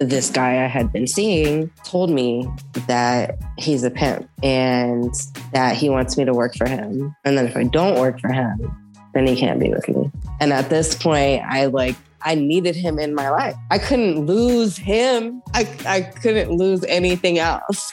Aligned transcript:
this 0.00 0.28
guy 0.28 0.62
I 0.62 0.66
had 0.66 0.92
been 0.92 1.06
seeing 1.06 1.70
told 1.84 2.10
me 2.10 2.46
that 2.86 3.38
he's 3.56 3.82
a 3.82 3.90
pimp 3.90 4.28
and 4.42 5.14
that 5.52 5.74
he 5.76 5.88
wants 5.88 6.18
me 6.18 6.24
to 6.26 6.34
work 6.34 6.54
for 6.54 6.68
him. 6.68 7.16
And 7.24 7.38
then 7.38 7.46
if 7.46 7.56
I 7.56 7.64
don't 7.64 7.98
work 7.98 8.20
for 8.20 8.30
him, 8.30 8.76
then 9.14 9.26
he 9.26 9.36
can't 9.36 9.58
be 9.58 9.70
with 9.70 9.88
me. 9.88 10.10
And 10.38 10.52
at 10.52 10.68
this 10.68 10.94
point, 10.94 11.42
I 11.46 11.66
like, 11.66 11.96
I 12.20 12.34
needed 12.34 12.76
him 12.76 12.98
in 12.98 13.14
my 13.14 13.30
life. 13.30 13.54
I 13.70 13.78
couldn't 13.78 14.26
lose 14.26 14.76
him. 14.76 15.42
I, 15.54 15.66
I 15.86 16.02
couldn't 16.02 16.50
lose 16.50 16.84
anything 16.84 17.38
else. 17.38 17.92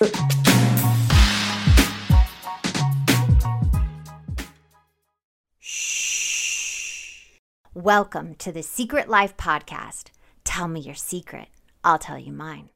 Shh. 5.60 7.40
Welcome 7.74 8.36
to 8.36 8.52
the 8.52 8.64
Secret 8.64 9.08
Life 9.08 9.38
Podcast. 9.38 10.08
Tell 10.44 10.68
me 10.68 10.82
your 10.82 10.96
secret. 10.96 11.48
I'll 11.84 12.00
tell 12.00 12.18
you 12.18 12.32
mine. 12.32 12.70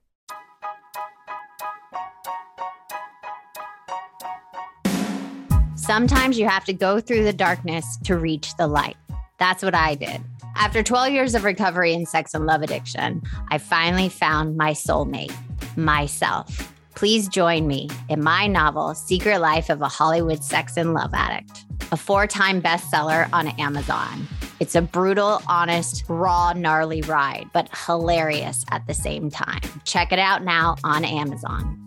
Sometimes 5.76 6.38
you 6.38 6.48
have 6.48 6.66
to 6.66 6.74
go 6.74 7.00
through 7.00 7.24
the 7.24 7.32
darkness 7.32 7.98
to 8.04 8.18
reach 8.18 8.56
the 8.58 8.68
light. 8.68 8.98
That's 9.40 9.64
what 9.64 9.74
I 9.74 9.96
did. 9.96 10.22
After 10.56 10.84
12 10.84 11.14
years 11.14 11.36
of 11.36 11.44
recovery 11.44 11.94
in 11.94 12.06
sex 12.06 12.34
and 12.34 12.46
love 12.46 12.62
addiction, 12.62 13.22
I 13.50 13.58
finally 13.58 14.10
found 14.10 14.58
my 14.58 14.72
soulmate, 14.72 15.34
myself. 15.78 16.74
Please 16.96 17.30
join 17.30 17.68
me 17.68 17.90
in 18.10 18.24
my 18.24 18.48
novel, 18.48 18.96
Secret 18.96 19.40
Life 19.40 19.70
of 19.70 19.82
a 19.82 19.88
Hollywood 19.88 20.44
Sex 20.44 20.78
and 20.78 20.96
Love 20.96 21.14
Addict, 21.14 21.64
a 21.92 21.98
four 21.98 22.26
time 22.26 22.62
bestseller 22.62 23.30
on 23.32 23.48
Amazon. 23.60 24.28
It's 24.60 24.74
a 24.74 24.82
brutal, 24.82 25.40
honest, 25.48 26.04
raw, 26.08 26.52
gnarly 26.54 27.02
ride, 27.02 27.48
but 27.54 27.70
hilarious 27.86 28.66
at 28.72 28.88
the 28.88 28.94
same 28.96 29.30
time. 29.30 29.62
Check 29.84 30.12
it 30.12 30.18
out 30.18 30.44
now 30.44 30.78
on 30.84 31.06
Amazon. 31.06 31.84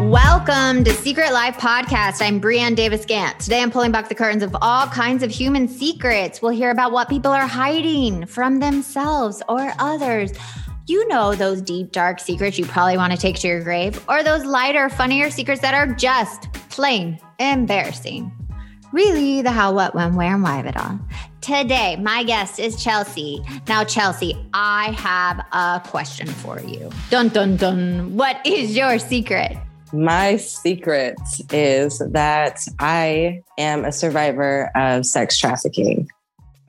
Welcome 0.00 0.82
to 0.84 0.94
Secret 0.94 1.30
Life 1.34 1.58
Podcast. 1.58 2.22
I'm 2.22 2.40
Brianne 2.40 2.74
Davis 2.74 3.04
Gant. 3.04 3.38
Today 3.38 3.60
I'm 3.60 3.70
pulling 3.70 3.92
back 3.92 4.08
the 4.08 4.14
curtains 4.14 4.42
of 4.42 4.56
all 4.62 4.86
kinds 4.86 5.22
of 5.22 5.30
human 5.30 5.68
secrets. 5.68 6.40
We'll 6.40 6.52
hear 6.52 6.70
about 6.70 6.92
what 6.92 7.10
people 7.10 7.32
are 7.32 7.46
hiding 7.46 8.24
from 8.24 8.60
themselves 8.60 9.42
or 9.46 9.74
others. 9.78 10.32
You 10.86 11.06
know, 11.08 11.34
those 11.34 11.62
deep, 11.62 11.92
dark 11.92 12.18
secrets 12.18 12.58
you 12.58 12.66
probably 12.66 12.96
want 12.96 13.12
to 13.12 13.18
take 13.18 13.36
to 13.40 13.48
your 13.48 13.62
grave, 13.62 14.04
or 14.08 14.22
those 14.22 14.44
lighter, 14.44 14.88
funnier 14.88 15.30
secrets 15.30 15.60
that 15.62 15.74
are 15.74 15.86
just 15.94 16.52
plain 16.70 17.18
embarrassing. 17.38 18.32
Really, 18.92 19.40
the 19.42 19.52
how, 19.52 19.72
what, 19.72 19.94
when, 19.94 20.16
where, 20.16 20.34
and 20.34 20.42
why 20.42 20.58
of 20.58 20.66
it 20.66 20.76
all. 20.76 20.98
Today, 21.40 21.96
my 21.96 22.24
guest 22.24 22.58
is 22.58 22.82
Chelsea. 22.82 23.40
Now, 23.68 23.84
Chelsea, 23.84 24.36
I 24.52 24.90
have 24.92 25.46
a 25.52 25.80
question 25.88 26.26
for 26.26 26.60
you. 26.60 26.90
Dun, 27.08 27.28
dun, 27.28 27.56
dun. 27.56 28.16
What 28.16 28.44
is 28.44 28.76
your 28.76 28.98
secret? 28.98 29.56
My 29.92 30.36
secret 30.36 31.18
is 31.52 31.98
that 31.98 32.60
I 32.78 33.42
am 33.58 33.84
a 33.84 33.92
survivor 33.92 34.70
of 34.74 35.06
sex 35.06 35.38
trafficking. 35.38 36.08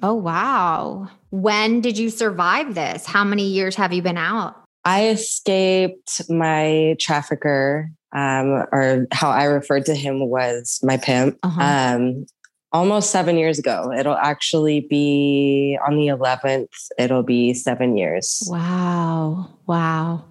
Oh, 0.03 0.13
wow. 0.15 1.09
When 1.29 1.81
did 1.81 1.97
you 1.97 2.09
survive 2.09 2.75
this? 2.75 3.05
How 3.05 3.23
many 3.23 3.43
years 3.47 3.75
have 3.75 3.93
you 3.93 4.01
been 4.01 4.17
out? 4.17 4.55
I 4.83 5.09
escaped 5.09 6.27
my 6.29 6.95
trafficker, 6.99 7.89
um, 8.13 8.65
or 8.71 9.07
how 9.11 9.29
I 9.29 9.43
referred 9.45 9.85
to 9.85 9.95
him 9.95 10.27
was 10.27 10.79
my 10.83 10.97
pimp, 10.97 11.37
Uh-huh. 11.43 11.61
um, 11.61 12.25
almost 12.73 13.11
seven 13.11 13.37
years 13.37 13.59
ago. 13.59 13.91
It'll 13.95 14.15
actually 14.17 14.79
be 14.89 15.77
on 15.87 15.97
the 15.97 16.07
11th, 16.07 16.69
it'll 16.97 17.21
be 17.23 17.53
seven 17.53 17.95
years. 17.95 18.41
Wow. 18.47 19.49
Wow. 19.67 20.25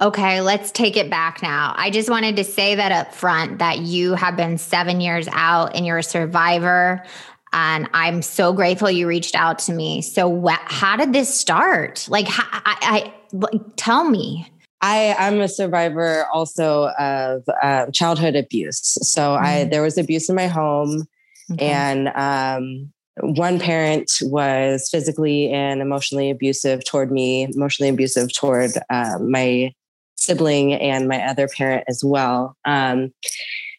Okay, 0.00 0.40
let's 0.40 0.70
take 0.70 0.96
it 0.96 1.10
back 1.10 1.42
now. 1.42 1.74
I 1.76 1.90
just 1.90 2.08
wanted 2.08 2.36
to 2.36 2.44
say 2.44 2.76
that 2.76 2.92
up 2.92 3.12
front 3.14 3.58
that 3.58 3.78
you 3.80 4.14
have 4.14 4.36
been 4.36 4.56
seven 4.56 5.00
years 5.00 5.28
out 5.32 5.74
and 5.74 5.84
you're 5.84 5.98
a 5.98 6.02
survivor. 6.04 7.04
And 7.52 7.88
I'm 7.94 8.22
so 8.22 8.52
grateful 8.52 8.90
you 8.90 9.06
reached 9.06 9.34
out 9.34 9.58
to 9.60 9.72
me. 9.72 10.02
So, 10.02 10.42
wh- 10.46 10.64
how 10.64 10.96
did 10.96 11.12
this 11.12 11.32
start? 11.34 12.06
Like, 12.08 12.28
how, 12.28 12.44
I, 12.64 12.76
I 12.80 13.14
like, 13.32 13.60
tell 13.76 14.08
me. 14.08 14.46
I 14.80 15.14
am 15.18 15.40
a 15.40 15.48
survivor 15.48 16.26
also 16.32 16.88
of 16.98 17.42
uh, 17.62 17.86
childhood 17.92 18.36
abuse. 18.36 18.96
So 19.02 19.34
I 19.34 19.64
Mhm. 19.64 19.70
there 19.70 19.82
was 19.82 19.98
abuse 19.98 20.28
in 20.28 20.36
my 20.36 20.46
home, 20.46 21.04
Okay. 21.52 21.66
and 21.66 22.08
um, 22.14 22.92
one 23.34 23.58
parent 23.58 24.12
was 24.22 24.88
physically 24.88 25.50
and 25.50 25.80
emotionally 25.80 26.30
abusive 26.30 26.84
toward 26.84 27.10
me, 27.10 27.48
emotionally 27.52 27.88
abusive 27.88 28.32
toward 28.32 28.70
uh, 28.90 29.18
my 29.18 29.72
sibling 30.16 30.74
and 30.74 31.08
my 31.08 31.24
other 31.24 31.48
parent 31.48 31.82
as 31.88 32.04
well. 32.04 32.56
Um, 32.64 33.12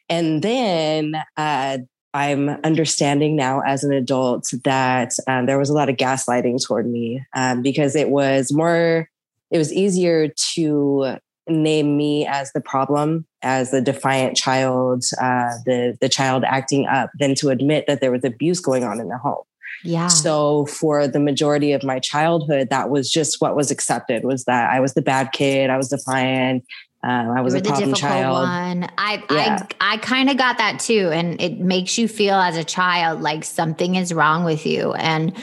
and 0.09 0.41
then 0.41 1.15
uh, 1.37 1.77
I'm 2.13 2.49
understanding 2.63 3.35
now 3.35 3.61
as 3.61 3.83
an 3.83 3.93
adult 3.93 4.49
that 4.63 5.13
um, 5.27 5.45
there 5.45 5.59
was 5.59 5.69
a 5.69 5.73
lot 5.73 5.89
of 5.89 5.95
gaslighting 5.95 6.65
toward 6.65 6.89
me 6.89 7.23
um, 7.35 7.61
because 7.61 7.95
it 7.95 8.09
was 8.09 8.51
more, 8.51 9.09
it 9.51 9.57
was 9.57 9.71
easier 9.71 10.29
to 10.53 11.17
name 11.47 11.97
me 11.97 12.25
as 12.25 12.51
the 12.53 12.61
problem, 12.61 13.25
as 13.41 13.71
the 13.71 13.81
defiant 13.81 14.37
child, 14.37 15.03
uh, 15.21 15.51
the 15.65 15.97
the 16.01 16.09
child 16.09 16.43
acting 16.45 16.87
up, 16.87 17.09
than 17.19 17.35
to 17.35 17.49
admit 17.49 17.85
that 17.87 18.01
there 18.01 18.11
was 18.11 18.23
abuse 18.23 18.59
going 18.59 18.83
on 18.83 18.99
in 18.99 19.09
the 19.09 19.17
home. 19.17 19.43
yeah. 19.83 20.07
So 20.07 20.65
for 20.65 21.07
the 21.07 21.19
majority 21.19 21.71
of 21.73 21.83
my 21.83 21.99
childhood, 21.99 22.69
that 22.69 22.89
was 22.89 23.11
just 23.11 23.41
what 23.41 23.55
was 23.55 23.71
accepted 23.71 24.23
was 24.23 24.45
that 24.45 24.69
I 24.69 24.79
was 24.79 24.93
the 24.93 25.01
bad 25.01 25.31
kid, 25.31 25.69
I 25.69 25.77
was 25.77 25.89
defiant, 25.89 26.65
um, 27.01 27.29
I 27.31 27.41
was 27.41 27.53
a 27.53 27.61
the 27.61 27.69
problem 27.69 27.91
difficult 27.91 28.11
child. 28.11 28.33
one. 28.33 28.89
I 28.97 29.23
Yeah. 29.31 29.65
I 29.79 29.93
I 29.93 29.97
kind 29.97 30.29
of 30.29 30.37
got 30.37 30.57
that 30.57 30.79
too, 30.79 31.09
and 31.13 31.39
it 31.41 31.59
makes 31.59 31.97
you 31.97 32.07
feel 32.07 32.35
as 32.35 32.57
a 32.57 32.63
child 32.63 33.21
like 33.21 33.45
something 33.45 33.95
is 33.95 34.13
wrong 34.13 34.43
with 34.43 34.65
you, 34.65 34.93
and 34.93 35.33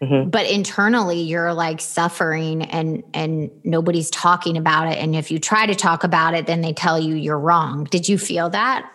Mhm. 0.00 0.30
but 0.30 0.48
internally 0.50 1.20
you're 1.20 1.52
like 1.52 1.80
suffering, 1.80 2.62
and 2.62 3.02
and 3.12 3.50
nobody's 3.64 4.10
talking 4.10 4.56
about 4.56 4.92
it. 4.92 4.98
And 4.98 5.16
if 5.16 5.30
you 5.30 5.38
try 5.38 5.66
to 5.66 5.74
talk 5.74 6.04
about 6.04 6.34
it, 6.34 6.46
then 6.46 6.60
they 6.60 6.72
tell 6.72 6.98
you 7.00 7.14
you're 7.16 7.38
wrong. 7.38 7.84
Did 7.90 8.08
you 8.08 8.16
feel 8.18 8.50
that? 8.50 8.88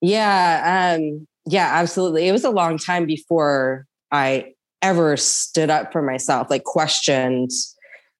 Yeah, 0.00 0.96
um, 0.96 1.26
yeah, 1.46 1.70
absolutely. 1.72 2.28
It 2.28 2.32
was 2.32 2.44
a 2.44 2.50
long 2.50 2.78
time 2.78 3.06
before 3.06 3.86
I 4.12 4.52
ever 4.82 5.16
stood 5.16 5.70
up 5.70 5.92
for 5.92 6.02
myself, 6.02 6.48
like 6.50 6.64
questioned 6.64 7.50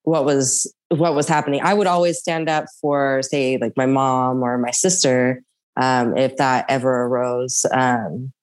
what 0.03 0.25
was 0.25 0.71
what 0.89 1.15
was 1.15 1.27
happening. 1.27 1.61
I 1.63 1.73
would 1.73 1.87
always 1.87 2.19
stand 2.19 2.49
up 2.49 2.65
for, 2.81 3.21
say, 3.23 3.57
like 3.57 3.73
my 3.77 3.85
mom 3.85 4.43
or 4.43 4.57
my 4.57 4.71
sister, 4.71 5.41
um, 5.79 6.17
if 6.17 6.37
that 6.37 6.65
ever 6.67 7.05
arose. 7.05 7.65
Um, 7.71 8.33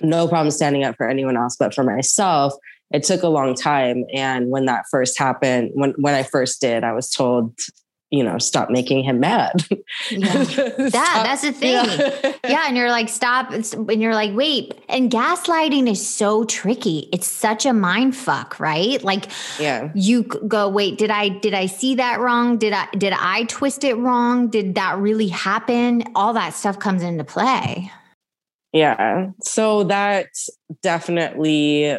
no 0.00 0.28
problem 0.28 0.50
standing 0.50 0.84
up 0.84 0.96
for 0.96 1.08
anyone 1.08 1.36
else, 1.36 1.56
but 1.58 1.74
for 1.74 1.84
myself, 1.84 2.54
it 2.92 3.04
took 3.04 3.22
a 3.22 3.28
long 3.28 3.54
time. 3.54 4.04
And 4.12 4.50
when 4.50 4.66
that 4.66 4.84
first 4.90 5.18
happened, 5.18 5.70
when 5.74 5.92
when 5.98 6.14
I 6.14 6.22
first 6.22 6.60
did, 6.60 6.84
I 6.84 6.92
was 6.92 7.10
told, 7.10 7.54
you 8.12 8.22
know, 8.22 8.38
stop 8.38 8.70
making 8.70 9.02
him 9.02 9.18
mad. 9.18 9.64
Yeah. 10.10 10.42
Stop- 10.44 10.90
that's 10.92 11.42
the 11.42 11.52
thing. 11.52 11.72
Yeah. 11.72 12.32
yeah 12.48 12.64
and 12.66 12.76
you're 12.76 12.90
like 12.90 13.08
stop 13.08 13.50
and 13.52 14.02
you're 14.02 14.14
like 14.14 14.34
wait 14.34 14.74
and 14.88 15.10
gaslighting 15.10 15.90
is 15.90 16.06
so 16.06 16.44
tricky 16.44 17.08
it's 17.12 17.26
such 17.26 17.64
a 17.64 17.72
mind 17.72 18.16
fuck 18.16 18.58
right 18.60 19.02
like 19.02 19.30
yeah. 19.58 19.90
you 19.94 20.24
go 20.24 20.68
wait 20.68 20.98
did 20.98 21.10
i 21.10 21.28
did 21.28 21.54
i 21.54 21.66
see 21.66 21.94
that 21.94 22.20
wrong 22.20 22.58
did 22.58 22.72
i 22.72 22.86
did 22.98 23.12
i 23.12 23.44
twist 23.44 23.84
it 23.84 23.94
wrong 23.94 24.48
did 24.48 24.74
that 24.74 24.98
really 24.98 25.28
happen 25.28 26.04
all 26.14 26.32
that 26.32 26.52
stuff 26.52 26.78
comes 26.78 27.02
into 27.02 27.24
play 27.24 27.90
Yeah. 28.72 29.30
So 29.42 29.84
that 29.84 30.28
definitely 30.82 31.98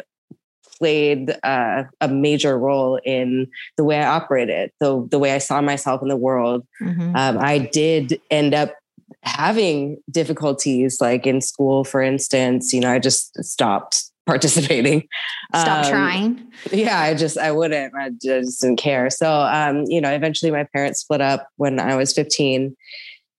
played 0.84 1.34
uh, 1.42 1.84
a 2.02 2.08
major 2.08 2.58
role 2.58 3.00
in 3.06 3.46
the 3.78 3.84
way 3.84 3.98
I 3.98 4.06
operated, 4.06 4.70
the, 4.80 5.08
the 5.10 5.18
way 5.18 5.32
I 5.32 5.38
saw 5.38 5.62
myself 5.62 6.02
in 6.02 6.08
the 6.08 6.16
world. 6.16 6.66
Mhm. 6.82 7.16
Um, 7.16 7.38
I 7.40 7.56
did 7.58 8.20
end 8.30 8.52
up 8.52 8.74
having 9.22 9.96
difficulties, 10.10 11.00
like 11.00 11.26
in 11.26 11.40
school, 11.40 11.84
for 11.84 12.02
instance. 12.02 12.74
You 12.74 12.80
know, 12.80 12.92
I 12.92 12.98
just 12.98 13.42
stopped 13.42 14.04
participating. 14.26 15.08
stop 15.54 15.86
Um, 15.86 15.90
trying 15.90 16.52
yeah 16.72 16.98
i 17.00 17.14
just 17.14 17.36
i 17.36 17.52
wouldn't 17.52 17.92
i 17.94 18.10
just 18.22 18.62
didn't 18.62 18.78
care 18.78 19.10
so 19.10 19.28
um 19.42 19.84
you 19.86 20.00
know 20.00 20.10
eventually 20.10 20.50
my 20.50 20.64
parents 20.72 21.00
split 21.00 21.20
up 21.20 21.48
when 21.56 21.78
i 21.78 21.94
was 21.94 22.14
15 22.14 22.74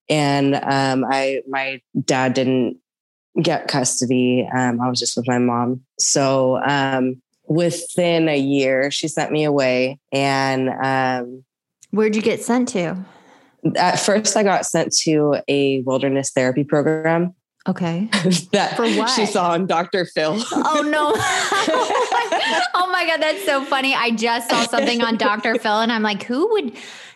and 0.10 0.56
um 0.56 1.04
i 1.10 1.42
my 1.50 1.82
dad 2.04 2.34
didn't 2.36 2.78
get 3.42 3.68
custody 3.68 4.48
um 4.56 4.80
i 4.80 4.88
was 4.88 5.00
just 5.00 5.18
with 5.18 5.28
my 5.28 5.40
mom 5.40 5.82
so 5.98 6.62
um 6.64 7.20
within 7.48 8.28
a 8.30 8.38
year 8.38 8.92
she 8.92 9.08
sent 9.08 9.32
me 9.32 9.44
away 9.44 10.00
and 10.12 10.70
um 10.70 11.44
where'd 11.92 12.16
you 12.16 12.22
get 12.22 12.42
sent 12.42 12.68
to 12.68 12.96
at 13.76 14.00
first 14.00 14.36
i 14.36 14.44
got 14.44 14.66
sent 14.66 14.92
to 14.92 15.38
a 15.48 15.82
wilderness 15.82 16.32
therapy 16.32 16.64
program 16.64 17.34
Okay. 17.68 18.10
that 18.52 18.76
For 18.76 18.88
what? 18.88 19.10
she 19.10 19.26
saw 19.26 19.54
on 19.54 19.66
Dr. 19.66 20.06
Phil. 20.06 20.40
Oh 20.52 20.82
no. 20.82 21.14
Oh 22.76 22.92
my 22.92 23.08
God, 23.08 23.22
that's 23.22 23.44
so 23.44 23.66
funny. 23.66 23.96
I 23.96 24.12
just 24.12 24.50
saw 24.50 24.64
something 24.66 25.02
on 25.02 25.18
Dr. 25.18 25.56
Phil 25.56 25.80
and 25.80 25.92
I'm 25.92 26.04
like, 26.04 26.24
who 26.24 26.48
would 26.52 26.74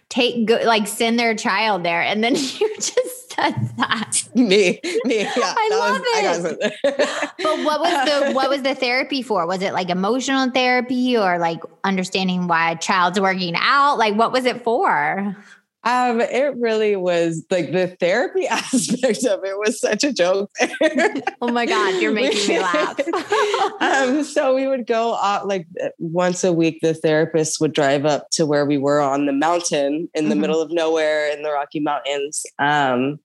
take, 0.09 0.47
go, 0.47 0.59
like, 0.63 0.87
send 0.87 1.19
their 1.19 1.35
child 1.35 1.83
there? 1.83 2.01
And 2.01 2.23
then 2.23 2.35
you 2.35 2.75
just 2.77 3.18
said 3.31 3.77
that. 3.77 4.23
me, 4.35 4.79
me. 5.05 5.21
Yeah, 5.21 5.33
I 5.37 5.69
love 5.71 6.01
was, 6.01 6.45
it. 6.53 6.73
I 6.83 7.31
but 7.43 7.65
what 7.65 7.79
was 7.79 8.09
the 8.09 8.33
what 8.33 8.49
was 8.49 8.61
the 8.61 8.75
therapy 8.75 9.21
for? 9.21 9.45
Was 9.47 9.61
it 9.61 9.73
like 9.73 9.89
emotional 9.89 10.49
therapy 10.51 11.17
or 11.17 11.37
like 11.37 11.61
understanding 11.83 12.47
why 12.47 12.71
a 12.71 12.77
child's 12.77 13.19
working 13.19 13.55
out? 13.57 13.97
Like 13.97 14.15
what 14.15 14.31
was 14.31 14.45
it 14.45 14.63
for? 14.63 15.35
Um, 15.83 16.19
it 16.19 16.55
really 16.57 16.97
was 16.97 17.45
like 17.49 17.71
the 17.71 17.95
therapy 17.99 18.47
aspect 18.49 19.25
of 19.25 19.43
it 19.45 19.57
was 19.57 19.79
such 19.79 20.03
a 20.03 20.11
joke. 20.11 20.51
oh 21.41 21.51
my 21.51 21.65
God, 21.65 22.01
you're 22.01 22.11
making 22.11 22.47
me 22.49 22.59
laugh. 22.59 22.99
um, 23.79 24.23
so 24.23 24.55
we 24.55 24.67
would 24.67 24.85
go 24.85 25.15
out 25.15 25.47
like 25.47 25.67
once 25.97 26.43
a 26.43 26.51
week, 26.51 26.79
the 26.81 26.93
therapist 26.93 27.61
would 27.61 27.73
drive 27.73 28.05
up 28.05 28.29
to 28.31 28.45
where 28.45 28.65
we 28.65 28.77
were 28.77 28.99
on 28.99 29.25
the 29.25 29.33
mountain 29.33 30.09
in 30.13 30.25
the 30.25 30.31
mm-hmm. 30.31 30.41
middle 30.41 30.61
of 30.61 30.71
nowhere 30.71 31.31
in 31.31 31.43
the 31.43 31.51
Rocky 31.51 31.79
Mountains. 31.79 32.45
Um, 32.59 33.19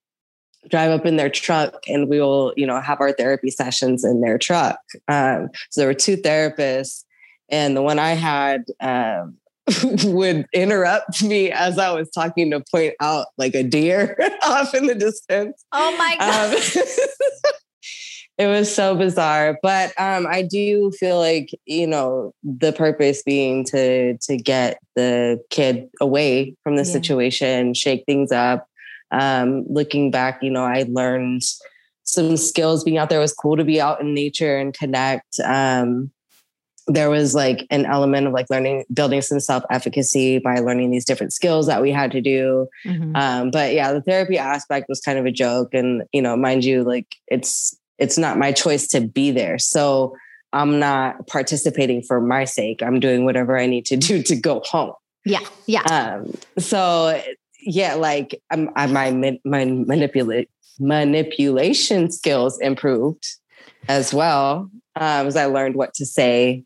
drive 0.69 0.91
up 0.91 1.05
in 1.05 1.15
their 1.15 1.29
truck 1.29 1.83
and 1.87 2.09
we 2.09 2.19
will, 2.19 2.53
you 2.55 2.65
know, 2.65 2.79
have 2.81 2.99
our 2.99 3.11
therapy 3.11 3.51
sessions 3.51 4.03
in 4.03 4.21
their 4.21 4.37
truck. 4.37 4.79
Um, 5.07 5.49
so 5.69 5.81
there 5.81 5.87
were 5.87 5.93
two 5.93 6.17
therapists, 6.17 7.03
and 7.49 7.77
the 7.77 7.81
one 7.81 7.99
I 7.99 8.11
had 8.11 8.63
um, 8.79 9.37
would 10.03 10.45
interrupt 10.53 11.23
me 11.23 11.51
as 11.51 11.79
I 11.79 11.91
was 11.91 12.09
talking 12.11 12.51
to 12.51 12.63
point 12.71 12.93
out 13.01 13.27
like 13.37 13.55
a 13.55 13.63
deer 13.63 14.17
off 14.43 14.73
in 14.73 14.85
the 14.85 14.95
distance. 14.95 15.65
Oh 15.71 15.97
my 15.97 16.15
god. 16.19 16.53
Um, 16.53 16.83
it 18.37 18.47
was 18.47 18.73
so 18.73 18.95
bizarre, 18.95 19.57
but 19.63 19.91
um, 19.99 20.27
I 20.27 20.43
do 20.43 20.91
feel 20.99 21.17
like 21.17 21.49
you 21.65 21.87
know 21.87 22.33
the 22.43 22.73
purpose 22.73 23.23
being 23.23 23.63
to 23.65 24.17
to 24.17 24.37
get 24.37 24.77
the 24.95 25.41
kid 25.49 25.89
away 25.99 26.55
from 26.63 26.75
the 26.75 26.83
yeah. 26.83 26.91
situation, 26.91 27.73
shake 27.73 28.03
things 28.05 28.31
up. 28.31 28.67
Um, 29.11 29.65
looking 29.67 30.11
back, 30.11 30.43
you 30.43 30.51
know, 30.51 30.63
I 30.63 30.85
learned 30.87 31.41
some 32.03 32.37
skills. 32.37 32.83
Being 32.83 32.99
out 32.99 33.09
there 33.09 33.19
it 33.19 33.23
was 33.23 33.33
cool 33.33 33.57
to 33.57 33.63
be 33.63 33.81
out 33.81 33.99
in 33.99 34.13
nature 34.13 34.57
and 34.57 34.73
connect. 34.75 35.39
Um, 35.43 36.11
there 36.87 37.09
was 37.09 37.33
like 37.33 37.65
an 37.71 37.85
element 37.85 38.27
of 38.27 38.33
like 38.33 38.49
learning 38.49 38.85
building 38.93 39.21
some 39.21 39.39
self-efficacy 39.39 40.39
by 40.39 40.59
learning 40.59 40.91
these 40.91 41.05
different 41.05 41.33
skills 41.33 41.67
that 41.67 41.81
we 41.81 41.91
had 41.91 42.11
to 42.11 42.21
do. 42.21 42.67
Mm-hmm. 42.85 43.15
um, 43.15 43.51
but 43.51 43.73
yeah 43.73 43.91
the 43.91 44.01
therapy 44.01 44.37
aspect 44.37 44.87
was 44.87 45.01
kind 45.01 45.17
of 45.17 45.25
a 45.25 45.31
joke. 45.31 45.73
And 45.73 46.03
you 46.13 46.21
know 46.21 46.35
mind 46.37 46.63
you 46.63 46.83
like 46.83 47.07
it's 47.27 47.75
it's 47.97 48.17
not 48.17 48.37
my 48.37 48.51
choice 48.51 48.87
to 48.89 49.01
be 49.01 49.31
there. 49.31 49.57
So 49.57 50.15
i'm 50.53 50.79
not 50.79 51.27
participating 51.27 52.01
for 52.03 52.21
my 52.21 52.45
sake. 52.45 52.81
I'm 52.83 52.99
doing 52.99 53.25
whatever 53.25 53.57
i 53.57 53.65
need 53.65 53.85
to 53.87 53.97
do 53.97 54.21
to 54.23 54.35
go 54.35 54.61
home. 54.65 54.93
Yeah 55.25 55.45
yeah. 55.65 55.81
Um, 55.83 56.33
so 56.59 57.19
yeah 57.61 57.95
like 57.95 58.39
I'm, 58.51 58.69
I, 58.75 58.85
my 58.87 59.39
my 59.43 59.65
manipulate 59.65 60.49
manipulation 60.79 62.11
skills 62.11 62.59
improved 62.59 63.25
as 63.87 64.13
well 64.13 64.69
um, 64.97 65.27
as 65.27 65.35
I 65.35 65.45
learned 65.45 65.75
what 65.75 65.93
to 65.95 66.05
say 66.05 66.63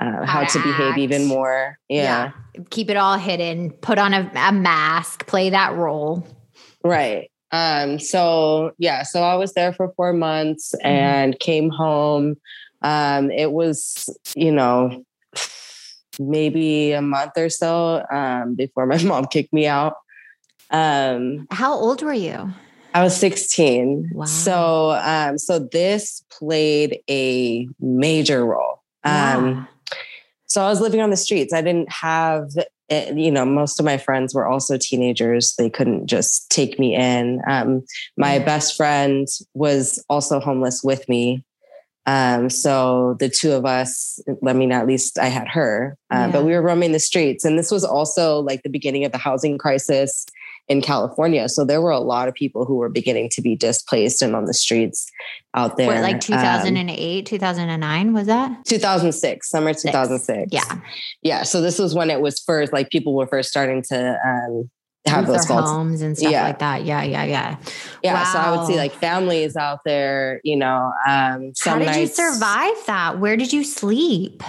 uh, 0.00 0.24
how, 0.24 0.44
to, 0.44 0.58
behave 0.62 0.98
even 0.98 1.26
more. 1.26 1.78
Yeah. 1.88 2.32
yeah. 2.54 2.62
Keep 2.70 2.90
it 2.90 2.96
all 2.96 3.18
hidden, 3.18 3.70
put 3.70 3.98
on 3.98 4.14
a, 4.14 4.30
a 4.34 4.52
mask, 4.52 5.26
play 5.26 5.50
that 5.50 5.74
role. 5.74 6.26
Right. 6.82 7.30
Um, 7.52 7.98
so 7.98 8.72
yeah, 8.78 9.02
so 9.02 9.22
I 9.22 9.34
was 9.34 9.52
there 9.54 9.72
for 9.72 9.92
four 9.96 10.12
months 10.12 10.74
mm-hmm. 10.74 10.86
and 10.86 11.38
came 11.38 11.68
home. 11.68 12.36
Um, 12.82 13.30
it 13.30 13.52
was, 13.52 14.08
you 14.34 14.52
know, 14.52 15.04
maybe 16.18 16.92
a 16.92 17.02
month 17.02 17.32
or 17.36 17.48
so 17.50 18.04
um, 18.10 18.54
before 18.54 18.86
my 18.86 19.02
mom 19.04 19.26
kicked 19.26 19.52
me 19.52 19.66
out. 19.66 19.94
Um, 20.70 21.46
How 21.50 21.74
old 21.74 22.02
were 22.02 22.14
you? 22.14 22.52
I 22.94 23.02
was 23.02 23.16
16. 23.16 24.10
Wow. 24.14 24.24
So, 24.24 24.90
um, 24.92 25.38
so 25.38 25.58
this 25.58 26.24
played 26.30 27.00
a 27.08 27.68
major 27.80 28.44
role. 28.44 28.82
Um, 29.04 29.68
so 30.50 30.64
I 30.64 30.68
was 30.68 30.80
living 30.80 31.00
on 31.00 31.10
the 31.10 31.16
streets. 31.16 31.54
I 31.54 31.62
didn't 31.62 31.92
have, 31.92 32.50
eh, 32.88 33.12
you 33.14 33.30
know, 33.30 33.44
most 33.44 33.78
of 33.78 33.86
my 33.86 33.96
friends 33.96 34.34
were 34.34 34.48
also 34.48 34.76
teenagers. 34.76 35.54
They 35.54 35.70
couldn't 35.70 36.08
just 36.08 36.50
take 36.50 36.76
me 36.76 36.96
in. 36.96 37.40
Um, 37.46 37.84
my 38.16 38.36
yeah. 38.36 38.44
best 38.44 38.76
friend 38.76 39.28
was 39.54 40.04
also 40.08 40.40
homeless 40.40 40.82
with 40.82 41.08
me. 41.08 41.44
Um, 42.06 42.50
so 42.50 43.16
the 43.20 43.28
two 43.28 43.52
of 43.52 43.64
us, 43.64 44.18
I 44.44 44.52
mean, 44.52 44.72
at 44.72 44.88
least 44.88 45.20
I 45.20 45.26
had 45.26 45.46
her, 45.46 45.96
uh, 46.12 46.16
yeah. 46.16 46.30
but 46.32 46.44
we 46.44 46.50
were 46.52 46.62
roaming 46.62 46.90
the 46.90 46.98
streets. 46.98 47.44
And 47.44 47.56
this 47.56 47.70
was 47.70 47.84
also 47.84 48.40
like 48.40 48.64
the 48.64 48.70
beginning 48.70 49.04
of 49.04 49.12
the 49.12 49.18
housing 49.18 49.56
crisis 49.56 50.26
in 50.70 50.80
California. 50.80 51.48
So 51.48 51.64
there 51.64 51.82
were 51.82 51.90
a 51.90 51.98
lot 51.98 52.28
of 52.28 52.34
people 52.34 52.64
who 52.64 52.76
were 52.76 52.88
beginning 52.88 53.28
to 53.30 53.42
be 53.42 53.56
displaced 53.56 54.22
and 54.22 54.36
on 54.36 54.44
the 54.44 54.54
streets 54.54 55.10
out 55.52 55.76
there. 55.76 55.88
What, 55.88 56.00
like 56.00 56.20
2008, 56.20 57.18
um, 57.18 57.24
2009, 57.24 58.12
was 58.12 58.28
that? 58.28 58.64
2006, 58.66 59.50
summer 59.50 59.74
2006. 59.74 60.52
Yeah. 60.52 60.80
Yeah. 61.22 61.42
So 61.42 61.60
this 61.60 61.80
was 61.80 61.92
when 61.92 62.08
it 62.08 62.20
was 62.20 62.38
first, 62.38 62.72
like 62.72 62.88
people 62.88 63.16
were 63.16 63.26
first 63.26 63.50
starting 63.50 63.82
to 63.88 64.16
um, 64.24 64.70
have 65.06 65.26
those 65.26 65.44
homes 65.44 66.02
and 66.02 66.16
stuff 66.16 66.30
yeah. 66.30 66.44
like 66.44 66.60
that. 66.60 66.84
Yeah, 66.84 67.02
yeah, 67.02 67.24
yeah. 67.24 67.56
Yeah. 68.04 68.14
Wow. 68.14 68.32
So 68.32 68.38
I 68.38 68.56
would 68.56 68.66
see 68.68 68.76
like 68.76 68.92
families 68.92 69.56
out 69.56 69.80
there, 69.84 70.40
you 70.44 70.54
know. 70.54 70.92
Um, 71.04 71.50
How 71.64 71.80
did 71.80 71.86
nights, 71.86 71.98
you 71.98 72.06
survive 72.06 72.86
that? 72.86 73.18
Where 73.18 73.36
did 73.36 73.52
you 73.52 73.64
sleep? 73.64 74.40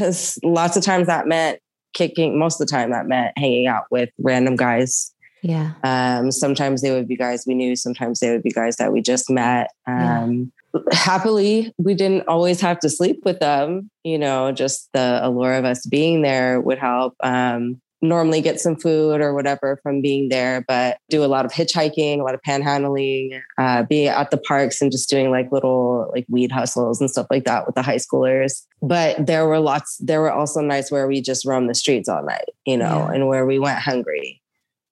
Lots 0.42 0.76
of 0.76 0.82
times 0.82 1.06
that 1.06 1.28
meant 1.28 1.60
kicking, 1.94 2.36
most 2.36 2.60
of 2.60 2.66
the 2.66 2.70
time 2.72 2.90
that 2.90 3.06
meant 3.06 3.38
hanging 3.38 3.68
out 3.68 3.84
with 3.92 4.10
random 4.18 4.56
guys 4.56 5.14
yeah. 5.42 5.72
Um, 5.84 6.30
sometimes 6.30 6.82
they 6.82 6.90
would 6.90 7.08
be 7.08 7.16
guys 7.16 7.44
we 7.46 7.54
knew, 7.54 7.76
sometimes 7.76 8.20
they 8.20 8.30
would 8.30 8.42
be 8.42 8.50
guys 8.50 8.76
that 8.76 8.92
we 8.92 9.00
just 9.00 9.30
met. 9.30 9.70
Um, 9.86 10.52
yeah. 10.74 10.80
Happily, 10.92 11.72
we 11.78 11.94
didn't 11.94 12.28
always 12.28 12.60
have 12.60 12.78
to 12.80 12.90
sleep 12.90 13.20
with 13.24 13.40
them. 13.40 13.90
You 14.04 14.18
know, 14.18 14.52
just 14.52 14.90
the 14.92 15.20
allure 15.22 15.54
of 15.54 15.64
us 15.64 15.86
being 15.86 16.22
there 16.22 16.60
would 16.60 16.78
help. 16.78 17.14
Um, 17.22 17.80
normally 18.00 18.40
get 18.40 18.60
some 18.60 18.76
food 18.76 19.20
or 19.20 19.34
whatever 19.34 19.78
from 19.82 20.00
being 20.00 20.28
there, 20.28 20.64
but 20.68 20.98
do 21.08 21.24
a 21.24 21.26
lot 21.26 21.44
of 21.44 21.52
hitchhiking, 21.52 22.20
a 22.20 22.22
lot 22.22 22.34
of 22.34 22.40
panhandling, 22.42 23.40
uh, 23.58 23.82
be 23.84 24.06
at 24.06 24.30
the 24.30 24.36
parks 24.36 24.80
and 24.80 24.92
just 24.92 25.10
doing 25.10 25.30
like 25.30 25.50
little 25.50 26.10
like 26.14 26.26
weed 26.28 26.52
hustles 26.52 27.00
and 27.00 27.10
stuff 27.10 27.26
like 27.30 27.44
that 27.44 27.66
with 27.66 27.74
the 27.74 27.82
high 27.82 27.96
schoolers. 27.96 28.64
But 28.82 29.26
there 29.26 29.46
were 29.46 29.58
lots, 29.58 29.96
there 29.98 30.20
were 30.20 30.32
also 30.32 30.60
nights 30.60 30.90
where 30.92 31.08
we 31.08 31.20
just 31.20 31.44
roamed 31.44 31.68
the 31.68 31.74
streets 31.74 32.08
all 32.08 32.24
night, 32.24 32.50
you 32.64 32.76
know, 32.76 33.08
yeah. 33.08 33.12
and 33.12 33.26
where 33.26 33.46
we 33.46 33.58
went 33.58 33.78
hungry. 33.78 34.40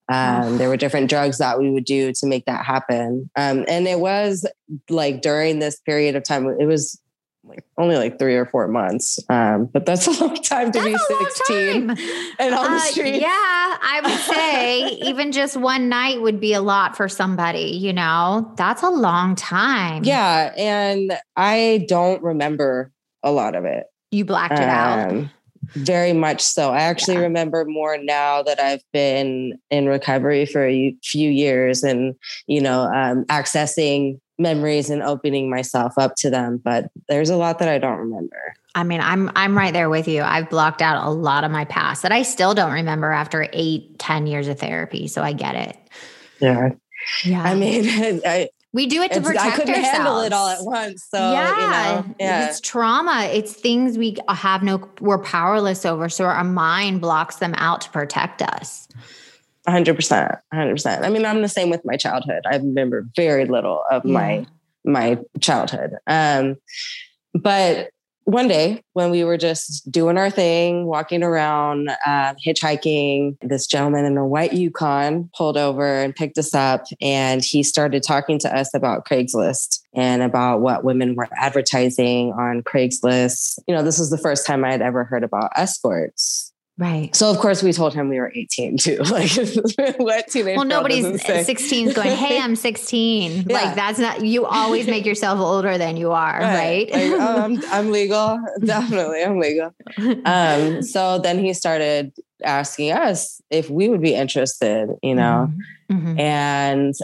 Um, 0.09 0.59
there 0.59 0.69
were 0.69 0.77
different 0.77 1.11
drugs 1.11 1.39
that 1.39 1.59
we 1.59 1.71
would 1.71 1.85
do 1.85 2.13
to 2.13 2.27
make 2.27 2.47
that 2.47 2.65
happen. 2.65 3.29
Um, 3.37 3.65
and 3.69 3.89
it 3.89 3.99
was 3.99 4.47
like 4.89 5.21
during 5.21 5.59
this 5.59 5.81
period 5.81 6.15
of 6.15 6.23
time, 6.23 6.47
it 6.61 6.67
was 6.67 7.01
like 7.45 7.65
only 7.79 7.97
like 7.97 8.19
three 8.19 8.37
or 8.37 8.47
four 8.47 8.69
months. 8.69 9.19
Um, 9.29 9.67
but 9.67 9.87
that's 9.87 10.07
a 10.07 10.11
long 10.25 10.37
time 10.37 10.73
to 10.73 10.81
that's 10.81 11.09
be 11.09 11.25
16 11.25 11.91
and 12.39 12.55
on 12.55 12.67
uh, 12.67 12.75
the 12.75 12.79
street. 12.81 13.21
Yeah, 13.21 13.29
I 13.31 14.01
would 14.03 14.21
say 14.21 14.89
even 15.09 15.33
just 15.33 15.57
one 15.57 15.89
night 15.89 16.21
would 16.21 16.41
be 16.41 16.53
a 16.55 16.61
lot 16.61 16.97
for 16.97 17.09
somebody, 17.09 17.77
you 17.77 17.93
know, 17.93 18.53
that's 18.57 18.83
a 18.83 18.91
long 18.91 19.35
time. 19.35 20.05
Yeah. 20.05 20.53
And 20.57 21.19
I 21.37 21.85
don't 21.89 22.23
remember 22.23 22.93
a 23.23 23.33
lot 23.33 23.55
of 23.55 23.65
it. 23.65 23.87
You 24.11 24.25
blacked 24.25 24.55
it 24.55 24.61
out. 24.61 25.27
Very 25.75 26.13
much 26.13 26.43
so. 26.43 26.73
I 26.73 26.81
actually 26.81 27.17
yeah. 27.17 27.23
remember 27.23 27.65
more 27.65 27.99
now 27.99 28.43
that 28.43 28.61
I've 28.61 28.83
been 28.93 29.59
in 29.71 29.87
recovery 29.87 30.47
for 30.47 30.67
a 30.67 30.97
few 31.03 31.31
years 31.31 31.83
and, 31.83 32.15
you 32.47 32.61
know, 32.61 32.85
um, 32.85 33.25
accessing 33.27 34.21
memories 34.39 34.91
and 34.91 35.03
opening 35.03 35.49
myself 35.51 35.95
up 35.99 36.15
to 36.17 36.31
them. 36.31 36.61
But 36.63 36.91
there's 37.09 37.31
a 37.31 37.37
lot 37.37 37.59
that 37.59 37.69
I 37.69 37.79
don't 37.79 37.99
remember. 37.99 38.55
I 38.75 38.85
mean, 38.85 39.01
I'm 39.01 39.31
I'm 39.35 39.57
right 39.57 39.73
there 39.73 39.89
with 39.89 40.07
you. 40.07 40.23
I've 40.23 40.51
blocked 40.51 40.83
out 40.83 41.07
a 41.07 41.11
lot 41.11 41.45
of 41.45 41.51
my 41.51 41.65
past 41.65 42.03
that 42.03 42.13
I 42.13 42.23
still 42.23 42.53
don't 42.53 42.73
remember 42.73 43.11
after 43.11 43.49
eight, 43.53 43.99
ten 43.99 44.27
years 44.27 44.49
of 44.49 44.59
therapy. 44.61 45.09
So 45.09 45.23
I 45.23 45.33
get 45.33 45.55
it. 45.55 45.77
Yeah. 46.41 46.71
Yeah. 47.25 47.43
I 47.43 47.55
mean, 47.55 48.21
I, 48.27 48.51
we 48.73 48.87
do 48.87 49.03
it 49.03 49.13
to 49.13 49.21
protect 49.21 49.39
ourselves. 49.39 49.55
I 49.55 49.57
couldn't 49.57 49.75
ourselves. 49.75 49.97
handle 49.97 50.21
it 50.21 50.33
all 50.33 50.49
at 50.49 50.63
once. 50.63 51.07
So 51.09 51.19
yeah, 51.19 51.55
you 51.55 52.07
know, 52.07 52.15
yeah, 52.19 52.49
it's 52.49 52.61
trauma. 52.61 53.29
It's 53.33 53.53
things 53.53 53.97
we 53.97 54.17
have 54.29 54.63
no, 54.63 54.89
we're 55.01 55.19
powerless 55.19 55.87
over. 55.87 56.09
So 56.09 56.25
our 56.25 56.45
mind 56.45 57.01
blocks 57.01 57.37
them 57.37 57.55
out 57.57 57.81
to 57.83 57.91
protect 57.91 58.43
us. 58.43 58.89
100%. 59.67 60.39
100%. 60.55 61.03
I 61.03 61.09
mean, 61.09 61.25
I'm 61.25 61.43
the 61.43 61.49
same 61.49 61.71
with 61.71 61.85
my 61.85 61.97
childhood. 61.97 62.43
I 62.51 62.57
remember 62.57 63.07
very 63.17 63.47
little 63.47 63.83
of 63.91 64.05
yeah. 64.05 64.13
my 64.13 64.47
my 64.85 65.19
childhood. 65.41 65.95
Um, 66.07 66.57
but 67.35 67.91
one 68.27 68.49
day 68.49 68.83
when 68.95 69.11
we 69.11 69.23
were 69.23 69.39
just 69.39 69.89
doing 69.91 70.19
our 70.19 70.31
thing, 70.31 70.85
walking 70.85 71.23
around, 71.23 71.89
uh, 72.05 72.35
hitchhiking, 72.45 73.37
this 73.41 73.69
gentleman 73.69 74.05
in 74.05 74.17
a 74.17 74.27
white 74.27 74.53
Yukon 74.53 75.31
pulled 75.37 75.57
over 75.57 76.03
and 76.03 76.15
picked 76.15 76.37
us 76.37 76.53
up. 76.53 76.87
And 77.01 77.41
he 77.43 77.63
started 77.63 78.03
talking 78.03 78.41
to 78.41 78.55
us 78.55 78.75
about 78.75 79.07
Craigslist 79.07 79.81
and 79.95 80.23
about 80.23 80.61
what 80.61 80.83
women 80.83 81.15
were 81.15 81.29
advertising 81.37 82.33
on 82.33 82.63
Craigslist. 82.63 83.61
You 83.69 83.77
know, 83.77 83.85
this 83.85 83.99
was 84.01 84.11
the 84.11 84.19
first 84.19 84.45
time 84.45 84.65
I 84.65 84.73
had 84.73 84.83
ever 84.83 85.05
heard 85.05 85.23
about 85.23 85.53
escorts. 85.55 86.46
Right. 86.79 87.17
So 87.17 87.31
of 87.31 87.39
course 87.39 87.63
we 87.63 87.73
told 87.73 87.95
him 87.95 88.11
we 88.11 88.19
were 88.19 88.31
18 88.35 88.77
too. 88.77 88.99
Like 89.11 89.31
what 89.97 90.29
teenage? 90.29 90.57
Well, 90.57 90.67
nobody's 90.67 91.23
16 91.25 91.89
is 91.89 91.95
going, 91.95 92.11
Hey, 92.11 92.39
I'm 92.39 92.55
16. 92.57 93.47
Yeah. 93.49 93.55
Like 93.55 93.75
that's 93.75 93.99
not, 93.99 94.25
you 94.25 94.45
always 94.45 94.87
make 94.87 95.07
yourself 95.07 95.41
older 95.41 95.79
than 95.79 95.97
you 95.97 96.13
are. 96.13 96.39
Right. 96.39 96.91
right? 96.93 97.11
Like, 97.11 97.21
oh, 97.21 97.41
I'm, 97.43 97.63
I'm 97.71 97.91
legal. 97.91 98.39
Definitely. 98.63 99.23
I'm 99.23 99.39
legal. 99.39 99.75
Um, 100.27 100.83
so 100.83 101.19
then 101.19 101.39
he 101.39 101.55
started 101.55 102.13
asking 102.45 102.93
us 102.93 103.41
if 103.49 103.71
we 103.71 103.89
would 103.89 104.03
be 104.03 104.15
interested, 104.15 104.91
you 105.03 105.15
know, 105.15 105.51
mm-hmm. 105.91 106.09
Mm-hmm. 106.09 106.21
and 106.21 106.95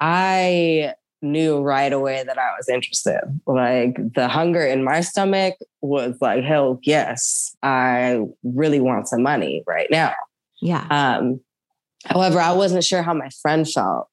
I 0.00 0.94
knew 1.22 1.60
right 1.60 1.92
away 1.92 2.22
that 2.24 2.38
I 2.38 2.50
was 2.56 2.68
interested. 2.68 3.20
Like 3.46 3.96
the 4.14 4.28
hunger 4.28 4.64
in 4.64 4.84
my 4.84 5.00
stomach 5.00 5.56
was 5.80 6.16
like, 6.20 6.44
hell 6.44 6.78
yes, 6.82 7.56
I 7.62 8.20
really 8.42 8.80
want 8.80 9.08
some 9.08 9.22
money 9.22 9.62
right 9.66 9.88
now. 9.90 10.14
Yeah. 10.60 10.86
Um, 10.90 11.40
however, 12.04 12.40
I 12.40 12.52
wasn't 12.52 12.84
sure 12.84 13.02
how 13.02 13.14
my 13.14 13.30
friend 13.42 13.68
felt. 13.68 14.10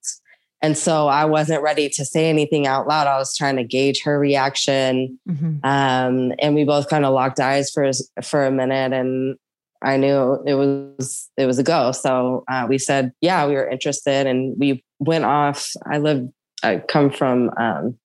And 0.62 0.78
so 0.78 1.08
I 1.08 1.26
wasn't 1.26 1.62
ready 1.62 1.90
to 1.90 2.06
say 2.06 2.30
anything 2.30 2.66
out 2.66 2.88
loud. 2.88 3.08
I 3.08 3.18
was 3.18 3.36
trying 3.36 3.58
to 3.58 3.64
gauge 3.64 4.02
her 4.04 4.18
reaction. 4.18 5.20
Mm-hmm. 5.30 5.58
Um, 5.64 6.34
and 6.40 6.56
we 6.56 6.64
both 6.64 6.90
kind 6.90 7.06
of 7.06 7.14
locked 7.14 7.40
eyes 7.40 7.70
for 7.70 7.92
for 8.24 8.46
a 8.46 8.52
minute 8.52 8.94
and 8.94 9.38
I 9.86 9.98
knew 9.98 10.42
it 10.46 10.56
was 10.56 11.30
it 11.38 11.46
was 11.46 11.60
a 11.60 11.64
go. 11.64 11.92
So 11.92 12.44
uh, 12.48 12.66
we 12.68 12.80
said, 12.80 13.12
yeah, 13.22 13.46
we 13.46 13.54
were 13.54 13.68
interested, 13.68 14.26
and 14.26 14.58
we 14.58 14.84
went 15.00 15.26
off. 15.26 15.70
I 15.90 16.00
lived 16.00 16.32
I 16.64 16.78
come 16.78 17.12
from 17.12 17.52
um, 17.58 17.98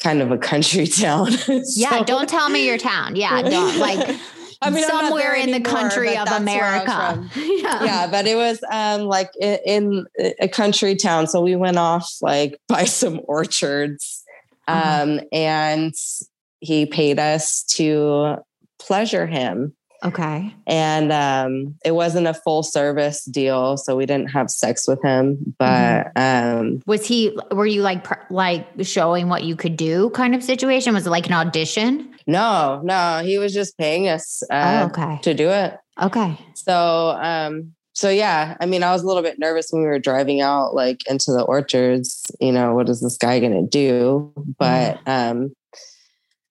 kind 0.00 0.22
of 0.22 0.30
a 0.30 0.38
country 0.38 0.86
town. 0.86 1.32
so, 1.32 1.60
yeah, 1.74 2.02
don't 2.04 2.28
tell 2.28 2.48
me 2.48 2.66
your 2.66 2.78
town. 2.78 3.16
Yeah, 3.16 3.42
don't 3.42 3.78
like. 3.78 4.18
I 4.62 4.70
mean, 4.70 4.84
somewhere 4.84 5.34
in 5.34 5.50
anymore, 5.50 5.58
the 5.58 5.64
country 5.68 6.16
of 6.16 6.28
America. 6.28 7.28
yeah. 7.36 7.84
yeah, 7.84 8.06
but 8.10 8.26
it 8.26 8.36
was 8.36 8.58
um, 8.72 9.02
like 9.02 9.30
in, 9.38 9.58
in, 9.66 10.06
a 10.40 10.48
country 10.48 10.96
town. 10.96 11.26
So 11.26 11.42
we 11.42 11.56
went 11.56 11.76
off 11.76 12.10
like 12.22 12.58
by 12.66 12.84
some 12.84 13.20
orchards, 13.24 14.24
uh-huh. 14.66 15.02
um, 15.02 15.20
and 15.30 15.92
he 16.60 16.86
paid 16.86 17.18
us 17.18 17.64
to 17.74 18.36
pleasure 18.78 19.26
him. 19.26 19.74
Okay. 20.04 20.54
And 20.66 21.12
um, 21.12 21.74
it 21.84 21.92
wasn't 21.92 22.26
a 22.26 22.34
full 22.34 22.62
service 22.62 23.24
deal, 23.24 23.76
so 23.76 23.96
we 23.96 24.06
didn't 24.06 24.28
have 24.30 24.50
sex 24.50 24.86
with 24.86 25.02
him. 25.02 25.54
But 25.58 26.12
mm-hmm. 26.14 26.58
um, 26.58 26.82
was 26.86 27.06
he? 27.06 27.36
Were 27.50 27.66
you 27.66 27.82
like 27.82 28.06
like 28.30 28.66
showing 28.82 29.28
what 29.28 29.44
you 29.44 29.56
could 29.56 29.76
do, 29.76 30.10
kind 30.10 30.34
of 30.34 30.42
situation? 30.42 30.94
Was 30.94 31.06
it 31.06 31.10
like 31.10 31.26
an 31.26 31.32
audition? 31.32 32.14
No, 32.26 32.80
no. 32.84 33.22
He 33.24 33.38
was 33.38 33.54
just 33.54 33.78
paying 33.78 34.08
us 34.08 34.42
uh, 34.50 34.82
oh, 34.82 34.86
okay. 34.86 35.18
to 35.22 35.34
do 35.34 35.48
it. 35.48 35.76
Okay. 36.00 36.38
So, 36.54 37.16
um, 37.20 37.72
so 37.92 38.10
yeah. 38.10 38.56
I 38.60 38.66
mean, 38.66 38.82
I 38.82 38.92
was 38.92 39.02
a 39.02 39.06
little 39.06 39.22
bit 39.22 39.38
nervous 39.38 39.68
when 39.70 39.82
we 39.82 39.88
were 39.88 39.98
driving 39.98 40.40
out, 40.40 40.74
like 40.74 41.06
into 41.08 41.32
the 41.32 41.42
orchards. 41.42 42.24
You 42.40 42.52
know, 42.52 42.74
what 42.74 42.88
is 42.88 43.00
this 43.00 43.16
guy 43.16 43.40
going 43.40 43.52
to 43.52 43.68
do? 43.68 44.32
But 44.58 45.00
um, 45.06 45.54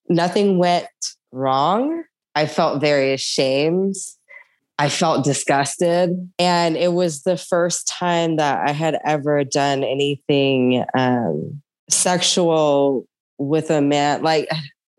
nothing 0.10 0.58
went 0.58 0.88
wrong 1.32 2.04
I 2.36 2.46
felt 2.46 2.82
very 2.82 3.14
ashamed. 3.14 3.96
I 4.78 4.90
felt 4.90 5.24
disgusted. 5.24 6.32
And 6.38 6.76
it 6.76 6.92
was 6.94 7.24
the 7.24 7.38
first 7.38 7.88
time 7.88 8.36
that 8.36 8.68
I 8.68 8.74
had 8.74 9.00
ever 9.06 9.44
done 9.46 9.84
anything 9.84 10.84
um, 10.98 11.62
sexual 11.90 13.08
with 13.38 13.70
a 13.70 13.82
man. 13.82 14.22
Like, 14.22 14.50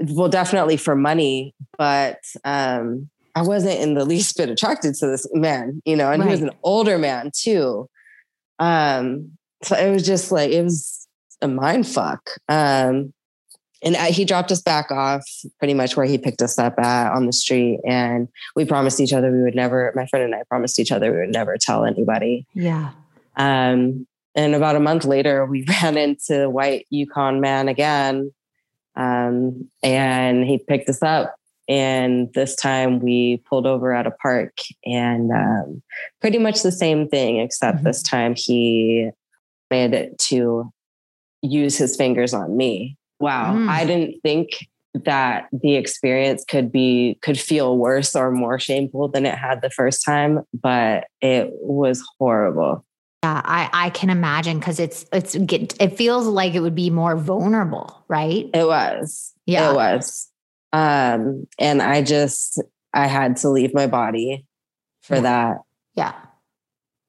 well, 0.00 0.28
definitely 0.28 0.78
for 0.78 0.96
money, 0.96 1.54
but 1.76 2.18
um, 2.44 3.10
I 3.34 3.42
wasn't 3.42 3.80
in 3.80 3.94
the 3.94 4.06
least 4.06 4.36
bit 4.36 4.48
attracted 4.48 4.94
to 4.96 5.06
this 5.06 5.26
man, 5.34 5.82
you 5.84 5.96
know, 5.96 6.10
and 6.10 6.22
right. 6.22 6.28
he 6.28 6.32
was 6.32 6.42
an 6.42 6.52
older 6.62 6.96
man 6.96 7.30
too. 7.34 7.88
Um, 8.58 9.32
so 9.62 9.76
it 9.76 9.90
was 9.90 10.06
just 10.06 10.32
like, 10.32 10.50
it 10.50 10.62
was 10.62 11.06
a 11.42 11.48
mind 11.48 11.86
fuck. 11.86 12.30
Um, 12.48 13.12
and 13.82 13.96
he 13.96 14.24
dropped 14.24 14.50
us 14.50 14.62
back 14.62 14.90
off 14.90 15.24
pretty 15.58 15.74
much 15.74 15.96
where 15.96 16.06
he 16.06 16.18
picked 16.18 16.42
us 16.42 16.58
up 16.58 16.78
at 16.78 17.12
on 17.12 17.26
the 17.26 17.32
street. 17.32 17.80
And 17.86 18.28
we 18.54 18.64
promised 18.64 19.00
each 19.00 19.12
other 19.12 19.30
we 19.30 19.42
would 19.42 19.54
never 19.54 19.92
my 19.94 20.06
friend 20.06 20.24
and 20.24 20.34
i 20.34 20.42
promised 20.48 20.78
each 20.78 20.92
other 20.92 21.12
we 21.12 21.18
would 21.18 21.32
never 21.32 21.56
tell 21.58 21.84
anybody. 21.84 22.46
Yeah. 22.54 22.92
Um, 23.36 24.06
and 24.34 24.54
about 24.54 24.76
a 24.76 24.80
month 24.80 25.04
later 25.04 25.44
we 25.44 25.64
ran 25.82 25.96
into 25.96 26.48
white 26.48 26.86
yukon 26.90 27.40
man 27.40 27.68
again. 27.68 28.32
Um, 28.94 29.70
and 29.82 30.44
he 30.44 30.58
picked 30.58 30.88
us 30.88 31.02
up. 31.02 31.34
And 31.68 32.32
this 32.32 32.54
time 32.54 33.00
we 33.00 33.38
pulled 33.48 33.66
over 33.66 33.92
at 33.92 34.06
a 34.06 34.12
park 34.12 34.56
and 34.84 35.32
um, 35.32 35.82
pretty 36.20 36.38
much 36.38 36.62
the 36.62 36.70
same 36.70 37.08
thing 37.08 37.40
except 37.40 37.78
mm-hmm. 37.78 37.86
this 37.86 38.02
time 38.02 38.34
he 38.36 39.10
made 39.68 39.92
it 39.92 40.16
to 40.18 40.72
use 41.42 41.76
his 41.76 41.96
fingers 41.96 42.32
on 42.32 42.56
me 42.56 42.96
wow, 43.20 43.54
mm. 43.54 43.68
I 43.68 43.84
didn't 43.84 44.20
think 44.22 44.50
that 45.04 45.48
the 45.52 45.76
experience 45.76 46.44
could 46.44 46.72
be 46.72 47.18
could 47.22 47.38
feel 47.38 47.76
worse 47.76 48.16
or 48.16 48.30
more 48.30 48.58
shameful 48.58 49.08
than 49.08 49.26
it 49.26 49.34
had 49.34 49.62
the 49.62 49.70
first 49.70 50.04
time, 50.04 50.40
but 50.54 51.04
it 51.20 51.50
was 51.52 52.02
horrible. 52.18 52.84
Yeah, 53.22 53.42
I, 53.44 53.68
I 53.72 53.90
can 53.90 54.10
imagine 54.10 54.58
because 54.58 54.78
it's 54.78 55.04
it's 55.12 55.34
it 55.34 55.96
feels 55.96 56.26
like 56.26 56.54
it 56.54 56.60
would 56.60 56.74
be 56.74 56.90
more 56.90 57.16
vulnerable, 57.16 58.04
right? 58.08 58.48
It 58.54 58.66
was. 58.66 59.32
Yeah. 59.46 59.70
It 59.70 59.74
was. 59.74 60.30
Um, 60.72 61.46
and 61.58 61.82
I 61.82 62.02
just 62.02 62.62
I 62.92 63.06
had 63.06 63.36
to 63.38 63.48
leave 63.48 63.74
my 63.74 63.86
body 63.86 64.46
for 65.02 65.16
yeah. 65.16 65.20
that. 65.22 65.56
Yeah. 65.94 66.12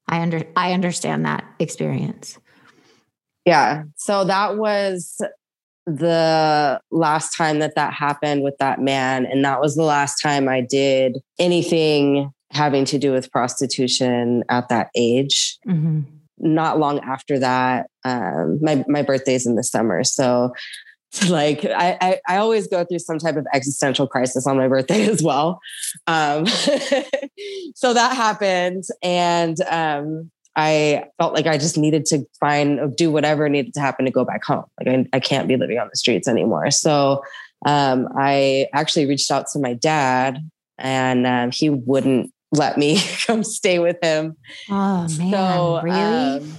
I 0.07 0.21
under 0.21 0.43
I 0.55 0.73
understand 0.73 1.25
that 1.25 1.45
experience. 1.59 2.37
Yeah. 3.45 3.83
So 3.95 4.23
that 4.25 4.57
was 4.57 5.21
the 5.87 6.81
last 6.91 7.35
time 7.35 7.59
that 7.59 7.75
that 7.75 7.93
happened 7.93 8.43
with 8.43 8.57
that 8.59 8.79
man. 8.81 9.25
And 9.25 9.43
that 9.45 9.61
was 9.61 9.75
the 9.75 9.83
last 9.83 10.21
time 10.21 10.49
I 10.49 10.59
did 10.59 11.17
anything 11.39 12.31
having 12.51 12.83
to 12.85 12.99
do 12.99 13.13
with 13.13 13.31
prostitution 13.31 14.43
at 14.49 14.67
that 14.67 14.89
age. 14.95 15.57
Mm-hmm. 15.65 16.01
Not 16.39 16.77
long 16.77 16.99
after 16.99 17.39
that, 17.39 17.89
um, 18.03 18.59
my, 18.61 18.83
my 18.87 19.01
birthday's 19.01 19.47
in 19.47 19.55
the 19.55 19.63
summer. 19.63 20.03
So 20.03 20.51
like 21.29 21.63
I, 21.63 21.97
I, 22.01 22.19
I 22.27 22.37
always 22.37 22.67
go 22.67 22.83
through 22.83 22.99
some 22.99 23.17
type 23.17 23.37
of 23.37 23.47
existential 23.53 24.07
crisis 24.07 24.45
on 24.45 24.57
my 24.57 24.67
birthday 24.67 25.07
as 25.09 25.23
well. 25.23 25.59
Um, 26.05 26.45
so 27.75 27.93
that 27.93 28.15
happened. 28.15 28.83
And 29.01 29.57
um, 29.69 30.31
I 30.57 31.05
felt 31.19 31.35
like 31.35 31.45
I 31.45 31.59
just 31.59 31.77
needed 31.77 32.05
to 32.07 32.25
find, 32.39 32.95
do 32.97 33.11
whatever 33.11 33.47
needed 33.47 33.75
to 33.75 33.79
happen 33.79 34.05
to 34.05 34.11
go 34.11 34.25
back 34.25 34.43
home. 34.43 34.65
Like 34.79 34.87
I, 34.87 35.05
I 35.13 35.19
can't 35.19 35.47
be 35.47 35.55
living 35.55 35.77
on 35.77 35.87
the 35.89 35.95
streets 35.95 36.27
anymore. 36.27 36.71
So 36.71 37.21
um, 37.65 38.07
I 38.17 38.67
actually 38.73 39.05
reached 39.05 39.29
out 39.29 39.45
to 39.53 39.59
my 39.59 39.73
dad 39.75 40.39
and 40.79 41.27
um, 41.27 41.51
he 41.51 41.69
wouldn't 41.69 42.33
let 42.51 42.77
me 42.77 42.99
come 43.27 43.43
stay 43.43 43.77
with 43.77 43.97
him. 44.01 44.35
Oh 44.69 45.07
man, 45.17 45.31
so, 45.31 45.81
really? 45.83 46.37
Um, 46.37 46.57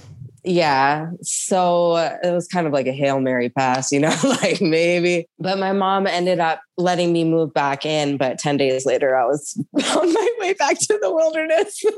yeah. 0.49 1.11
So 1.21 1.95
it 1.97 2.33
was 2.33 2.47
kind 2.47 2.65
of 2.65 2.73
like 2.73 2.87
a 2.87 2.91
Hail 2.91 3.19
Mary 3.19 3.49
pass, 3.49 3.91
you 3.91 3.99
know, 3.99 4.15
like 4.23 4.59
maybe. 4.61 5.27
But 5.37 5.59
my 5.59 5.73
mom 5.73 6.07
ended 6.07 6.39
up 6.39 6.61
letting 6.75 7.13
me 7.13 7.23
move 7.23 7.53
back 7.53 7.85
in. 7.85 8.17
But 8.17 8.39
10 8.39 8.57
days 8.57 8.83
later, 8.83 9.15
I 9.15 9.25
was 9.25 9.55
on 9.95 10.11
my 10.11 10.29
way 10.39 10.53
back 10.53 10.79
to 10.79 10.99
the 11.01 11.13
wilderness. 11.13 11.83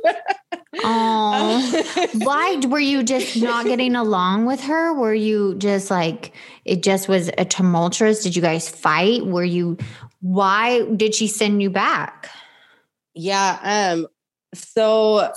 Oh, 0.83 2.09
why 2.13 2.55
were 2.65 2.79
you 2.79 3.03
just 3.03 3.41
not 3.41 3.65
getting 3.65 3.93
along 3.93 4.45
with 4.45 4.61
her? 4.61 4.93
Were 4.93 5.13
you 5.13 5.55
just 5.55 5.91
like, 5.91 6.33
it 6.63 6.81
just 6.81 7.09
was 7.09 7.29
a 7.37 7.43
tumultuous? 7.43 8.23
Did 8.23 8.37
you 8.37 8.41
guys 8.41 8.69
fight? 8.69 9.25
Were 9.25 9.43
you, 9.43 9.77
why 10.21 10.85
did 10.85 11.13
she 11.13 11.27
send 11.27 11.61
you 11.61 11.69
back? 11.69 12.29
Yeah. 13.13 13.59
Um, 13.93 14.07
so 14.53 15.33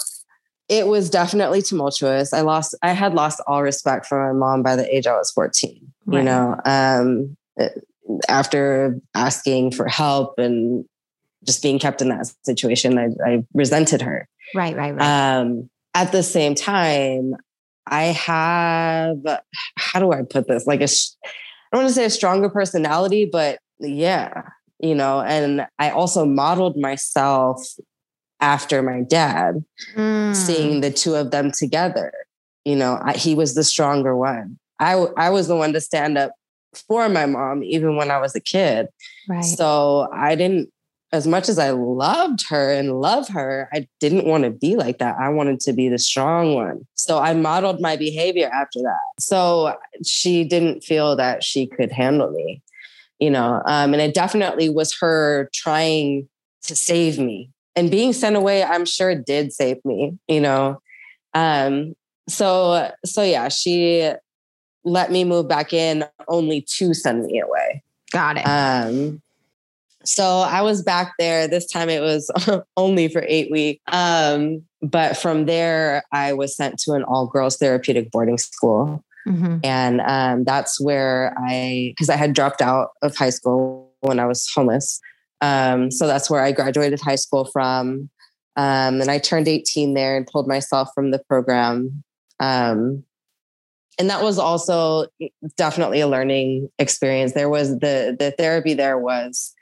it 0.68 0.86
was 0.86 1.10
definitely 1.10 1.62
tumultuous. 1.62 2.32
I 2.32 2.40
lost, 2.40 2.74
I 2.82 2.92
had 2.92 3.14
lost 3.14 3.40
all 3.46 3.62
respect 3.62 4.06
for 4.06 4.26
my 4.26 4.38
mom 4.38 4.62
by 4.62 4.76
the 4.76 4.94
age 4.94 5.06
I 5.06 5.16
was 5.16 5.30
14, 5.30 5.92
right. 6.06 6.18
you 6.18 6.24
know, 6.24 6.58
um, 6.64 7.36
after 8.28 8.98
asking 9.14 9.72
for 9.72 9.86
help 9.88 10.38
and 10.38 10.84
just 11.44 11.62
being 11.62 11.78
kept 11.78 12.00
in 12.00 12.08
that 12.08 12.32
situation, 12.44 12.98
I, 12.98 13.08
I 13.24 13.44
resented 13.52 14.02
her. 14.02 14.28
Right, 14.54 14.76
right, 14.76 14.94
right. 14.94 15.38
Um, 15.38 15.68
at 15.94 16.12
the 16.12 16.22
same 16.22 16.54
time, 16.54 17.34
I 17.86 18.04
have, 18.04 19.18
how 19.76 20.00
do 20.00 20.12
I 20.12 20.22
put 20.22 20.48
this? 20.48 20.66
Like 20.66 20.80
a, 20.80 20.84
I 20.84 21.28
don't 21.76 21.82
want 21.82 21.88
to 21.88 21.94
say 21.94 22.06
a 22.06 22.10
stronger 22.10 22.48
personality, 22.48 23.28
but 23.30 23.58
yeah, 23.80 24.42
you 24.78 24.94
know, 24.94 25.20
and 25.20 25.66
I 25.78 25.90
also 25.90 26.24
modeled 26.24 26.76
myself 26.76 27.66
after 28.40 28.82
my 28.82 29.00
dad, 29.02 29.64
mm. 29.94 30.34
seeing 30.34 30.80
the 30.80 30.90
two 30.90 31.14
of 31.14 31.30
them 31.30 31.50
together. 31.50 32.12
You 32.64 32.76
know, 32.76 32.98
I, 33.02 33.14
he 33.14 33.34
was 33.34 33.54
the 33.54 33.64
stronger 33.64 34.16
one. 34.16 34.58
I, 34.80 34.94
I 35.16 35.30
was 35.30 35.48
the 35.48 35.56
one 35.56 35.72
to 35.72 35.80
stand 35.80 36.18
up 36.18 36.32
for 36.88 37.08
my 37.08 37.26
mom, 37.26 37.62
even 37.62 37.96
when 37.96 38.10
I 38.10 38.18
was 38.18 38.34
a 38.34 38.40
kid. 38.40 38.88
Right. 39.28 39.44
So 39.44 40.08
I 40.12 40.34
didn't, 40.34 40.70
as 41.12 41.26
much 41.26 41.48
as 41.48 41.60
I 41.60 41.70
loved 41.70 42.48
her 42.48 42.72
and 42.72 43.00
love 43.00 43.28
her, 43.28 43.68
I 43.72 43.86
didn't 44.00 44.26
want 44.26 44.42
to 44.44 44.50
be 44.50 44.74
like 44.74 44.98
that. 44.98 45.16
I 45.16 45.28
wanted 45.28 45.60
to 45.60 45.72
be 45.72 45.88
the 45.88 45.98
strong 45.98 46.54
one. 46.54 46.86
So 46.94 47.20
I 47.20 47.34
modeled 47.34 47.80
my 47.80 47.96
behavior 47.96 48.50
after 48.52 48.80
that. 48.80 49.20
So 49.20 49.76
she 50.04 50.42
didn't 50.44 50.82
feel 50.82 51.14
that 51.14 51.44
she 51.44 51.68
could 51.68 51.92
handle 51.92 52.32
me, 52.32 52.62
you 53.20 53.30
know, 53.30 53.62
um, 53.66 53.92
and 53.92 54.02
it 54.02 54.12
definitely 54.12 54.68
was 54.68 54.96
her 54.98 55.48
trying 55.54 56.28
to 56.62 56.74
save 56.74 57.18
me. 57.18 57.50
And 57.76 57.90
being 57.90 58.12
sent 58.12 58.36
away, 58.36 58.62
I'm 58.62 58.84
sure 58.84 59.14
did 59.14 59.52
save 59.52 59.84
me, 59.84 60.18
you 60.28 60.40
know. 60.40 60.80
Um, 61.34 61.94
so 62.28 62.90
so 63.04 63.22
yeah, 63.22 63.48
she 63.48 64.12
let 64.84 65.10
me 65.10 65.24
move 65.24 65.48
back 65.48 65.72
in 65.72 66.04
only 66.28 66.62
to 66.76 66.94
send 66.94 67.24
me 67.24 67.40
away. 67.40 67.82
Got 68.12 68.36
it. 68.36 68.42
Um, 68.42 69.22
so 70.04 70.24
I 70.40 70.62
was 70.62 70.82
back 70.82 71.14
there. 71.18 71.48
This 71.48 71.66
time 71.66 71.88
it 71.88 72.00
was 72.00 72.30
only 72.76 73.08
for 73.08 73.24
eight 73.26 73.50
weeks. 73.50 73.82
Um, 73.88 74.62
but 74.82 75.16
from 75.16 75.46
there, 75.46 76.04
I 76.12 76.34
was 76.34 76.54
sent 76.56 76.78
to 76.80 76.92
an 76.92 77.02
all 77.04 77.26
girls 77.26 77.56
therapeutic 77.56 78.10
boarding 78.10 78.38
school. 78.38 79.02
Mm-hmm. 79.26 79.58
And 79.64 80.00
um, 80.02 80.44
that's 80.44 80.78
where 80.78 81.34
I, 81.38 81.92
because 81.92 82.10
I 82.10 82.16
had 82.16 82.34
dropped 82.34 82.60
out 82.60 82.90
of 83.00 83.16
high 83.16 83.30
school 83.30 83.90
when 84.00 84.20
I 84.20 84.26
was 84.26 84.46
homeless. 84.54 85.00
Um, 85.40 85.90
so 85.90 86.06
that's 86.06 86.30
where 86.30 86.42
I 86.42 86.52
graduated 86.52 87.00
high 87.00 87.16
school 87.16 87.44
from. 87.52 88.08
Um, 88.56 89.00
and 89.00 89.10
I 89.10 89.18
turned 89.18 89.48
18 89.48 89.94
there 89.94 90.16
and 90.16 90.26
pulled 90.26 90.46
myself 90.46 90.88
from 90.94 91.10
the 91.10 91.18
program. 91.18 92.04
Um, 92.40 93.04
and 93.98 94.10
that 94.10 94.22
was 94.22 94.38
also 94.38 95.06
definitely 95.56 96.00
a 96.00 96.08
learning 96.08 96.68
experience. 96.78 97.32
There 97.32 97.48
was 97.48 97.78
the 97.78 98.16
the 98.18 98.32
therapy 98.36 98.74
there 98.74 98.98
was 98.98 99.54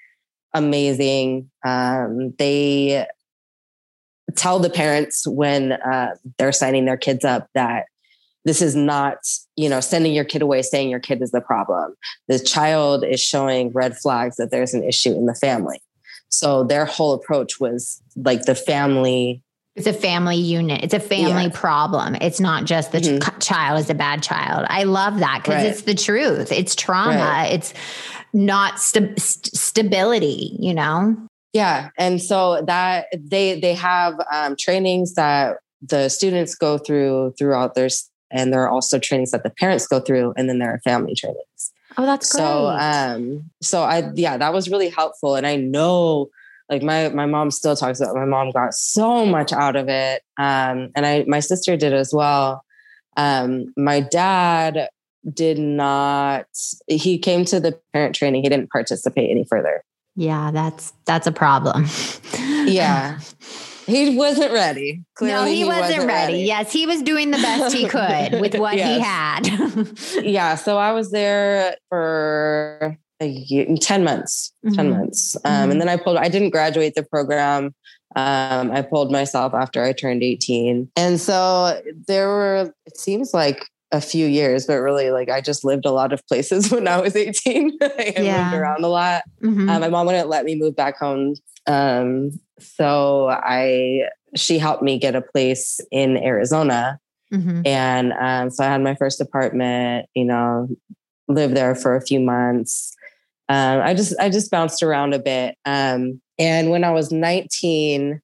amazing. 0.55 1.51
Um, 1.65 2.35
they 2.39 3.07
tell 4.37 4.59
the 4.59 4.71
parents 4.71 5.27
when 5.27 5.73
uh, 5.73 6.15
they're 6.39 6.53
signing 6.53 6.87
their 6.87 6.97
kids 6.97 7.25
up 7.25 7.49
that 7.55 7.87
this 8.45 8.63
is 8.63 8.75
not 8.75 9.19
you 9.57 9.69
know 9.69 9.81
sending 9.81 10.13
your 10.13 10.25
kid 10.25 10.43
away 10.43 10.63
saying 10.63 10.91
your 10.91 11.01
kid 11.01 11.23
is 11.23 11.31
the 11.31 11.41
problem 11.41 11.95
the 12.29 12.39
child 12.39 13.05
is 13.05 13.21
showing 13.21 13.71
red 13.73 13.97
flags 13.97 14.37
that 14.37 14.51
there's 14.51 14.75
an 14.75 14.85
issue 14.85 15.13
in 15.13 15.27
the 15.27 15.35
family 15.35 15.81
so 16.29 16.65
their 16.65 16.87
whole 16.87 17.13
approach 17.13 17.61
was 17.61 18.03
like 18.17 18.45
the 18.45 18.55
family 18.55 19.43
it's 19.75 19.87
a 19.87 19.93
family 19.93 20.37
unit. 20.37 20.85
It's 20.85 20.93
a 20.93 21.01
family 21.01 21.49
problem. 21.49 22.15
It's 22.17 22.41
not 22.41 22.67
just 22.67 22.93
the 22.93 22.99
mm-hmm. 22.99 23.39
ch- 23.39 23.47
child 23.47 23.81
is 23.81 23.89
a 23.89 23.95
bad 23.95 24.23
child. 24.23 24.67
I 24.69 24.85
love 24.85 25.21
that 25.21 25.43
because 25.43 25.63
right. 25.63 25.67
it's 25.67 25.83
the 25.83 25.95
truth. 25.95 26.53
It's 26.53 26.75
trauma. 26.75 27.17
Right. 27.17 27.53
It's 27.53 27.73
not 28.35 28.79
st- 28.79 29.19
st- 29.19 29.55
stability, 29.55 30.57
you 30.59 30.75
know? 30.75 31.17
Yeah. 31.55 31.89
And 31.97 32.21
so 32.21 32.63
that 32.67 33.07
they, 33.17 33.61
they 33.61 33.73
have 33.75 34.15
um, 34.31 34.57
trainings 34.57 35.15
that 35.15 35.57
the 35.81 36.11
students 36.11 36.55
go 36.55 36.77
through 36.77 37.35
throughout 37.39 37.75
their, 37.75 37.89
and 38.33 38.53
there 38.53 38.63
are 38.63 38.71
also 38.71 38.99
trainings 38.99 39.31
that 39.31 39.43
the 39.43 39.51
parents 39.51 39.87
go 39.87 40.01
through. 40.01 40.35
And 40.37 40.49
then 40.49 40.59
there 40.59 40.73
are 40.73 40.81
family 40.81 41.15
trainings. 41.15 41.73
Oh, 41.97 42.07
that's 42.07 42.33
great. 42.33 42.41
So, 42.41 42.67
um, 42.69 43.51
so 43.61 43.83
I, 43.83 44.11
yeah, 44.15 44.37
that 44.37 44.53
was 44.53 44.71
really 44.71 44.89
helpful. 44.89 45.35
And 45.35 45.47
I 45.47 45.57
know 45.57 46.31
like 46.73 46.83
my 46.83 47.11
my 47.11 47.27
mom 47.27 47.51
still 47.51 47.77
talks 47.77 48.01
about 48.01 48.15
my 48.15 48.25
mom 48.25 48.51
got 48.51 48.75
so 48.75 49.27
much 49.27 49.53
out 49.53 49.77
of 49.77 49.89
it 49.89 50.23
um, 50.39 50.91
and 50.97 51.05
i 51.05 51.25
my 51.29 51.41
sister 51.41 51.77
did 51.77 51.93
as 51.93 52.13
well 52.13 52.65
um, 53.17 53.73
my 53.77 54.01
dad 54.01 54.89
did 55.33 55.59
not 55.59 56.47
he 56.89 57.19
came 57.19 57.45
to 57.45 57.61
the 57.61 57.79
parent 57.93 58.15
training 58.15 58.43
he 58.43 58.49
didn't 58.49 58.71
participate 58.71 59.31
any 59.31 59.45
further 59.45 59.85
yeah 60.17 60.51
that's 60.51 60.93
that's 61.05 61.27
a 61.27 61.33
problem 61.33 61.87
yeah 62.67 63.19
he 63.93 64.17
wasn't 64.17 64.53
ready. 64.53 65.03
Clearly, 65.15 65.41
no, 65.41 65.47
he, 65.47 65.57
he 65.57 65.65
wasn't, 65.65 65.83
wasn't 65.83 66.07
ready. 66.07 66.33
ready. 66.33 66.45
Yes, 66.45 66.73
he 66.73 66.87
was 66.87 67.03
doing 67.03 67.31
the 67.31 67.39
best 67.39 67.75
he 67.75 67.87
could 67.89 68.41
with 68.41 68.55
what 68.57 68.75
he 68.75 69.01
had. 69.01 69.43
yeah. 70.23 70.55
So 70.57 70.79
I 70.79 70.93
was 70.93 71.11
there 71.11 71.77
for 71.89 72.99
a 73.21 73.27
year, 73.27 73.67
10 73.81 74.05
months, 74.05 74.53
mm-hmm. 74.65 74.75
10 74.75 74.91
months. 74.91 75.37
Um, 75.45 75.53
mm-hmm. 75.53 75.71
And 75.73 75.81
then 75.81 75.89
I 75.89 75.97
pulled, 75.97 76.17
I 76.17 76.29
didn't 76.29 76.51
graduate 76.51 76.95
the 76.95 77.03
program. 77.03 77.75
Um, 78.15 78.71
I 78.71 78.83
pulled 78.83 79.11
myself 79.11 79.55
after 79.55 79.83
I 79.83 79.93
turned 79.93 80.23
18. 80.23 80.91
And 80.97 81.21
so 81.21 81.81
there 82.09 82.29
were, 82.29 82.75
it 82.87 82.97
seems 82.97 83.33
like 83.33 83.65
a 83.93 84.01
few 84.01 84.27
years, 84.27 84.67
but 84.67 84.81
really 84.81 85.11
like 85.11 85.31
I 85.31 85.41
just 85.41 85.65
lived 85.65 85.85
a 85.85 85.91
lot 85.91 86.13
of 86.13 86.27
places 86.27 86.71
when 86.73 86.89
I 86.89 87.01
was 87.01 87.15
18. 87.15 87.79
I 87.81 88.15
yeah. 88.17 88.45
moved 88.45 88.57
around 88.57 88.85
a 88.85 88.89
lot. 88.89 89.23
Mm-hmm. 89.43 89.69
Um, 89.69 89.81
my 89.81 89.89
mom 89.89 90.07
wouldn't 90.07 90.29
let 90.29 90.45
me 90.45 90.57
move 90.57 90.75
back 90.75 90.99
home. 90.99 91.37
Um, 91.67 92.33
so 92.63 93.29
I, 93.29 94.09
she 94.37 94.59
helped 94.59 94.83
me 94.83 94.99
get 94.99 95.15
a 95.15 95.23
place 95.23 95.81
in 95.91 96.17
Arizona. 96.17 96.99
Mm-hmm. 97.33 97.63
And 97.67 98.13
um, 98.13 98.51
so 98.51 98.65
I 98.65 98.69
had 98.69 98.83
my 98.83 98.95
first 98.95 99.21
apartment, 99.21 100.07
you 100.15 100.25
know, 100.25 100.69
lived 101.29 101.57
there 101.57 101.75
for 101.75 101.97
a 101.97 102.03
few 102.03 102.21
months 102.21 102.95
um, 103.53 103.83
I 103.83 103.93
just 103.93 104.15
I 104.19 104.31
just 104.31 104.51
bounced 104.51 104.83
around 104.83 105.13
a 105.13 105.19
bit. 105.19 105.57
Um, 105.67 106.23
and 106.39 106.71
when 106.71 106.85
I 106.85 106.91
was 106.91 107.13
19, 107.13 108.21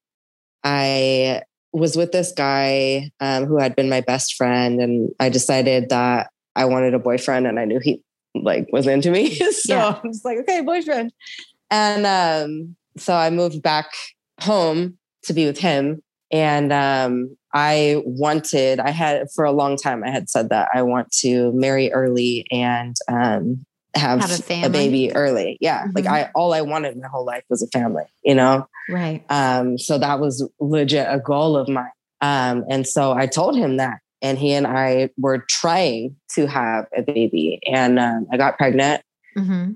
I 0.64 1.42
was 1.72 1.96
with 1.96 2.12
this 2.12 2.32
guy 2.32 3.10
um, 3.20 3.44
who 3.44 3.58
had 3.58 3.76
been 3.76 3.90
my 3.90 4.00
best 4.00 4.36
friend, 4.36 4.80
and 4.80 5.10
I 5.20 5.28
decided 5.28 5.90
that 5.90 6.30
I 6.56 6.64
wanted 6.64 6.94
a 6.94 6.98
boyfriend, 6.98 7.46
and 7.46 7.58
I 7.60 7.66
knew 7.66 7.78
he 7.78 8.02
like 8.34 8.68
was 8.72 8.86
into 8.86 9.10
me. 9.10 9.34
so 9.52 9.74
yeah. 9.74 10.00
I'm 10.02 10.12
just 10.12 10.24
like, 10.24 10.38
okay, 10.38 10.62
boyfriend. 10.62 11.12
And 11.70 12.06
um, 12.06 12.76
so 12.96 13.14
I 13.14 13.28
moved 13.28 13.60
back 13.60 13.90
home 14.40 14.98
to 15.24 15.32
be 15.32 15.46
with 15.46 15.58
him. 15.58 16.02
And 16.30 16.72
um, 16.72 17.36
I 17.54 18.02
wanted, 18.04 18.80
I 18.80 18.90
had 18.90 19.28
for 19.34 19.44
a 19.44 19.52
long 19.52 19.76
time, 19.76 20.04
I 20.04 20.10
had 20.10 20.28
said 20.28 20.50
that 20.50 20.68
I 20.74 20.82
want 20.82 21.10
to 21.20 21.52
marry 21.52 21.90
early 21.92 22.46
and 22.50 22.94
um, 23.08 23.64
have, 23.94 24.20
have 24.20 24.50
a, 24.50 24.64
a, 24.64 24.70
baby 24.70 25.14
early. 25.14 25.56
Yeah. 25.60 25.84
Mm-hmm. 25.84 25.92
Like 25.94 26.06
I 26.06 26.30
all 26.34 26.52
I 26.52 26.60
wanted 26.60 27.00
my 27.00 27.08
whole 27.08 27.24
life 27.24 27.44
was 27.48 27.62
a 27.62 27.68
family, 27.68 28.04
you 28.22 28.34
know? 28.34 28.68
Right. 28.88 29.24
Um, 29.30 29.78
so 29.78 29.98
that 29.98 30.20
was 30.20 30.46
legit 30.60 31.06
a 31.08 31.18
goal 31.18 31.56
of 31.56 31.68
mine. 31.68 31.90
Um, 32.20 32.64
and 32.68 32.86
so 32.86 33.12
I 33.12 33.26
told 33.26 33.56
him 33.56 33.76
that. 33.78 34.00
And 34.20 34.36
he 34.36 34.52
and 34.52 34.66
I 34.66 35.10
were 35.16 35.44
trying 35.48 36.16
to 36.34 36.46
have 36.46 36.86
a 36.96 37.02
baby. 37.02 37.60
And 37.64 38.00
um, 38.00 38.26
I 38.32 38.36
got 38.36 38.58
pregnant. 38.58 39.02
Mm-hmm. 39.36 39.72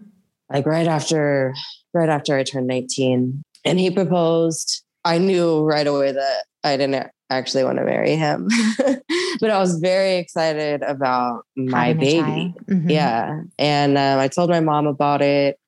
Like 0.50 0.66
right 0.66 0.88
after 0.88 1.54
right 1.94 2.08
after 2.08 2.36
I 2.36 2.42
turned 2.42 2.66
19. 2.66 3.44
And 3.64 3.78
he 3.78 3.90
proposed. 3.90 4.82
I 5.04 5.18
knew 5.18 5.62
right 5.62 5.86
away 5.86 6.12
that 6.12 6.44
I 6.64 6.76
didn't 6.76 7.10
actually 7.32 7.64
want 7.64 7.78
to 7.78 7.84
marry 7.84 8.14
him. 8.14 8.48
but 9.40 9.50
I 9.50 9.58
was 9.58 9.78
very 9.78 10.16
excited 10.16 10.82
about 10.82 11.44
my 11.56 11.92
baby. 11.92 12.54
Mm-hmm. 12.66 12.90
Yeah. 12.90 13.42
And 13.58 13.98
um, 13.98 14.18
I 14.18 14.28
told 14.28 14.50
my 14.50 14.60
mom 14.60 14.86
about 14.86 15.22
it. 15.22 15.58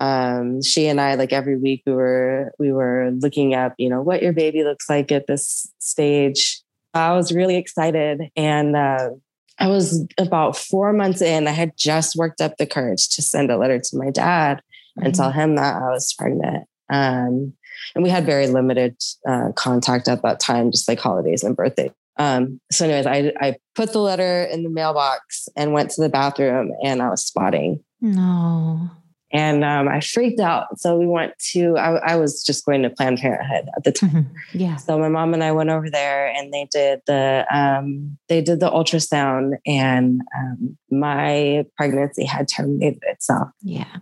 Um, 0.00 0.62
she 0.62 0.88
and 0.88 1.00
I, 1.00 1.14
like 1.14 1.32
every 1.32 1.56
week, 1.56 1.82
we 1.86 1.92
were 1.92 2.52
we 2.58 2.72
were 2.72 3.12
looking 3.12 3.54
up, 3.54 3.74
you 3.78 3.88
know, 3.88 4.02
what 4.02 4.20
your 4.20 4.32
baby 4.32 4.64
looks 4.64 4.90
like 4.90 5.12
at 5.12 5.28
this 5.28 5.70
stage. 5.78 6.60
I 6.92 7.12
was 7.12 7.32
really 7.32 7.56
excited, 7.56 8.22
and 8.34 8.74
uh, 8.74 9.10
I 9.58 9.68
was 9.68 10.04
about 10.18 10.56
four 10.56 10.92
months 10.92 11.22
in. 11.22 11.46
I 11.46 11.52
had 11.52 11.76
just 11.76 12.16
worked 12.16 12.40
up 12.40 12.56
the 12.56 12.66
courage 12.66 13.10
to 13.10 13.22
send 13.22 13.52
a 13.52 13.56
letter 13.56 13.78
to 13.78 13.96
my 13.96 14.10
dad 14.10 14.56
mm-hmm. 14.98 15.06
and 15.06 15.14
tell 15.14 15.30
him 15.30 15.54
that 15.54 15.76
I 15.76 15.90
was 15.90 16.12
pregnant. 16.18 16.66
Um, 16.92 17.54
and 17.94 18.04
we 18.04 18.10
had 18.10 18.24
very 18.24 18.46
limited 18.46 18.96
uh, 19.28 19.52
contact 19.56 20.08
at 20.08 20.22
that 20.22 20.40
time, 20.40 20.70
just 20.70 20.88
like 20.88 21.00
holidays 21.00 21.42
and 21.42 21.56
birthdays. 21.56 21.90
Um, 22.18 22.60
so, 22.70 22.84
anyways, 22.84 23.06
I 23.06 23.32
I 23.40 23.56
put 23.74 23.92
the 23.92 23.98
letter 23.98 24.44
in 24.44 24.62
the 24.62 24.70
mailbox 24.70 25.48
and 25.56 25.72
went 25.72 25.90
to 25.92 26.02
the 26.02 26.08
bathroom, 26.08 26.72
and 26.84 27.02
I 27.02 27.08
was 27.08 27.24
spotting. 27.24 27.82
No. 28.00 28.90
And 29.34 29.64
um, 29.64 29.88
I 29.88 30.00
freaked 30.00 30.40
out. 30.40 30.78
So 30.78 30.98
we 30.98 31.06
went 31.06 31.32
to. 31.52 31.78
I, 31.78 32.12
I, 32.12 32.16
was 32.16 32.44
just 32.44 32.66
going 32.66 32.82
to 32.82 32.90
Planned 32.90 33.16
Parenthood 33.16 33.66
at 33.74 33.82
the 33.82 33.90
time. 33.90 34.10
Mm-hmm. 34.10 34.58
Yeah. 34.58 34.76
So 34.76 34.98
my 34.98 35.08
mom 35.08 35.32
and 35.32 35.42
I 35.42 35.52
went 35.52 35.70
over 35.70 35.88
there, 35.88 36.26
and 36.28 36.52
they 36.52 36.68
did 36.70 37.00
the 37.06 37.46
um, 37.50 38.18
they 38.28 38.42
did 38.42 38.60
the 38.60 38.70
ultrasound, 38.70 39.54
and 39.66 40.20
um, 40.36 40.76
my 40.90 41.64
pregnancy 41.78 42.26
had 42.26 42.46
terminated 42.46 43.02
itself. 43.06 43.48
Yeah. 43.62 43.96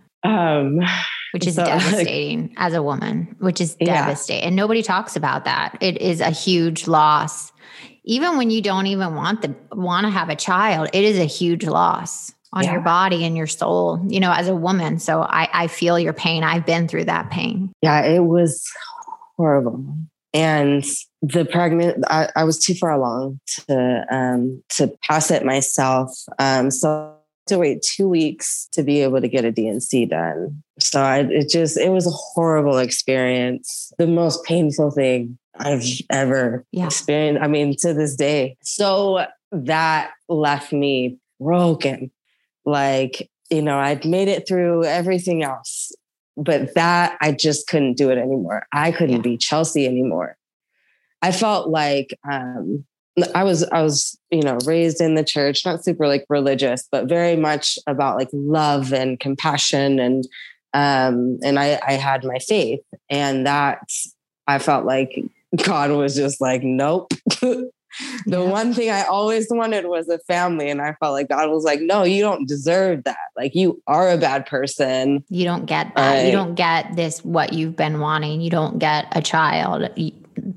Which 1.31 1.47
is 1.47 1.55
so, 1.55 1.65
devastating 1.65 2.53
as 2.57 2.73
a 2.73 2.83
woman, 2.83 3.35
which 3.39 3.61
is 3.61 3.75
devastating. 3.75 4.41
Yeah. 4.41 4.47
And 4.47 4.55
nobody 4.55 4.81
talks 4.81 5.15
about 5.15 5.45
that. 5.45 5.77
It 5.79 6.01
is 6.01 6.21
a 6.21 6.29
huge 6.29 6.87
loss. 6.87 7.51
Even 8.03 8.37
when 8.37 8.49
you 8.49 8.61
don't 8.61 8.87
even 8.87 9.15
want 9.15 9.41
the 9.41 9.55
want 9.71 10.05
to 10.05 10.09
have 10.09 10.29
a 10.29 10.35
child, 10.35 10.89
it 10.93 11.03
is 11.03 11.17
a 11.19 11.25
huge 11.25 11.65
loss. 11.65 12.33
on 12.53 12.63
yeah. 12.63 12.73
your 12.73 12.81
body 12.81 13.23
and 13.23 13.37
your 13.37 13.47
soul, 13.47 14.03
you 14.07 14.19
know, 14.19 14.31
as 14.31 14.49
a 14.49 14.55
woman. 14.55 14.99
So 14.99 15.21
I, 15.21 15.47
I 15.53 15.67
feel 15.67 15.97
your 15.97 16.13
pain. 16.13 16.43
I've 16.43 16.65
been 16.65 16.87
through 16.87 17.05
that 17.05 17.29
pain. 17.29 17.71
Yeah, 17.81 18.03
it 18.03 18.25
was 18.25 18.69
horrible. 19.37 19.85
And 20.33 20.83
the 21.21 21.45
pregnant, 21.45 22.03
I, 22.09 22.29
I 22.35 22.43
was 22.43 22.59
too 22.59 22.73
far 22.73 22.91
along 22.91 23.39
to 23.67 24.05
um, 24.09 24.63
to 24.69 24.87
pass 25.03 25.31
it 25.31 25.45
myself. 25.45 26.11
Um, 26.39 26.71
so 26.71 27.15
to 27.51 27.59
wait 27.59 27.81
two 27.81 28.07
weeks 28.07 28.69
to 28.71 28.81
be 28.81 29.01
able 29.01 29.19
to 29.19 29.27
get 29.27 29.43
a 29.43 29.51
D&C 29.51 30.05
done. 30.05 30.63
So 30.79 31.01
I, 31.01 31.19
it 31.19 31.49
just, 31.49 31.77
it 31.77 31.89
was 31.89 32.07
a 32.07 32.11
horrible 32.11 32.77
experience. 32.77 33.91
The 33.97 34.07
most 34.07 34.43
painful 34.45 34.91
thing 34.91 35.37
I've 35.59 35.83
ever 36.09 36.65
yeah. 36.71 36.85
experienced. 36.85 37.43
I 37.43 37.47
mean, 37.47 37.75
to 37.79 37.93
this 37.93 38.15
day. 38.15 38.55
So 38.63 39.25
that 39.51 40.11
left 40.29 40.71
me 40.71 41.17
broken. 41.41 42.09
Like, 42.65 43.29
you 43.49 43.61
know, 43.61 43.77
I'd 43.77 44.05
made 44.05 44.29
it 44.29 44.47
through 44.47 44.85
everything 44.85 45.43
else, 45.43 45.91
but 46.37 46.73
that 46.75 47.17
I 47.19 47.33
just 47.33 47.67
couldn't 47.67 47.97
do 47.97 48.09
it 48.11 48.17
anymore. 48.17 48.65
I 48.71 48.93
couldn't 48.93 49.17
yeah. 49.17 49.21
be 49.21 49.37
Chelsea 49.37 49.85
anymore. 49.85 50.37
I 51.21 51.33
felt 51.33 51.67
like 51.67 52.17
um, 52.31 52.85
I 53.35 53.43
was 53.43 53.63
I 53.63 53.81
was 53.81 54.17
you 54.29 54.41
know 54.41 54.57
raised 54.65 55.01
in 55.01 55.15
the 55.15 55.23
church, 55.23 55.65
not 55.65 55.83
super 55.83 56.07
like 56.07 56.25
religious, 56.29 56.87
but 56.91 57.07
very 57.07 57.35
much 57.35 57.77
about 57.87 58.17
like 58.17 58.29
love 58.31 58.93
and 58.93 59.19
compassion 59.19 59.99
and 59.99 60.27
um 60.73 61.37
and 61.43 61.59
I 61.59 61.79
I 61.85 61.93
had 61.93 62.23
my 62.23 62.39
faith 62.39 62.81
and 63.09 63.45
that 63.45 63.89
I 64.47 64.59
felt 64.59 64.85
like 64.85 65.23
God 65.57 65.91
was 65.91 66.15
just 66.15 66.39
like 66.39 66.63
nope. 66.63 67.13
the 67.41 67.69
yeah. 68.25 68.39
one 68.39 68.73
thing 68.73 68.89
I 68.89 69.03
always 69.03 69.47
wanted 69.49 69.85
was 69.87 70.07
a 70.07 70.19
family 70.19 70.69
and 70.69 70.81
I 70.81 70.93
felt 70.93 71.11
like 71.11 71.27
God 71.27 71.49
was 71.49 71.65
like 71.65 71.81
no, 71.81 72.03
you 72.03 72.21
don't 72.21 72.47
deserve 72.47 73.03
that. 73.03 73.17
Like 73.35 73.53
you 73.53 73.81
are 73.87 74.09
a 74.09 74.17
bad 74.17 74.45
person. 74.45 75.25
You 75.27 75.43
don't 75.43 75.65
get 75.65 75.93
that. 75.95 76.15
Right? 76.15 76.25
You 76.27 76.31
don't 76.31 76.55
get 76.55 76.95
this 76.95 77.25
what 77.25 77.51
you've 77.51 77.75
been 77.75 77.99
wanting. 77.99 78.39
You 78.39 78.49
don't 78.49 78.79
get 78.79 79.07
a 79.11 79.21
child 79.21 79.89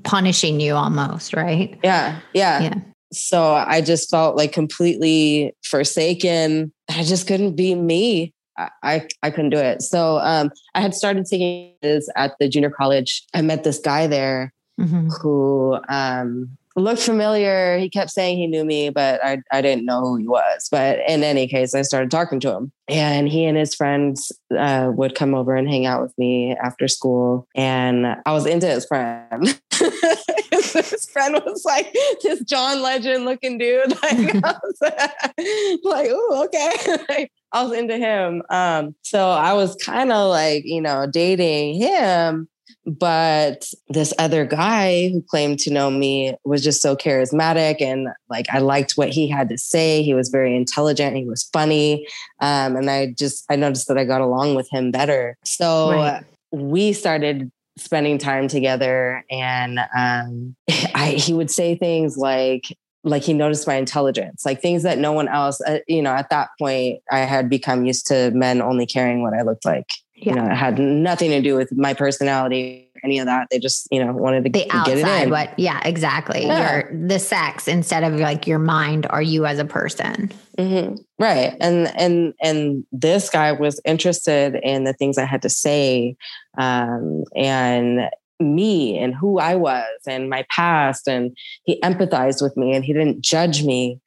punishing 0.05 0.59
you 0.59 0.75
almost, 0.75 1.33
right? 1.33 1.77
Yeah. 1.83 2.19
Yeah. 2.33 2.61
Yeah. 2.61 2.75
So 3.11 3.53
I 3.53 3.81
just 3.81 4.09
felt 4.09 4.35
like 4.35 4.51
completely 4.51 5.53
forsaken. 5.63 6.71
I 6.89 7.03
just 7.03 7.27
couldn't 7.27 7.55
be 7.55 7.75
me. 7.75 8.33
I, 8.57 8.69
I, 8.83 9.07
I 9.23 9.31
couldn't 9.31 9.49
do 9.51 9.57
it. 9.57 9.81
So 9.81 10.19
um, 10.19 10.51
I 10.73 10.81
had 10.81 10.95
started 10.95 11.25
taking 11.25 11.73
this 11.81 12.09
at 12.15 12.33
the 12.39 12.47
junior 12.47 12.69
college. 12.69 13.23
I 13.33 13.41
met 13.41 13.63
this 13.63 13.79
guy 13.79 14.07
there 14.07 14.53
mm-hmm. 14.79 15.09
who 15.21 15.77
um, 15.89 16.57
looked 16.75 17.01
familiar. 17.01 17.77
He 17.77 17.89
kept 17.89 18.11
saying 18.11 18.37
he 18.37 18.47
knew 18.47 18.65
me, 18.65 18.89
but 18.89 19.23
I, 19.23 19.39
I 19.51 19.61
didn't 19.61 19.85
know 19.85 20.01
who 20.01 20.17
he 20.17 20.27
was. 20.27 20.67
But 20.69 20.99
in 21.07 21.23
any 21.23 21.47
case, 21.47 21.73
I 21.73 21.81
started 21.83 22.11
talking 22.11 22.39
to 22.41 22.51
him. 22.51 22.71
And 22.87 23.27
he 23.27 23.45
and 23.45 23.57
his 23.57 23.73
friends 23.73 24.31
uh, 24.55 24.91
would 24.93 25.15
come 25.15 25.33
over 25.33 25.55
and 25.55 25.67
hang 25.67 25.85
out 25.85 26.01
with 26.01 26.15
me 26.17 26.55
after 26.55 26.87
school. 26.87 27.47
And 27.55 28.05
I 28.25 28.31
was 28.31 28.45
into 28.45 28.67
his 28.67 28.85
friend. 28.85 29.59
his 30.51 31.09
friend 31.11 31.41
was 31.45 31.63
like 31.65 31.95
this 32.21 32.41
John 32.41 32.81
Legend 32.81 33.25
looking 33.25 33.57
dude. 33.57 33.93
Like, 34.05 34.33
like, 35.83 36.09
oh, 36.11 36.45
okay. 36.45 37.29
I 37.51 37.63
was 37.63 37.73
into 37.73 37.97
him. 37.97 38.43
Um, 38.49 38.95
so 39.01 39.29
I 39.29 39.53
was 39.53 39.75
kind 39.77 40.11
of 40.11 40.29
like, 40.29 40.63
you 40.65 40.81
know, 40.81 41.07
dating 41.07 41.75
him 41.75 42.47
but 42.85 43.67
this 43.89 44.13
other 44.19 44.45
guy 44.45 45.09
who 45.09 45.21
claimed 45.23 45.59
to 45.59 45.71
know 45.71 45.89
me 45.89 46.35
was 46.45 46.63
just 46.63 46.81
so 46.81 46.95
charismatic 46.95 47.81
and 47.81 48.09
like 48.29 48.45
I 48.51 48.59
liked 48.59 48.93
what 48.95 49.09
he 49.09 49.27
had 49.27 49.49
to 49.49 49.57
say. 49.57 50.03
He 50.03 50.13
was 50.13 50.29
very 50.29 50.55
intelligent. 50.55 51.17
He 51.17 51.25
was 51.25 51.49
funny. 51.51 52.07
Um, 52.41 52.75
and 52.75 52.89
I 52.89 53.13
just, 53.17 53.45
I 53.49 53.55
noticed 53.55 53.87
that 53.87 53.97
I 53.97 54.05
got 54.05 54.21
along 54.21 54.55
with 54.55 54.69
him 54.71 54.91
better. 54.91 55.37
So 55.43 55.91
right. 55.91 56.23
we 56.51 56.93
started 56.93 57.51
spending 57.77 58.17
time 58.17 58.47
together 58.47 59.25
and 59.31 59.79
um, 59.97 60.55
I, 60.93 61.15
he 61.17 61.33
would 61.33 61.49
say 61.49 61.75
things 61.75 62.17
like, 62.17 62.65
like 63.03 63.23
he 63.23 63.33
noticed 63.33 63.67
my 63.67 63.75
intelligence, 63.75 64.45
like 64.45 64.61
things 64.61 64.83
that 64.83 64.97
no 64.97 65.11
one 65.11 65.27
else, 65.27 65.61
uh, 65.61 65.79
you 65.87 66.01
know, 66.01 66.13
at 66.13 66.29
that 66.29 66.49
point 66.59 67.01
I 67.11 67.19
had 67.19 67.49
become 67.49 67.85
used 67.85 68.07
to 68.07 68.31
men 68.31 68.61
only 68.61 68.85
caring 68.85 69.21
what 69.21 69.33
I 69.33 69.41
looked 69.41 69.65
like. 69.65 69.89
Yeah. 70.15 70.29
You 70.29 70.35
know, 70.35 70.45
it 70.45 70.55
had 70.55 70.79
nothing 70.79 71.31
to 71.31 71.41
do 71.41 71.55
with 71.55 71.75
my 71.75 71.93
personality 71.93 72.89
or 72.95 73.01
any 73.03 73.19
of 73.19 73.25
that. 73.25 73.47
They 73.51 73.59
just, 73.59 73.87
you 73.91 74.03
know, 74.03 74.13
wanted 74.13 74.45
to 74.45 74.49
the 74.49 74.71
outside, 74.71 74.95
get 74.95 74.97
it 74.99 75.23
in. 75.23 75.29
What? 75.29 75.59
Yeah, 75.59 75.81
exactly. 75.83 76.45
Yeah. 76.45 76.83
Your 76.89 77.07
the 77.07 77.19
sex 77.19 77.67
instead 77.67 78.03
of 78.03 78.17
like 78.19 78.47
your 78.47 78.59
mind 78.59 79.07
or 79.11 79.21
you 79.21 79.45
as 79.45 79.59
a 79.59 79.65
person. 79.65 80.31
Mm-hmm. 80.57 80.95
Right. 81.19 81.55
And 81.59 81.93
and 81.97 82.33
and 82.41 82.85
this 82.93 83.29
guy 83.29 83.51
was 83.51 83.81
interested 83.83 84.55
in 84.63 84.85
the 84.85 84.93
things 84.93 85.17
I 85.17 85.25
had 85.25 85.41
to 85.41 85.49
say, 85.49 86.15
um, 86.57 87.25
and 87.35 88.09
me 88.39 88.97
and 88.97 89.13
who 89.13 89.39
I 89.39 89.55
was 89.55 89.85
and 90.07 90.29
my 90.29 90.45
past, 90.49 91.09
and 91.09 91.35
he 91.65 91.79
empathized 91.81 92.41
with 92.41 92.55
me 92.55 92.73
and 92.73 92.85
he 92.85 92.93
didn't 92.93 93.21
judge 93.21 93.63
me. 93.63 93.99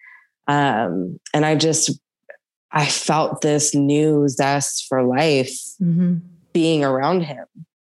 Um, 0.47 1.21
and 1.35 1.45
I 1.45 1.55
just 1.55 2.01
I 2.71 2.87
felt 2.87 3.41
this 3.41 3.75
new 3.75 4.29
zest 4.29 4.87
for 4.89 5.03
life 5.03 5.59
mm-hmm. 5.81 6.17
being 6.53 6.85
around 6.85 7.23
him 7.23 7.47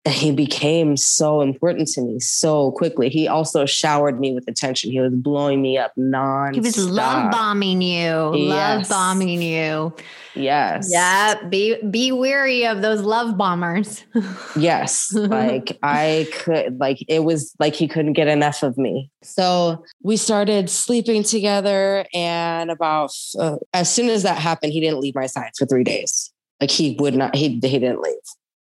he 0.08 0.32
became 0.32 0.96
so 0.98 1.42
important 1.42 1.88
to 1.90 2.02
me 2.02 2.20
so 2.20 2.72
quickly. 2.74 3.10
He 3.10 3.28
also 3.28 3.66
showered 3.66 4.20
me 4.20 4.34
with 4.34 4.48
attention. 4.48 4.92
He 4.92 5.00
was 5.00 5.14
blowing 5.14 5.62
me 5.62 5.78
up 5.80 5.94
non. 5.98 6.54
He 6.54 6.60
was 6.60 6.78
love 6.78 7.32
bombing 7.32 7.82
you, 7.82 8.36
yes. 8.36 8.90
love 8.90 8.90
bombing 8.90 9.42
you. 9.42 9.94
Yes. 10.36 10.90
Yeah. 10.92 11.42
Be 11.50 11.82
be 11.90 12.12
weary 12.12 12.68
of 12.68 12.82
those 12.82 13.02
love 13.02 13.36
bombers. 13.36 14.04
yes. 14.56 15.12
Like 15.14 15.78
I 15.82 16.28
could 16.34 16.80
like 16.80 17.04
it 17.08 17.24
was 17.24 17.56
like 17.60 17.74
he 17.74 17.88
couldn't 17.88 18.14
get 18.14 18.28
enough 18.28 18.62
of 18.62 18.78
me. 18.78 19.10
So 19.24 19.84
we 20.04 20.18
started 20.18 20.70
sleeping 20.70 21.24
together, 21.24 22.06
and 22.14 22.70
about 22.70 23.12
uh, 23.40 23.56
as 23.74 23.92
soon 23.92 24.10
as 24.10 24.22
that 24.24 24.38
happened, 24.38 24.74
he 24.74 24.82
didn't 24.82 25.00
leave 25.00 25.16
my 25.16 25.26
side 25.26 25.52
for 25.58 25.66
three 25.66 25.84
days. 25.84 26.32
Like 26.62 26.70
he 26.70 26.96
would 27.00 27.16
not. 27.16 27.36
He 27.36 27.50
he 27.50 27.80
didn't 27.80 28.02
leave 28.02 28.16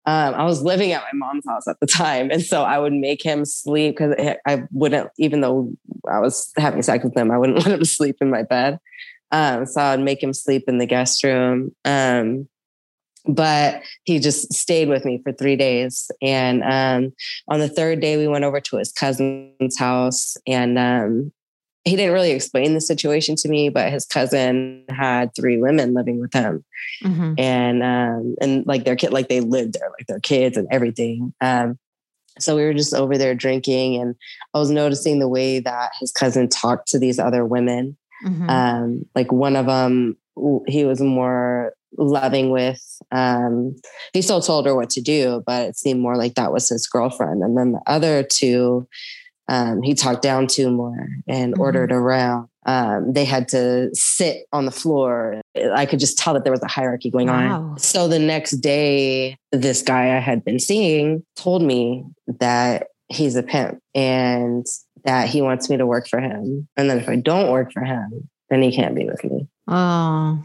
um, 0.09 0.35
I 0.37 0.44
was 0.44 0.62
living 0.62 0.92
at 0.92 1.03
my 1.03 1.12
mom's 1.12 1.44
house 1.47 1.68
at 1.68 1.81
the 1.81 1.87
time. 1.87 2.31
And 2.31 2.42
so 2.42 2.62
I 2.62 2.79
would 2.79 2.94
make 2.94 3.23
him 3.23 3.44
sleep 3.44 3.99
because 3.99 4.14
I 4.47 4.62
wouldn't, 4.73 5.11
even 5.18 5.42
though 5.42 5.71
I 6.11 6.18
was 6.18 6.51
having 6.57 6.81
sex 6.81 7.05
with 7.05 7.14
him, 7.14 7.31
I 7.31 7.37
wouldn't 7.37 7.59
let 7.66 7.79
him 7.79 7.85
sleep 7.85 8.16
in 8.23 8.31
my 8.31 8.42
bed. 8.42 8.79
Um, 9.33 9.66
so 9.66 9.83
I'd 9.83 10.01
make 10.01 10.23
him 10.23 10.33
sleep 10.33 10.64
in 10.66 10.79
the 10.79 10.87
guest 10.87 11.23
room. 11.23 11.73
Um, 11.85 12.49
but 13.27 13.83
he 14.05 14.18
just 14.18 14.51
stayed 14.55 14.88
with 14.88 15.05
me 15.05 15.21
for 15.23 15.35
three 15.35 15.57
days. 15.57 16.11
And 16.23 16.62
um, 16.62 17.12
on 17.49 17.61
the 17.61 17.68
third 17.68 18.01
day, 18.01 18.16
we 18.16 18.29
went 18.29 18.44
over 18.44 18.62
to 18.62 18.79
his 18.79 18.90
cousin's 18.90 19.79
house. 19.79 20.38
And 20.47 20.79
um, 20.79 21.33
he 21.88 21.96
didn't 21.96 22.12
really 22.12 22.31
explain 22.31 22.74
the 22.74 22.81
situation 22.81 23.35
to 23.37 23.48
me, 23.48 23.68
but 23.68 23.92
his 23.92 24.05
cousin 24.07 24.85
had 24.88 25.35
three 25.35 25.57
women 25.57 25.94
living 25.94 26.20
with 26.20 26.33
him, 26.33 26.64
mm-hmm. 27.03 27.35
and 27.38 27.83
um, 27.83 28.37
and 28.40 28.66
like 28.66 28.85
their 28.85 28.96
kid, 28.96 29.12
like 29.12 29.29
they 29.29 29.40
lived 29.40 29.74
there, 29.74 29.90
like 29.98 30.07
their 30.07 30.20
kids 30.20 30.57
and 30.57 30.68
everything. 30.70 31.33
Um, 31.40 31.79
so 32.38 32.55
we 32.55 32.64
were 32.64 32.74
just 32.74 32.94
over 32.94 33.18
there 33.18 33.35
drinking, 33.35 33.96
and 33.96 34.14
I 34.55 34.59
was 34.59 34.70
noticing 34.70 35.18
the 35.18 35.29
way 35.29 35.61
that 35.61 35.90
his 36.01 36.12
cousin 36.12 36.48
talked 36.48 36.88
to 36.88 36.98
these 36.98 37.18
other 37.18 37.44
women. 37.44 37.96
Mm-hmm. 38.24 38.51
Um, 38.51 39.03
like 39.14 39.33
one 39.33 39.57
of 39.57 39.66
them, 39.66 40.16
he 40.66 40.85
was 40.85 41.01
more 41.01 41.72
loving 41.96 42.51
with. 42.51 42.83
Um, 43.11 43.77
he 44.12 44.22
still 44.22 44.40
told 44.40 44.66
her 44.66 44.74
what 44.74 44.90
to 44.90 45.01
do, 45.01 45.42
but 45.46 45.68
it 45.68 45.77
seemed 45.77 46.01
more 46.01 46.16
like 46.16 46.35
that 46.35 46.53
was 46.53 46.68
his 46.68 46.87
girlfriend. 46.87 47.42
And 47.42 47.57
then 47.57 47.72
the 47.72 47.83
other 47.87 48.22
two, 48.22 48.87
um, 49.49 49.83
he 49.83 49.95
talked 49.95 50.23
down 50.23 50.47
to 50.49 50.71
more 50.71 51.09
and 51.27 51.55
mm-hmm. 51.55 51.61
ordered 51.61 51.91
around. 51.91 52.49
Um, 52.67 53.15
they 53.15 53.25
had 53.25 53.49
to 53.49 53.89
sit 53.95 54.47
on 54.53 54.67
the 54.67 54.71
floor. 54.71 55.41
I 55.75 55.87
could 55.87 55.99
just 55.99 56.19
tell 56.19 56.35
that 56.35 56.45
there 56.45 56.53
was 56.53 56.63
a 56.63 56.69
hierarchy 56.69 57.11
going 57.11 57.29
wow. 57.29 57.63
on. 57.63 57.79
So 57.79 58.09
the 58.09 58.19
next 58.19 58.53
day, 58.59 59.39
this 59.53 59.81
guy 59.81 60.17
I 60.17 60.21
had 60.21 60.45
been 60.45 60.59
seeing 60.59 61.25
told 61.35 61.63
me 61.63 62.05
that 62.27 62.89
he's 63.09 63.37
a 63.37 63.43
pimp 63.43 63.81
and 63.95 64.67
that 65.05 65.31
he 65.31 65.41
wants 65.41 65.71
me 65.71 65.79
to 65.79 65.87
work 65.87 66.09
for 66.09 66.21
him. 66.21 66.69
And 66.77 66.91
then 66.91 66.99
if 66.99 67.09
I 67.09 67.17
don't 67.17 67.51
work 67.51 67.73
for 67.73 67.83
him, 67.83 68.29
then 68.51 68.61
he 68.61 68.75
can't 68.75 68.95
be 68.95 69.07
with 69.07 69.25
me. 69.25 69.49
Oh. 69.67 70.45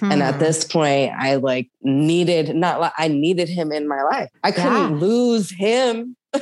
Hmm. 0.00 0.12
And 0.12 0.22
at 0.22 0.34
Hmm. 0.34 0.40
this 0.40 0.64
point, 0.64 1.12
I 1.18 1.36
like 1.36 1.68
needed 1.82 2.54
not 2.56 2.80
like 2.80 2.92
I 2.98 3.08
needed 3.08 3.48
him 3.48 3.70
in 3.72 3.86
my 3.86 4.02
life. 4.02 4.28
I 4.42 4.50
couldn't 4.50 4.72
Yeah. 4.72 4.88
lose 5.06 5.50
him. 5.50 6.16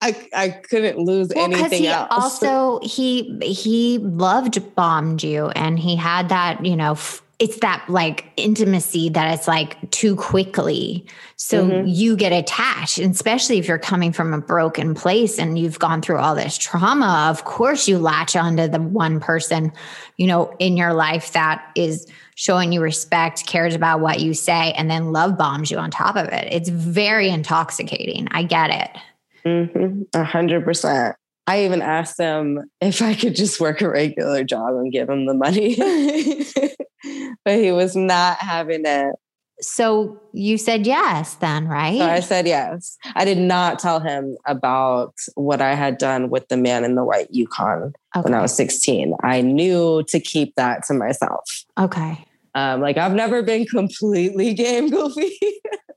I 0.00 0.14
I 0.32 0.48
couldn't 0.50 0.98
lose 0.98 1.30
Well, 1.34 1.44
anything 1.52 1.82
he 1.82 1.88
else. 1.88 2.08
also 2.10 2.78
he 2.86 3.36
he 3.42 3.98
loved 3.98 4.74
bombed 4.76 5.22
you, 5.24 5.48
and 5.50 5.78
he 5.78 5.96
had 5.96 6.28
that 6.28 6.64
you 6.64 6.76
know. 6.76 6.92
F- 6.92 7.22
it's 7.40 7.60
that 7.60 7.84
like 7.88 8.26
intimacy 8.36 9.10
that 9.10 9.32
it's 9.32 9.46
like 9.46 9.76
too 9.92 10.16
quickly. 10.16 11.06
So 11.36 11.68
Mhm. 11.68 11.84
you 11.86 12.16
get 12.16 12.32
attached, 12.32 12.98
and 12.98 13.14
especially 13.14 13.58
if 13.58 13.68
you're 13.68 13.78
coming 13.78 14.12
from 14.12 14.34
a 14.34 14.40
broken 14.40 14.92
place 14.92 15.38
and 15.38 15.56
you've 15.56 15.78
gone 15.78 16.02
through 16.02 16.18
all 16.18 16.34
this 16.34 16.58
trauma. 16.58 17.28
Of 17.30 17.44
course, 17.44 17.86
you 17.86 17.98
latch 17.98 18.34
onto 18.34 18.66
the 18.66 18.80
one 18.80 19.20
person, 19.20 19.70
you 20.16 20.26
know, 20.26 20.52
in 20.58 20.76
your 20.76 20.94
life 20.94 21.30
that 21.32 21.62
is 21.76 22.08
showing 22.38 22.70
you 22.70 22.80
respect, 22.80 23.44
cares 23.48 23.74
about 23.74 23.98
what 23.98 24.20
you 24.20 24.32
say, 24.32 24.72
and 24.76 24.88
then 24.88 25.10
love 25.12 25.36
bombs 25.36 25.72
you 25.72 25.76
on 25.76 25.90
top 25.90 26.14
of 26.14 26.28
it. 26.28 26.46
It's 26.52 26.68
very 26.68 27.28
intoxicating. 27.30 28.28
I 28.30 28.44
get 28.44 28.70
it. 28.70 29.02
Mhm, 29.44 30.06
A 30.14 30.22
hundred 30.22 30.64
percent. 30.64 31.16
I 31.48 31.64
even 31.64 31.82
asked 31.82 32.16
him 32.20 32.70
if 32.80 33.02
I 33.02 33.14
could 33.14 33.34
just 33.34 33.60
work 33.60 33.80
a 33.80 33.90
regular 33.90 34.44
job 34.44 34.68
and 34.76 34.92
give 34.92 35.10
him 35.10 35.26
the 35.26 35.34
money. 35.34 35.74
but 37.44 37.56
he 37.58 37.72
was 37.72 37.96
not 37.96 38.36
having 38.38 38.82
it. 38.84 39.16
So 39.60 40.20
you 40.32 40.58
said 40.58 40.86
yes, 40.86 41.34
then, 41.34 41.66
right? 41.66 41.98
So 41.98 42.04
I 42.04 42.20
said 42.20 42.46
yes. 42.46 42.96
I 43.16 43.24
did 43.24 43.38
not 43.38 43.80
tell 43.80 43.98
him 43.98 44.36
about 44.46 45.14
what 45.34 45.60
I 45.60 45.74
had 45.74 45.98
done 45.98 46.30
with 46.30 46.46
the 46.46 46.56
man 46.56 46.84
in 46.84 46.94
the 46.94 47.02
white 47.02 47.26
Yukon 47.32 47.94
when 48.22 48.32
I 48.34 48.42
was 48.42 48.54
16. 48.54 49.14
I 49.24 49.40
knew 49.40 50.04
to 50.06 50.20
keep 50.20 50.54
that 50.54 50.84
to 50.84 50.94
myself. 50.94 51.64
okay. 51.76 52.24
Um, 52.54 52.80
like 52.80 52.96
I've 52.96 53.14
never 53.14 53.42
been 53.42 53.66
completely 53.66 54.54
game 54.54 54.90
goofy. 54.90 55.38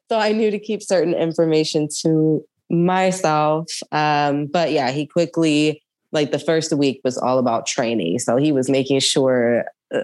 so 0.10 0.18
I 0.18 0.32
knew 0.32 0.52
to 0.52 0.60
keep 0.60 0.82
certain 0.82 1.14
information 1.14 1.88
to 2.02 2.44
myself. 2.70 3.68
Um, 3.92 4.48
but 4.48 4.72
yeah, 4.72 4.92
he 4.92 5.06
quickly, 5.06 5.84
like 6.12 6.32
the 6.32 6.40
first 6.40 6.74
week 6.74 7.02
was 7.04 7.18
all 7.18 7.40
about 7.40 7.66
training. 7.66 8.20
So 8.20 8.38
he 8.38 8.52
was 8.52 8.70
making 8.70 9.00
sure 9.00 9.66
uh, 9.94 10.04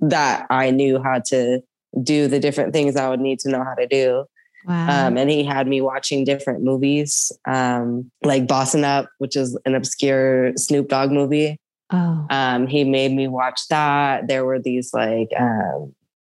that 0.00 0.46
I 0.50 0.70
knew 0.70 1.02
how 1.02 1.20
to 1.26 1.60
do 2.02 2.28
the 2.28 2.38
different 2.38 2.72
things 2.72 2.96
I 2.96 3.08
would 3.08 3.20
need 3.20 3.40
to 3.40 3.50
know 3.50 3.64
how 3.64 3.74
to 3.74 3.86
do. 3.86 4.24
Wow. 4.66 5.06
Um, 5.06 5.16
and 5.16 5.30
he 5.30 5.42
had 5.42 5.66
me 5.66 5.80
watching 5.80 6.24
different 6.24 6.62
movies, 6.62 7.32
um, 7.46 8.10
like 8.22 8.46
Bossing 8.46 8.84
Up, 8.84 9.08
which 9.18 9.34
is 9.36 9.58
an 9.64 9.74
obscure 9.74 10.52
Snoop 10.56 10.88
Dogg 10.88 11.10
movie. 11.10 11.58
Oh. 11.92 12.26
Um, 12.30 12.66
he 12.66 12.84
made 12.84 13.12
me 13.12 13.28
watch 13.28 13.60
that. 13.68 14.28
There 14.28 14.44
were 14.44 14.58
these 14.58 14.92
like 14.92 15.28
um, 15.38 15.94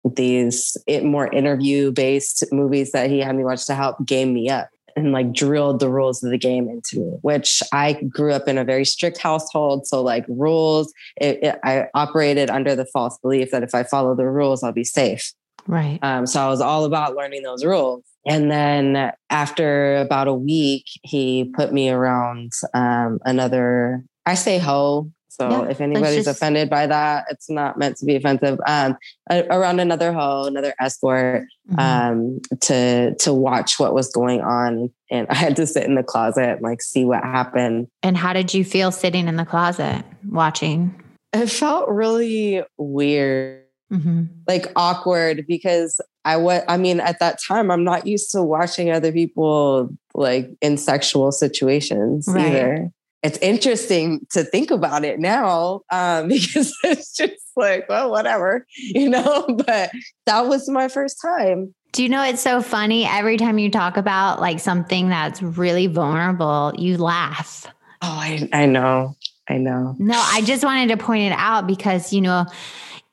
these 0.04 0.76
it, 0.86 1.04
more 1.04 1.32
interview 1.32 1.92
based 1.92 2.44
movies 2.52 2.92
that 2.92 3.10
he 3.10 3.20
had 3.20 3.36
me 3.36 3.44
watch 3.44 3.66
to 3.66 3.74
help 3.74 4.04
game 4.06 4.32
me 4.32 4.48
up 4.48 4.68
and 4.96 5.12
like 5.12 5.32
drilled 5.32 5.80
the 5.80 5.88
rules 5.88 6.22
of 6.22 6.30
the 6.30 6.38
game 6.38 6.68
into 6.68 7.00
me. 7.00 7.18
Which 7.22 7.62
I 7.72 7.94
grew 7.94 8.32
up 8.32 8.48
in 8.48 8.58
a 8.58 8.64
very 8.64 8.84
strict 8.84 9.18
household, 9.18 9.86
so 9.86 10.02
like 10.02 10.24
rules. 10.28 10.92
It, 11.20 11.42
it, 11.42 11.58
I 11.64 11.86
operated 11.94 12.50
under 12.50 12.74
the 12.74 12.86
false 12.86 13.18
belief 13.18 13.50
that 13.50 13.62
if 13.62 13.74
I 13.74 13.82
follow 13.82 14.14
the 14.14 14.28
rules, 14.28 14.62
I'll 14.62 14.72
be 14.72 14.84
safe. 14.84 15.32
right. 15.66 15.98
Um, 16.02 16.26
so 16.26 16.40
I 16.40 16.48
was 16.48 16.60
all 16.60 16.84
about 16.84 17.14
learning 17.14 17.42
those 17.42 17.64
rules. 17.64 18.04
And 18.26 18.50
then 18.50 19.12
after 19.30 19.96
about 19.96 20.28
a 20.28 20.34
week, 20.34 20.84
he 21.02 21.50
put 21.54 21.72
me 21.72 21.88
around 21.88 22.52
um, 22.74 23.18
another, 23.24 24.04
I 24.26 24.34
say 24.34 24.58
ho. 24.58 25.10
So 25.30 25.48
Yeah, 25.48 25.68
if 25.70 25.80
anybody's 25.80 26.24
just- 26.24 26.36
offended 26.36 26.68
by 26.68 26.86
that, 26.88 27.24
it's 27.30 27.48
not 27.48 27.78
meant 27.78 27.96
to 27.98 28.04
be 28.04 28.16
offensive. 28.16 28.58
Um, 28.66 28.96
around 29.30 29.78
another 29.80 30.12
ho, 30.12 30.44
another 30.46 30.74
escort 30.80 31.46
Mhm. 31.72 31.78
um, 31.78 32.40
to 32.62 33.14
to 33.14 33.32
watch 33.32 33.78
what 33.78 33.94
was 33.94 34.10
going 34.10 34.40
on, 34.40 34.90
and 35.10 35.26
I 35.30 35.34
had 35.36 35.56
to 35.56 35.66
sit 35.66 35.84
in 35.84 35.94
the 35.94 36.02
closet 36.02 36.54
and 36.54 36.62
like 36.62 36.82
see 36.82 37.04
what 37.04 37.22
happened. 37.22 37.86
and 38.02 38.16
how 38.16 38.32
did 38.32 38.52
you 38.52 38.64
feel 38.64 38.90
sitting 38.90 39.28
in 39.28 39.36
the 39.36 39.44
closet 39.44 40.04
watching? 40.28 40.94
It 41.32 41.46
felt 41.48 41.88
really 41.88 42.62
weird. 42.76 43.58
hmm 43.92 44.22
like 44.46 44.70
awkward 44.76 45.44
because 45.48 46.00
I 46.24 46.36
was 46.36 46.62
I 46.68 46.76
mean 46.76 47.00
at 47.00 47.18
that 47.18 47.38
time 47.46 47.72
I'm 47.72 47.82
not 47.82 48.06
used 48.06 48.30
to 48.32 48.42
watching 48.42 48.90
other 48.92 49.10
people 49.10 49.88
like 50.14 50.48
in 50.60 50.76
sexual 50.76 51.32
situations 51.32 52.28
Right. 52.28 52.46
either. 52.46 52.90
It's 53.22 53.38
interesting 53.38 54.26
to 54.30 54.44
think 54.44 54.70
about 54.70 55.04
it 55.04 55.18
now 55.18 55.82
um, 55.90 56.28
because 56.28 56.74
it's 56.84 57.14
just 57.14 57.34
like 57.56 57.88
well 57.88 58.10
whatever 58.10 58.64
you 58.76 59.08
know 59.08 59.46
but 59.66 59.90
that 60.26 60.46
was 60.46 60.68
my 60.68 60.88
first 60.88 61.20
time. 61.20 61.74
Do 61.92 62.04
you 62.04 62.08
know 62.08 62.22
it's 62.22 62.40
so 62.40 62.62
funny? 62.62 63.04
Every 63.04 63.36
time 63.36 63.58
you 63.58 63.70
talk 63.70 63.96
about 63.96 64.40
like 64.40 64.60
something 64.60 65.08
that's 65.08 65.42
really 65.42 65.88
vulnerable, 65.88 66.72
you 66.78 66.96
laugh. 66.96 67.66
Oh 68.02 68.06
I 68.08 68.48
I 68.52 68.66
know 68.66 69.16
I 69.48 69.58
know 69.58 69.96
No, 69.98 70.14
I 70.16 70.42
just 70.42 70.64
wanted 70.64 70.88
to 70.88 70.96
point 70.96 71.32
it 71.32 71.36
out 71.36 71.66
because, 71.66 72.12
you 72.12 72.20
know, 72.20 72.46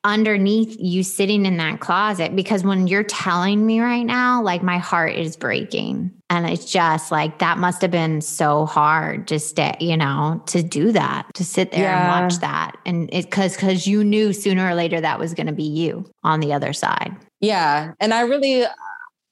underneath 0.04 0.76
you 0.80 1.04
sitting 1.04 1.46
in 1.46 1.58
that 1.58 1.80
closet, 1.80 2.36
because 2.36 2.64
when 2.64 2.88
you're 2.88 3.04
telling 3.04 3.66
me 3.66 3.80
right 3.82 4.06
now, 4.06 4.42
like 4.42 4.64
my 4.64 4.78
heart 4.78 5.16
is 5.16 5.36
breaking. 5.36 6.12
And 6.30 6.50
it's 6.50 6.72
just 6.72 7.12
like 7.12 7.40
that 7.40 7.58
must 7.58 7.82
have 7.82 7.92
been 7.92 8.20
so 8.22 8.66
hard 8.66 9.28
just 9.28 9.56
to, 9.56 9.74
you 9.80 9.96
know, 9.98 10.42
to 10.48 10.62
do 10.62 10.92
that, 10.92 11.28
to 11.36 11.44
sit 11.46 11.72
there 11.72 11.84
Yeah. 11.84 12.14
and 12.16 12.24
watch 12.26 12.40
that. 12.42 12.78
And 12.86 13.10
it 13.14 13.32
cause 13.32 13.56
cause 13.58 13.88
you 13.88 14.04
knew 14.04 14.34
sooner 14.34 14.68
or 14.70 14.76
later 14.76 15.00
that 15.00 15.20
was 15.20 15.34
gonna 15.34 15.54
be 15.54 15.64
you 15.64 16.06
on 16.24 16.40
the 16.42 16.54
other 16.54 16.74
side. 16.74 17.16
yeah 17.40 17.94
and 18.00 18.14
I 18.14 18.22
really 18.22 18.66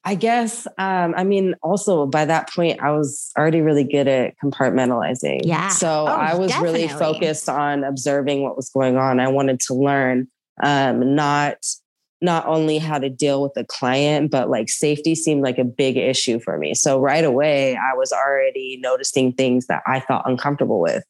I 0.07 0.13
guess 0.13 0.67
um, 0.77 1.15
I 1.17 1.23
mean 1.23 1.55
also 1.63 2.05
by 2.05 2.25
that 2.25 2.49
point 2.53 2.79
I 2.81 2.91
was 2.91 3.31
already 3.37 3.61
really 3.61 3.83
good 3.83 4.07
at 4.07 4.35
compartmentalizing. 4.43 5.41
Yeah. 5.43 5.69
So 5.69 6.03
Oh, 6.03 6.05
I 6.05 6.35
was 6.35 6.55
really 6.59 6.87
focused 6.87 7.49
on 7.49 7.83
observing 7.83 8.43
what 8.43 8.55
was 8.55 8.69
going 8.69 8.97
on. 8.97 9.19
I 9.19 9.27
wanted 9.29 9.59
to 9.61 9.73
learn 9.73 10.27
um, 10.63 11.15
not 11.15 11.57
not 12.21 12.45
only 12.47 12.77
how 12.77 12.97
to 12.97 13.09
deal 13.09 13.41
with 13.41 13.53
the 13.53 13.65
client, 13.65 14.31
but 14.31 14.49
like 14.49 14.69
safety 14.69 15.15
seemed 15.15 15.43
like 15.43 15.57
a 15.57 15.63
big 15.63 15.97
issue 15.97 16.39
for 16.39 16.57
me. 16.57 16.73
So 16.73 16.99
right 16.99 17.23
away 17.23 17.75
I 17.75 17.95
was 17.95 18.11
already 18.11 18.79
noticing 18.81 19.33
things 19.33 19.67
that 19.67 19.83
I 19.85 19.99
felt 19.99 20.23
uncomfortable 20.25 20.79
with. 20.79 21.03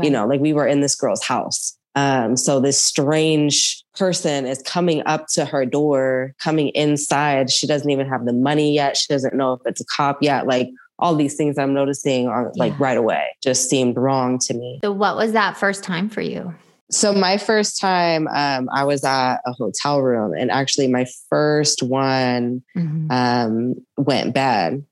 You 0.00 0.08
know, 0.08 0.26
like 0.26 0.40
we 0.40 0.54
were 0.54 0.66
in 0.66 0.80
this 0.80 0.94
girl's 0.94 1.22
house. 1.22 1.76
Um, 1.94 2.36
so 2.38 2.60
this 2.60 2.82
strange 2.82 3.84
person 3.94 4.46
is 4.46 4.62
coming 4.62 5.02
up 5.04 5.26
to 5.34 5.44
her 5.44 5.66
door, 5.66 6.34
coming 6.38 6.68
inside. 6.68 7.50
She 7.50 7.66
doesn't 7.66 7.90
even 7.90 8.08
have 8.08 8.24
the 8.24 8.32
money 8.32 8.72
yet. 8.72 8.96
She 8.96 9.12
doesn't 9.12 9.34
know 9.34 9.52
if 9.52 9.60
it's 9.66 9.82
a 9.82 9.84
cop 9.84 10.22
yet. 10.22 10.46
Like 10.46 10.70
all 10.98 11.14
these 11.14 11.34
things 11.34 11.58
I'm 11.58 11.74
noticing 11.74 12.28
on 12.28 12.52
like 12.56 12.78
right 12.78 12.96
away 12.96 13.36
just 13.42 13.68
seemed 13.68 13.96
wrong 13.96 14.38
to 14.46 14.54
me. 14.54 14.80
So 14.82 14.92
what 14.92 15.16
was 15.16 15.32
that 15.32 15.58
first 15.58 15.84
time 15.84 16.08
for 16.08 16.22
you? 16.22 16.54
So 16.92 17.12
my 17.14 17.38
first 17.38 17.80
time, 17.80 18.28
um, 18.28 18.68
I 18.72 18.84
was 18.84 19.02
at 19.02 19.36
a 19.46 19.52
hotel 19.52 20.02
room, 20.02 20.34
and 20.38 20.50
actually 20.50 20.88
my 20.88 21.06
first 21.30 21.82
one 21.82 22.62
Mhm. 22.76 23.10
um, 23.10 23.74
went 23.96 24.34
bad, 24.34 24.84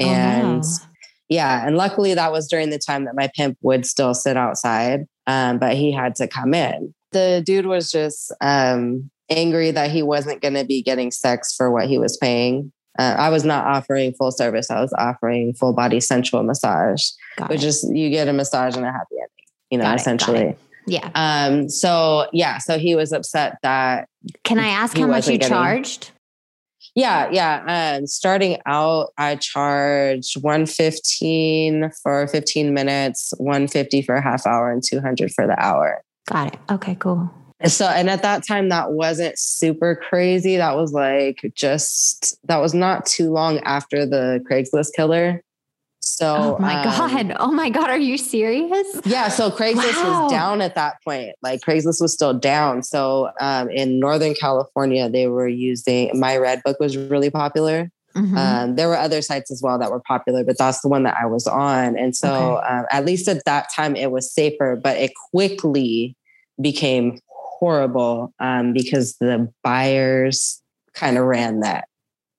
Oh, 0.00 0.02
and 0.02 0.64
yeah, 1.28 1.66
and 1.66 1.76
luckily 1.76 2.14
that 2.14 2.32
was 2.32 2.48
during 2.48 2.70
the 2.70 2.78
time 2.78 3.04
that 3.04 3.14
my 3.14 3.30
pimp 3.36 3.58
would 3.62 3.84
still 3.84 4.14
sit 4.14 4.36
outside, 4.36 5.06
um, 5.26 5.58
but 5.58 5.74
he 5.76 5.92
had 5.92 6.14
to 6.16 6.26
come 6.26 6.54
in. 6.54 6.94
The 7.12 7.42
dude 7.44 7.66
was 7.66 7.90
just 7.90 8.32
um, 8.40 9.10
angry 9.28 9.70
that 9.72 9.90
he 9.90 10.02
wasn't 10.02 10.40
going 10.40 10.54
to 10.54 10.64
be 10.64 10.82
getting 10.82 11.10
sex 11.10 11.54
for 11.54 11.70
what 11.70 11.86
he 11.86 11.98
was 11.98 12.16
paying. 12.16 12.72
Uh, 12.98 13.14
I 13.18 13.28
was 13.28 13.44
not 13.44 13.66
offering 13.66 14.12
full 14.14 14.30
service. 14.32 14.70
I 14.70 14.80
was 14.80 14.92
offering 14.98 15.52
full 15.54 15.72
body 15.74 16.00
sensual 16.00 16.42
massage, 16.42 17.10
Got 17.36 17.50
which 17.50 17.62
it. 17.64 17.66
is 17.68 17.90
you 17.92 18.08
get 18.10 18.28
a 18.28 18.32
massage 18.32 18.74
and 18.76 18.84
a 18.86 18.92
happy 18.92 19.16
ending, 19.16 19.46
you 19.70 19.76
know, 19.78 19.84
got 19.84 19.96
essentially. 20.00 20.38
it. 20.40 20.58
Yeah. 20.86 21.10
Um, 21.14 21.68
so 21.68 22.26
yeah, 22.32 22.58
so 22.58 22.78
he 22.78 22.94
was 22.94 23.12
upset 23.12 23.58
that 23.62 24.08
Can 24.44 24.58
I 24.58 24.68
ask 24.68 24.96
how 24.96 25.06
much 25.06 25.26
you 25.28 25.38
getting- 25.38 25.48
charged? 25.48 26.10
yeah, 26.94 27.30
yeah. 27.30 27.94
Um, 27.98 28.06
starting 28.06 28.58
out, 28.66 29.12
I 29.16 29.36
charged 29.36 30.42
one 30.42 30.66
fifteen 30.66 31.90
for 32.02 32.26
fifteen 32.28 32.74
minutes, 32.74 33.32
one 33.38 33.68
fifty 33.68 34.02
for 34.02 34.14
a 34.14 34.22
half 34.22 34.46
hour, 34.46 34.70
and 34.70 34.82
two 34.82 35.00
hundred 35.00 35.32
for 35.32 35.46
the 35.46 35.58
hour. 35.62 36.02
Got 36.28 36.54
it. 36.54 36.60
Okay, 36.70 36.94
cool. 36.96 37.30
So, 37.66 37.86
and 37.86 38.10
at 38.10 38.22
that 38.22 38.44
time, 38.46 38.70
that 38.70 38.90
wasn't 38.90 39.38
super 39.38 39.94
crazy. 39.94 40.56
That 40.56 40.74
was 40.76 40.92
like 40.92 41.52
just 41.54 42.36
that 42.48 42.58
was 42.58 42.74
not 42.74 43.06
too 43.06 43.30
long 43.30 43.58
after 43.60 44.04
the 44.04 44.44
Craigslist 44.50 44.94
killer. 44.96 45.42
So, 46.16 46.56
Oh 46.58 46.58
my 46.60 46.74
um, 46.74 46.84
God. 46.84 47.36
Oh 47.40 47.50
my 47.50 47.70
God. 47.70 47.88
Are 47.88 47.98
you 47.98 48.18
serious? 48.18 49.00
Yeah, 49.04 49.28
so 49.28 49.50
Craigslist 49.50 50.02
Wow. 50.02 50.22
was 50.24 50.30
down 50.30 50.60
at 50.60 50.74
that 50.74 50.96
point. 51.04 51.34
Like 51.42 51.60
Craigslist 51.62 52.00
was 52.02 52.12
still 52.12 52.34
down. 52.34 52.82
So 52.82 53.30
um, 53.40 53.70
in 53.70 53.98
Northern 53.98 54.34
California, 54.34 55.08
they 55.08 55.26
were 55.28 55.48
using 55.48 56.10
My 56.18 56.36
Red 56.36 56.62
Book 56.64 56.78
was 56.78 56.96
really 56.96 57.30
popular. 57.30 57.90
Mhm. 58.14 58.36
Um, 58.36 58.76
there 58.76 58.88
were 58.88 58.96
other 58.96 59.22
sites 59.22 59.50
as 59.50 59.62
well 59.62 59.78
that 59.78 59.90
were 59.90 60.02
popular, 60.06 60.44
but 60.44 60.58
that's 60.58 60.82
the 60.82 60.88
one 60.88 61.02
that 61.04 61.16
I 61.18 61.24
was 61.24 61.46
on. 61.46 61.96
And 61.96 62.14
so 62.14 62.28
Okay. 62.28 62.66
um, 62.68 62.84
at 62.90 63.06
least 63.06 63.26
at 63.26 63.42
that 63.46 63.68
time, 63.74 63.96
it 63.96 64.10
was 64.10 64.30
safer, 64.30 64.76
but 64.82 64.98
it 64.98 65.12
quickly 65.30 66.14
became 66.60 67.18
horrible 67.58 68.34
um, 68.38 68.74
because 68.74 69.16
the 69.18 69.50
buyers 69.64 70.60
kind 70.92 71.16
of 71.16 71.24
ran 71.24 71.60
that 71.60 71.86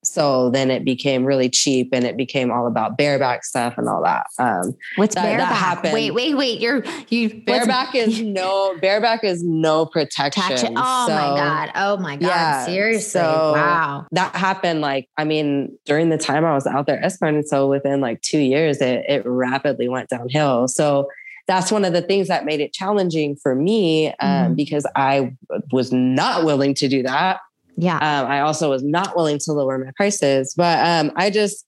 so 0.04 0.50
then 0.50 0.70
it 0.72 0.84
became 0.86 1.26
really 1.26 1.50
cheap 1.50 1.90
and 1.94 2.06
it 2.06 2.18
became 2.18 2.52
all 2.52 2.68
about 2.68 2.98
bareback 2.98 3.44
stuff 3.46 3.76
and 3.78 3.88
all 3.88 4.04
that. 4.04 4.28
Um, 4.40 4.74
what's 4.96 5.16
that, 5.16 5.24
bareback? 5.24 5.50
That 5.50 5.56
happened. 5.56 5.94
Wait, 5.94 6.12
wait, 6.14 6.36
wait. 6.36 6.60
You're 6.60 6.84
you 7.10 7.42
bareback 7.44 7.96
is 7.96 8.22
no 8.22 8.78
bareback 8.82 9.24
is 9.24 9.44
no 9.44 9.86
protection. 9.86 10.44
protection. 10.44 10.74
Oh 10.78 11.08
so, 11.08 11.14
my 11.16 11.38
god. 11.40 11.72
Oh 11.76 11.98
my 11.98 12.16
god. 12.18 12.28
Yeah, 12.28 12.66
Seriously. 12.66 13.22
so 13.22 13.54
wow. 13.56 14.06
That 14.12 14.36
happened 14.36 14.82
like 14.82 15.10
I 15.18 15.24
mean 15.24 15.78
during 15.86 16.10
the 16.10 16.18
time 16.18 16.46
I 16.46 16.54
was 16.54 16.68
out 16.68 16.86
there 16.86 17.04
escorting. 17.04 17.44
So 17.44 17.68
within 17.68 18.02
like 18.02 18.22
two 18.22 18.40
years, 18.40 18.82
it 18.82 19.06
it 19.08 19.24
rapidly 19.26 19.90
went 19.90 20.10
downhill. 20.10 20.68
So 20.68 21.08
that's 21.48 21.72
one 21.74 21.84
of 21.84 21.92
the 21.92 22.02
things 22.02 22.30
that 22.30 22.46
made 22.46 22.62
it 22.62 22.72
challenging 22.72 23.36
for 23.36 23.54
me 23.54 24.08
um, 24.22 24.54
Mhm. 24.54 24.56
because 24.56 24.86
I 24.96 25.34
was 25.74 25.92
not 25.92 26.46
willing 26.46 26.74
to 26.76 26.88
do 26.88 27.04
that. 27.04 27.40
Yeah. 27.78 27.96
Um, 27.98 28.30
I 28.32 28.42
also 28.42 28.70
was 28.70 28.84
not 28.84 29.16
willing 29.16 29.40
to 29.40 29.54
lower 29.54 29.78
my 29.78 29.92
prices, 29.96 30.54
but 30.56 30.86
um, 30.86 31.12
I 31.16 31.30
just, 31.30 31.66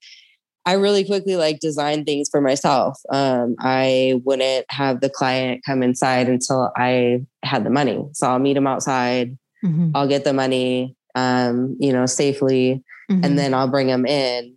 I 0.64 0.72
really 0.74 1.04
quickly 1.04 1.36
like 1.36 1.60
designed 1.60 2.06
things 2.06 2.28
for 2.28 2.40
myself. 2.40 2.98
Um, 3.12 3.54
I 3.60 4.20
wouldn't 4.24 4.66
have 4.70 5.00
the 5.00 5.10
client 5.10 5.62
come 5.64 5.82
inside 5.82 6.28
until 6.28 6.72
I 6.76 7.24
had 7.42 7.64
the 7.64 7.70
money. 7.70 8.04
So 8.12 8.28
I'll 8.28 8.38
meet 8.38 8.54
them 8.54 8.66
outside. 8.66 9.36
Mhm. 9.64 9.92
I'll 9.94 10.08
get 10.08 10.24
the 10.24 10.32
money, 10.32 10.96
um, 11.14 11.76
you 11.80 11.92
know, 11.92 12.06
safely, 12.06 12.82
Mhm. 13.10 13.24
and 13.24 13.38
then 13.38 13.54
I'll 13.54 13.68
bring 13.68 13.86
them 13.86 14.04
in. 14.06 14.56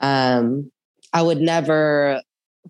Um, 0.00 0.70
I 1.12 1.22
would 1.22 1.40
never 1.40 2.22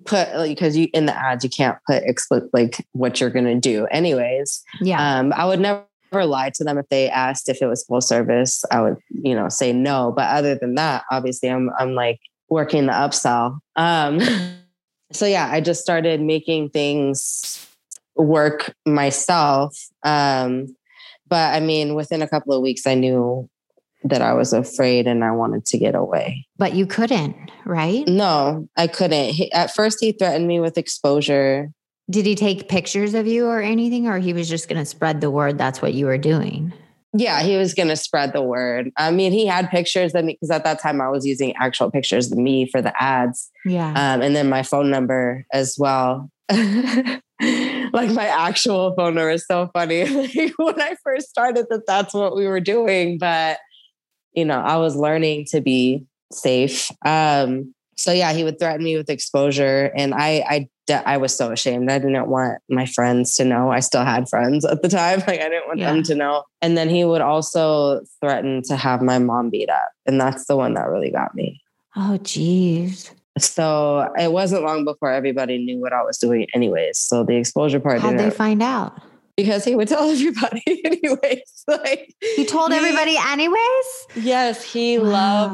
put 0.04 0.28
because 0.44 0.76
you 0.76 0.88
in 0.94 1.06
the 1.06 1.16
ads 1.16 1.42
you 1.42 1.50
can't 1.50 1.76
put 1.86 2.02
explicit 2.04 2.48
like 2.52 2.86
what 2.92 3.20
you're 3.20 3.30
going 3.30 3.44
to 3.44 3.56
do 3.58 3.84
anyways 3.90 4.62
yeah. 4.80 5.18
um, 5.18 5.32
I 5.34 5.44
would 5.44 5.58
never 5.58 5.82
lie 6.12 6.50
to 6.54 6.64
them 6.64 6.78
if 6.78 6.88
they 6.88 7.08
asked 7.08 7.48
if 7.48 7.62
it 7.62 7.66
was 7.66 7.84
full 7.84 8.00
service. 8.00 8.64
I 8.70 8.80
would, 8.80 8.96
you 9.10 9.34
know, 9.34 9.48
say 9.48 9.72
no. 9.72 10.12
But 10.14 10.28
other 10.28 10.54
than 10.54 10.74
that, 10.76 11.04
obviously, 11.10 11.50
I'm 11.50 11.70
I'm 11.78 11.94
like 11.94 12.20
working 12.48 12.86
the 12.86 12.92
upsell. 12.92 13.58
Um, 13.76 14.20
so 15.12 15.26
yeah, 15.26 15.48
I 15.50 15.60
just 15.60 15.80
started 15.80 16.20
making 16.20 16.70
things 16.70 17.66
work 18.16 18.74
myself. 18.86 19.76
Um, 20.02 20.74
but 21.28 21.54
I 21.54 21.60
mean, 21.60 21.94
within 21.94 22.22
a 22.22 22.28
couple 22.28 22.54
of 22.54 22.62
weeks, 22.62 22.86
I 22.86 22.94
knew 22.94 23.48
that 24.04 24.22
I 24.22 24.32
was 24.32 24.52
afraid 24.52 25.06
and 25.06 25.24
I 25.24 25.32
wanted 25.32 25.66
to 25.66 25.78
get 25.78 25.94
away. 25.94 26.46
but 26.56 26.74
you 26.74 26.86
couldn't, 26.86 27.36
right? 27.64 28.06
No, 28.06 28.68
I 28.76 28.86
couldn't. 28.86 29.30
He, 29.30 29.50
at 29.52 29.74
first, 29.74 29.98
he 30.00 30.12
threatened 30.12 30.46
me 30.46 30.60
with 30.60 30.78
exposure. 30.78 31.70
Did 32.10 32.24
he 32.26 32.34
take 32.34 32.68
pictures 32.68 33.14
of 33.14 33.26
you 33.26 33.46
or 33.46 33.60
anything, 33.60 34.06
or 34.08 34.18
he 34.18 34.32
was 34.32 34.48
just 34.48 34.68
going 34.68 34.78
to 34.78 34.84
spread 34.86 35.20
the 35.20 35.30
word 35.30 35.58
that's 35.58 35.82
what 35.82 35.94
you 35.94 36.06
were 36.06 36.18
doing? 36.18 36.72
Yeah, 37.14 37.40
he 37.42 37.56
was 37.56 37.74
going 37.74 37.88
to 37.88 37.96
spread 37.96 38.32
the 38.32 38.42
word. 38.42 38.90
I 38.96 39.10
mean, 39.10 39.32
he 39.32 39.46
had 39.46 39.70
pictures 39.70 40.14
of 40.14 40.24
me 40.24 40.34
because 40.34 40.50
at 40.50 40.64
that 40.64 40.80
time 40.80 41.00
I 41.00 41.08
was 41.08 41.26
using 41.26 41.54
actual 41.56 41.90
pictures 41.90 42.30
of 42.30 42.38
me 42.38 42.68
for 42.70 42.80
the 42.82 42.92
ads, 43.02 43.50
Yeah. 43.64 43.88
um, 43.90 44.20
and 44.22 44.36
then 44.36 44.48
my 44.48 44.62
phone 44.62 44.90
number 44.90 45.44
as 45.52 45.76
well. 45.78 46.30
like 46.50 48.10
my 48.10 48.26
actual 48.26 48.94
phone 48.96 49.14
number 49.14 49.30
is 49.30 49.46
so 49.46 49.70
funny. 49.72 50.04
Like, 50.34 50.52
when 50.58 50.80
I 50.80 50.96
first 51.02 51.28
started, 51.28 51.66
that 51.70 51.86
that's 51.86 52.12
what 52.14 52.36
we 52.36 52.46
were 52.46 52.60
doing, 52.60 53.18
but 53.18 53.58
you 54.32 54.44
know, 54.44 54.58
I 54.60 54.76
was 54.76 54.94
learning 54.94 55.46
to 55.50 55.60
be 55.60 56.04
safe. 56.32 56.90
Um, 57.04 57.74
so 57.98 58.12
yeah, 58.12 58.32
he 58.32 58.44
would 58.44 58.58
threaten 58.58 58.84
me 58.84 58.96
with 58.96 59.10
exposure, 59.10 59.92
and 59.96 60.14
I, 60.14 60.68
I, 60.88 61.02
I 61.04 61.16
was 61.18 61.36
so 61.36 61.52
ashamed. 61.52 61.90
I 61.90 61.98
didn't 61.98 62.28
want 62.28 62.60
my 62.70 62.86
friends 62.86 63.36
to 63.36 63.44
know. 63.44 63.70
I 63.70 63.80
still 63.80 64.04
had 64.04 64.28
friends 64.28 64.64
at 64.64 64.80
the 64.82 64.88
time. 64.88 65.18
Like 65.26 65.40
I 65.40 65.48
didn't 65.50 65.66
want 65.66 65.80
Yeah. 65.80 65.92
them 65.92 66.02
to 66.04 66.14
know. 66.14 66.44
And 66.62 66.78
then 66.78 66.88
he 66.88 67.04
would 67.04 67.20
also 67.20 68.00
threaten 68.20 68.62
to 68.68 68.76
have 68.76 69.02
my 69.02 69.18
mom 69.18 69.50
beat 69.50 69.68
up, 69.68 69.90
and 70.06 70.20
that's 70.20 70.46
the 70.46 70.56
one 70.56 70.74
that 70.74 70.88
really 70.88 71.10
got 71.10 71.34
me. 71.34 71.60
oh, 71.96 72.16
geez. 72.18 73.10
So 73.38 74.08
it 74.18 74.32
wasn't 74.32 74.64
long 74.64 74.84
before 74.84 75.12
everybody 75.12 75.58
knew 75.64 75.78
what 75.80 75.92
I 75.92 76.02
was 76.02 76.18
doing, 76.18 76.46
anyways. 76.54 76.98
So 76.98 77.22
the 77.24 77.36
exposure 77.36 77.78
part 77.78 78.00
How'd 78.00 78.18
they 78.18 78.30
find 78.30 78.62
out? 78.62 79.00
Because 79.38 79.64
he 79.64 79.76
would 79.76 79.86
tell 79.86 80.10
everybody, 80.10 80.62
anyways. 80.84 81.64
Like 81.68 82.12
He 82.36 82.44
told 82.44 82.72
he- 82.72 82.76
everybody, 82.78 83.16
anyways. 83.16 83.86
Yes, 84.16 84.64
he 84.64 84.98
Wow. 84.98 85.04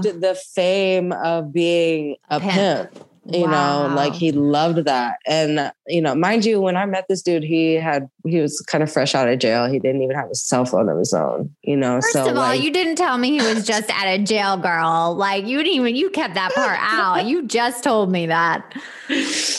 loved 0.00 0.04
the 0.22 0.34
fame 0.34 1.12
of 1.12 1.52
being 1.52 2.16
a 2.30 2.40
Pimp. 2.40 2.92
pimp. 2.94 3.08
You 3.26 3.48
know, 3.48 3.90
like 3.94 4.12
he 4.12 4.32
loved 4.32 4.84
that. 4.84 5.16
And 5.26 5.72
you 5.86 6.02
know, 6.02 6.14
mind 6.14 6.44
you, 6.44 6.60
when 6.60 6.76
I 6.76 6.84
met 6.84 7.06
this 7.08 7.22
dude, 7.22 7.42
he 7.42 7.74
had 7.74 8.08
he 8.26 8.40
was 8.40 8.60
kind 8.60 8.82
of 8.82 8.92
fresh 8.92 9.14
out 9.14 9.28
of 9.28 9.38
jail. 9.38 9.66
He 9.66 9.78
didn't 9.78 10.02
even 10.02 10.14
have 10.14 10.30
a 10.30 10.34
cell 10.34 10.66
phone 10.66 10.90
of 10.90 10.98
his 10.98 11.14
own. 11.14 11.54
You 11.62 11.76
know, 11.76 12.00
First 12.02 12.12
so 12.12 12.20
of 12.22 12.28
all, 12.28 12.34
like, 12.34 12.62
you 12.62 12.70
didn't 12.70 12.96
tell 12.96 13.16
me 13.16 13.30
he 13.30 13.46
was 13.46 13.66
just 13.66 13.88
at 13.90 14.06
a 14.06 14.22
jail, 14.22 14.58
girl. 14.58 15.14
Like 15.16 15.46
you 15.46 15.58
didn't 15.58 15.72
even 15.74 15.96
you 15.96 16.10
kept 16.10 16.34
that 16.34 16.52
part 16.54 16.78
out. 16.80 17.24
You 17.24 17.46
just 17.46 17.82
told 17.82 18.12
me 18.12 18.26
that. 18.26 18.74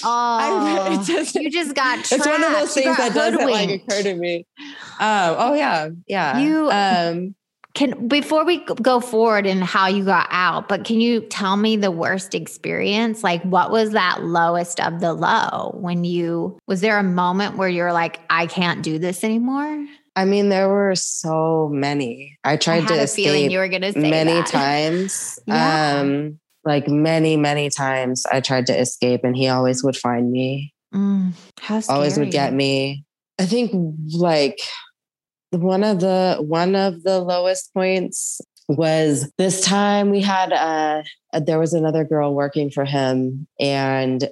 Oh, 0.04 1.04
doesn't- 1.08 1.42
you 1.42 1.50
just 1.50 1.74
got 1.74 2.00
it's 2.12 2.26
one 2.26 2.44
of 2.44 2.52
those 2.52 2.74
things 2.74 2.98
that 2.98 3.14
doesn't 3.14 3.50
like 3.50 3.70
occur 3.82 4.04
to 4.04 4.16
me. 4.16 4.46
Um, 5.00 5.36
oh 5.38 5.54
yeah, 5.56 5.90
yeah. 6.08 6.38
You- 6.40 6.70
um 6.70 7.36
Can 7.76 8.08
before 8.08 8.46
we 8.46 8.60
go 8.82 9.02
forward 9.02 9.46
in 9.46 9.62
how 9.62 9.88
you 9.88 10.06
got 10.06 10.28
out, 10.32 10.70
but 10.70 10.86
can 10.86 11.02
you 11.02 11.20
tell 11.20 11.58
me 11.58 11.76
the 11.76 11.92
worst 11.92 12.34
experience? 12.34 13.22
Like 13.24 13.44
what 13.44 13.70
was 13.70 13.92
that 13.92 14.24
lowest 14.24 14.80
of 14.80 15.02
the 15.02 15.14
low 15.14 15.76
when 15.80 16.06
you 16.06 16.58
was 16.68 16.80
there 16.80 16.98
a 16.98 17.04
moment 17.04 17.58
where 17.58 17.68
you're 17.70 17.92
like, 17.94 18.20
I 18.30 18.48
can't 18.48 18.82
do 18.82 18.98
this 18.98 19.24
anymore? 19.26 19.86
I 20.16 20.24
mean, 20.24 20.48
there 20.48 20.70
were 20.70 20.96
so 20.96 21.70
many. 21.72 22.38
I 22.46 22.54
I 22.54 22.58
tried 22.58 22.84
had 22.84 22.88
to 22.96 23.04
a 23.04 23.08
feeling 23.08 23.36
escape 23.42 23.52
you 23.52 23.58
were 23.60 23.68
gonna 23.68 23.92
say 23.92 24.00
many 24.10 24.32
that. 24.32 24.48
times. 24.48 25.38
Yeah. 25.48 26.00
Um, 26.00 26.40
like 26.64 26.88
many, 26.88 27.36
many 27.38 27.70
times 27.70 28.26
I 28.32 28.40
tried 28.40 28.68
to 28.68 28.80
escape 28.80 29.22
and 29.24 29.36
he 29.36 29.50
always 29.50 29.84
would 29.84 29.98
find 29.98 30.32
me, 30.32 30.74
Mm, 30.94 31.34
how 31.60 31.82
always 31.90 32.18
would 32.18 32.32
get 32.32 32.54
me. 32.54 33.04
I 33.38 33.46
think 33.46 33.72
like 34.14 34.60
one 35.62 35.84
of 35.84 36.00
the 36.00 36.38
one 36.40 36.76
of 36.76 37.04
the 37.04 37.20
lowest 37.20 37.74
points 37.74 38.42
was 38.68 39.32
this 39.38 39.62
time 39.62 40.10
we 40.10 40.22
had 40.22 40.52
a 40.52 41.04
there 41.40 41.60
was 41.60 41.74
another 41.74 42.04
girl 42.04 42.34
working 42.34 42.70
for 42.72 42.86
him 42.86 43.48
and 43.60 44.30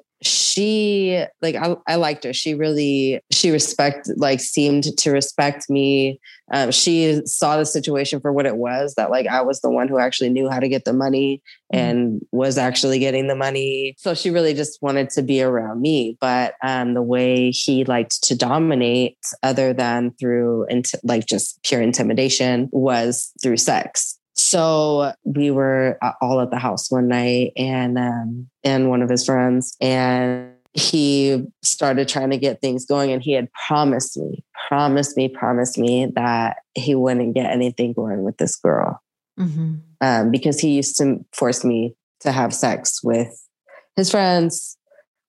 she 0.54 1.24
like 1.42 1.56
I, 1.56 1.76
I 1.88 1.96
liked 1.96 2.24
her. 2.24 2.34
She 2.34 2.54
really 2.54 3.22
she 3.32 3.52
respect 3.52 4.10
like 4.18 4.40
seemed 4.40 4.84
to 4.98 5.12
respect 5.12 5.70
me. 5.70 6.20
Um, 6.52 6.72
she 6.72 7.22
saw 7.26 7.58
the 7.58 7.66
situation 7.66 8.20
for 8.20 8.32
what 8.32 8.46
it 8.46 8.58
was 8.58 8.96
that 8.96 9.10
like 9.10 9.28
i 9.28 9.42
was 9.42 9.62
the 9.62 9.70
one 9.72 9.88
who 9.88 9.98
actually 9.98 10.30
knew 10.30 10.50
how 10.50 10.60
to 10.60 10.68
get 10.68 10.84
the 10.84 10.92
money 10.94 11.42
Mhm. 11.74 11.80
and 11.80 12.22
was 12.32 12.58
actually 12.58 13.00
getting 13.00 13.28
the 13.28 13.36
money. 13.36 13.96
So 13.98 14.14
she 14.14 14.30
really 14.30 14.54
just 14.54 14.80
wanted 14.82 15.10
to 15.12 15.24
be 15.24 15.42
around 15.42 15.82
me. 15.82 16.18
But 16.20 16.54
um, 16.64 16.94
the 16.94 17.02
way 17.02 17.50
he 17.50 17.86
liked 17.86 18.22
to 18.24 18.36
dominate 18.36 19.18
other 19.42 19.74
than 19.74 20.12
through 20.20 20.68
like 21.04 21.26
just 21.26 21.64
pure 21.64 21.82
intimidation 21.82 22.70
was 22.72 23.32
through 23.42 23.58
sex 23.58 24.20
so 24.36 25.14
we 25.24 25.52
were 25.52 25.98
uh, 26.02 26.12
all 26.22 26.42
at 26.42 26.50
the 26.50 26.58
house 26.58 26.90
one 26.92 27.08
night 27.08 27.52
and 27.56 27.98
um 27.98 28.50
and 28.64 28.90
one 28.90 29.02
of 29.02 29.10
his 29.10 29.26
friends 29.26 29.76
and 29.80 30.52
he 30.74 31.44
started 31.62 32.08
trying 32.08 32.32
to 32.32 32.38
get 32.38 32.60
things 32.60 32.86
going 32.86 33.12
and 33.12 33.22
he 33.22 33.32
had 33.32 33.48
promised 33.68 34.18
me 34.18 34.44
promised 34.68 35.16
me 35.16 35.28
promised 35.30 35.78
me 35.78 36.08
that 36.16 36.58
he 36.74 36.96
wouldn't 36.96 37.36
get 37.36 37.46
anything 37.46 37.94
going 37.94 38.24
with 38.24 38.38
this 38.38 38.56
girl 38.56 39.00
Mhm. 39.40 39.82
um, 40.02 40.32
because 40.32 40.60
he 40.60 40.76
used 40.76 40.98
to 40.98 41.24
force 41.32 41.64
me 41.64 41.96
to 42.20 42.32
have 42.32 42.54
sex 42.54 43.04
with 43.04 43.48
his 43.96 44.10
friends 44.12 44.78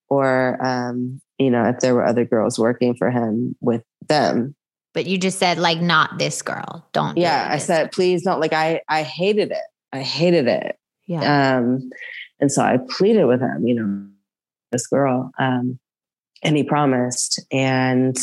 or 0.08 0.58
um, 0.64 1.20
you 1.38 1.50
know 1.50 1.64
if 1.64 1.80
there 1.80 1.94
were 1.94 2.06
other 2.06 2.24
girls 2.24 2.58
working 2.58 2.94
for 2.94 3.10
him 3.10 3.56
with 3.60 3.82
them 4.08 4.54
But 4.94 5.07
you 5.07 5.18
just 5.18 5.38
said 5.38 5.59
like 5.59 5.80
not 5.80 6.18
this 6.18 6.40
girl. 6.40 6.87
Don't. 6.92 7.14
do 7.16 7.20
yeah 7.20 7.48
i 7.50 7.57
this. 7.57 7.66
said 7.66 7.92
please 7.92 8.22
don't 8.22 8.40
like 8.40 8.52
i 8.52 8.80
i 8.88 9.02
hated 9.02 9.50
it 9.50 9.66
i 9.92 10.00
hated 10.00 10.46
it 10.48 10.78
Yeah. 11.07 11.57
um 11.59 11.90
and 12.40 12.50
so 12.50 12.62
i 12.62 12.78
pleaded 12.88 13.24
with 13.26 13.40
him 13.40 13.66
you 13.66 13.74
know 13.74 14.07
this 14.72 14.87
girl 14.87 15.30
um 15.38 15.78
and 16.42 16.57
he 16.57 16.62
promised 16.64 17.40
and 17.52 18.16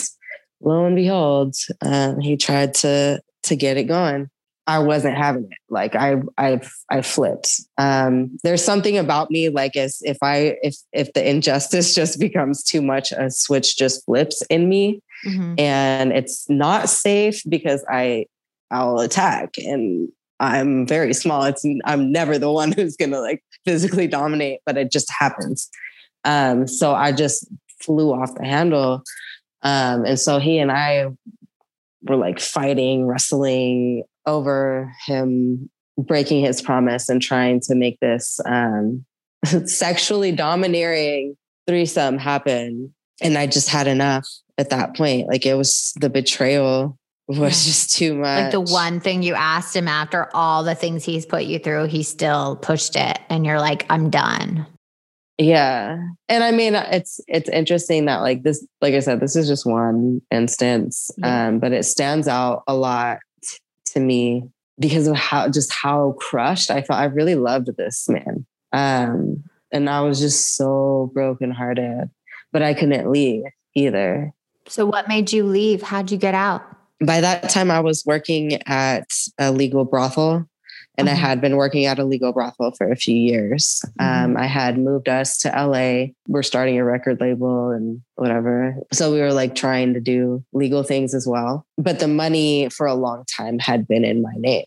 lo 0.62 0.86
and 0.86 0.96
behold 0.96 1.56
um 1.82 2.20
he 2.20 2.38
tried 2.38 2.74
to 2.76 3.22
to 3.44 3.56
get 3.56 3.78
it 3.78 3.84
going 3.86 4.30
i 4.68 4.78
wasn't 4.80 5.18
having 5.18 5.44
it 5.46 5.58
like 5.70 5.96
i 5.96 6.16
i 6.38 6.60
i 6.90 7.02
flipped 7.02 7.50
um 7.78 8.38
there's 8.44 8.64
something 8.64 8.98
about 8.98 9.32
me 9.32 9.50
like 9.50 9.76
as 9.76 10.00
if 10.04 10.18
i 10.22 10.56
if 10.62 10.76
if 10.94 11.12
the 11.14 11.28
injustice 11.28 11.96
just 12.00 12.20
becomes 12.20 12.64
too 12.64 12.82
much 12.82 13.12
a 13.12 13.30
switch 13.32 13.78
just 13.78 14.06
flips 14.06 14.42
in 14.50 14.70
me 14.70 15.02
Mhm. 15.26 15.60
and 15.60 16.12
it's 16.12 16.50
not 16.50 16.90
safe 16.90 17.42
because 17.48 17.86
I 17.90 18.26
I'll 18.72 19.00
attack 19.00 19.56
and 19.58 20.10
I'm 20.40 20.88
very 20.88 21.14
small. 21.14 21.44
It's 21.44 21.64
I'm 21.86 22.12
never 22.12 22.38
the 22.40 22.52
one 22.52 22.72
who's 22.76 22.96
gonna 22.98 23.20
like 23.20 23.44
physically 23.66 24.08
dominate, 24.08 24.62
but 24.66 24.78
it 24.78 24.92
just 24.92 25.12
happens. 25.12 25.70
Um, 26.24 26.68
so 26.68 26.94
I 26.94 27.12
just 27.12 27.48
flew 27.82 28.14
off 28.14 28.36
the 28.36 28.46
handle. 28.46 29.04
Um, 29.64 30.06
and 30.06 30.20
so 30.20 30.40
he 30.40 30.58
and 30.58 30.72
I 30.72 31.08
were 32.04 32.16
like 32.16 32.40
fighting, 32.40 33.06
wrestling 33.06 34.04
over 34.26 34.92
him 35.06 35.70
breaking 35.98 36.44
his 36.44 36.62
promise 36.62 37.10
and 37.10 37.22
trying 37.22 37.60
to 37.62 37.76
make 37.76 38.00
this 38.00 38.40
um, 38.46 39.06
sexually 39.66 40.32
domineering 40.32 41.36
threesome 41.68 42.18
happen. 42.18 42.94
And 43.22 43.38
I 43.38 43.48
just 43.48 43.70
had 43.70 43.88
enough 43.88 44.28
at 44.58 44.70
that 44.72 44.96
point. 44.96 45.28
Like 45.28 45.46
it 45.46 45.56
was 45.56 45.94
the 46.00 46.10
betrayal 46.10 46.98
was 47.28 47.66
just 47.66 47.96
too 47.96 48.16
much. 48.16 48.44
Like 48.44 48.52
the 48.52 48.62
one 48.62 49.00
thing 49.00 49.24
you 49.24 49.36
asked 49.36 49.76
him 49.76 49.88
after 49.88 50.30
all 50.34 50.64
the 50.64 50.76
things 50.76 51.06
he's 51.06 51.26
put 51.26 51.44
you 51.44 51.60
through, 51.60 51.86
he 51.86 52.04
still 52.04 52.56
pushed 52.58 52.96
it. 52.96 53.20
And 53.30 53.46
you're 53.46 53.60
like, 53.60 53.86
I'm 53.90 54.10
done. 54.10 54.68
Yeah. 55.38 55.98
And 56.30 56.44
I 56.44 56.52
mean 56.52 56.76
it's 56.76 57.20
it's 57.28 57.50
interesting 57.50 58.06
that 58.06 58.18
like 58.18 58.44
this 58.44 58.66
like 58.80 58.94
I 58.94 59.00
said 59.00 59.20
this 59.20 59.36
is 59.36 59.48
just 59.48 59.66
one 59.66 60.22
instance 60.30 61.10
yeah. 61.18 61.48
um 61.48 61.60
but 61.60 61.72
it 61.72 61.84
stands 61.84 62.28
out 62.28 62.62
a 62.68 62.76
lot 62.76 63.20
to 63.88 64.00
me 64.00 64.44
because 64.78 65.08
of 65.08 65.16
how 65.16 65.50
just 65.50 65.74
how 65.74 66.16
crushed 66.20 66.70
I 66.70 66.84
felt 66.84 67.00
I 67.00 67.06
really 67.06 67.34
loved 67.34 67.76
this 67.76 68.08
man. 68.08 68.46
Um 68.72 69.44
and 69.72 69.90
I 69.90 70.02
was 70.02 70.20
just 70.20 70.56
so 70.56 71.10
brokenhearted 71.16 72.12
but 72.52 72.62
I 72.62 72.74
couldn't 72.74 73.12
leave 73.12 73.44
either. 73.76 74.34
So 74.68 74.86
what 74.86 75.08
made 75.08 75.32
you 75.32 75.44
leave? 75.44 75.82
How'd 75.82 76.12
you 76.12 76.18
get 76.18 76.34
out? 76.36 76.64
By 77.04 77.22
that 77.22 77.50
time 77.50 77.72
I 77.72 77.80
was 77.80 78.04
working 78.06 78.62
at 78.68 79.08
a 79.40 79.52
legal 79.52 79.86
brothel 79.86 80.48
and 80.98 81.10
I 81.10 81.14
uh-huh. 81.14 81.22
had 81.22 81.42
been 81.42 81.56
working 81.56 81.86
at 81.86 82.00
a 82.00 82.04
legal 82.04 82.34
brothel 82.34 82.72
for 82.72 82.92
a 82.92 82.96
few 82.96 83.16
years. 83.16 83.84
Mm-hmm. 84.00 84.26
Um, 84.26 84.38
I 84.38 84.46
had 84.46 84.78
moved 84.78 85.10
us 85.10 85.38
to 85.40 85.50
LA. 85.50 86.14
We're 86.28 86.44
starting 86.44 86.78
a 86.78 86.86
record 86.86 87.20
label 87.20 87.72
and 87.72 88.02
whatever. 88.16 88.76
So 88.92 89.12
we 89.12 89.20
were 89.20 89.34
like 89.34 89.56
trying 89.56 89.94
to 89.94 90.00
do 90.00 90.44
legal 90.54 90.84
things 90.84 91.14
as 91.14 91.26
well. 91.26 91.66
But 91.78 92.00
the 92.00 92.08
money 92.08 92.70
for 92.70 92.86
a 92.86 92.94
long 92.94 93.24
time 93.26 93.58
had 93.58 93.88
been 93.88 94.04
in 94.04 94.22
my 94.22 94.34
name 94.36 94.66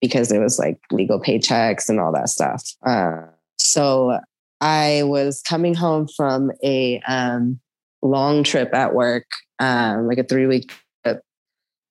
because 0.00 0.32
it 0.32 0.38
was 0.38 0.58
like 0.58 0.78
legal 0.90 1.20
paychecks 1.20 1.88
and 1.88 2.00
all 2.00 2.12
that 2.12 2.28
stuff. 2.28 2.74
Uh, 2.84 3.22
so 3.58 4.18
I 4.60 5.02
was 5.04 5.42
coming 5.42 5.74
home 5.74 6.06
from 6.08 6.52
a 6.62 7.00
um, 7.06 7.60
long 8.02 8.44
trip 8.44 8.74
at 8.74 8.94
work, 8.94 9.26
um, 9.58 10.06
like 10.06 10.18
a 10.18 10.24
three 10.24 10.46
week 10.46 10.72
trip. 11.04 11.22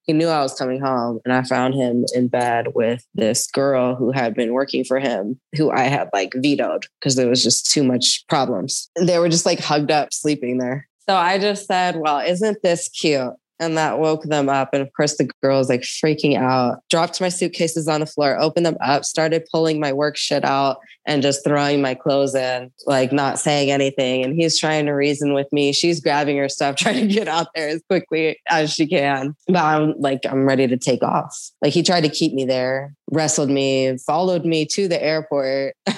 he 0.04 0.14
knew 0.14 0.28
I 0.28 0.42
was 0.42 0.54
coming 0.54 0.80
home 0.80 1.20
and 1.26 1.34
I 1.34 1.44
found 1.44 1.74
him 1.74 2.06
in 2.14 2.28
bed 2.28 2.68
with 2.76 3.06
this 3.14 3.48
girl 3.48 3.96
who 3.96 4.12
had 4.12 4.34
been 4.36 4.54
working 4.54 4.84
for 4.84 5.00
him, 5.00 5.40
who 5.56 5.72
I 5.72 5.84
had 5.84 6.10
like 6.14 6.34
vetoed 6.36 6.86
because 7.00 7.16
there 7.16 7.30
was 7.30 7.44
just 7.44 7.72
too 7.72 7.84
much 7.84 8.26
problems. 8.28 8.90
And 8.96 9.10
they 9.10 9.20
were 9.20 9.30
just 9.30 9.46
like 9.46 9.60
hugged 9.60 9.92
up, 9.92 10.14
sleeping 10.14 10.58
there. 10.58 10.88
So 11.08 11.16
I 11.16 11.40
just 11.40 11.66
said, 11.66 11.96
Well, 11.98 12.20
isn't 12.20 12.62
this 12.62 12.88
cute? 12.90 13.34
And 13.60 13.78
that 13.78 14.00
woke 14.00 14.24
them 14.24 14.48
up. 14.48 14.70
And 14.74 14.82
of 14.82 14.92
course, 14.94 15.18
the 15.18 15.30
girls 15.42 15.70
like 15.70 15.82
freaking 15.82 16.38
out, 16.38 16.80
dropped 16.90 17.20
my 17.20 17.30
suitcases 17.30 17.88
on 17.88 18.00
the 18.00 18.06
floor, 18.06 18.40
opened 18.40 18.66
them 18.66 18.78
up, 18.82 19.04
started 19.04 19.48
pulling 19.52 19.80
my 19.80 19.92
work 19.92 20.16
shit 20.16 20.46
out 20.46 20.78
and 21.06 21.22
just 21.22 21.44
throwing 21.44 21.82
my 21.82 21.96
clothes 21.96 22.36
in, 22.36 22.72
like 22.86 23.12
not 23.12 23.40
saying 23.40 23.72
anything. 23.72 24.24
And 24.24 24.36
he's 24.36 24.60
trying 24.60 24.86
to 24.86 24.92
reason 24.92 25.34
with 25.34 25.52
me. 25.52 25.74
She's 25.74 26.00
grabbing 26.00 26.38
her 26.38 26.48
stuff, 26.48 26.76
trying 26.78 27.08
to 27.08 27.14
get 27.14 27.28
out 27.28 27.48
there 27.56 27.68
as 27.68 27.82
quickly 27.90 28.40
as 28.48 28.72
she 28.72 28.88
can. 28.88 29.36
But 29.48 29.64
I'm 29.64 29.94
like, 29.98 30.22
I'm 30.26 30.46
ready 30.46 30.68
to 30.68 30.78
take 30.78 31.04
off. 31.04 31.36
Like 31.62 31.74
he 31.74 31.84
tried 31.84 32.02
to 32.02 32.10
keep 32.10 32.34
me 32.34 32.46
there, 32.46 32.94
wrestled 33.12 33.50
me, 33.50 33.98
followed 34.06 34.46
me 34.46 34.66
to 34.68 34.88
the 34.88 35.02
airport. 35.02 35.76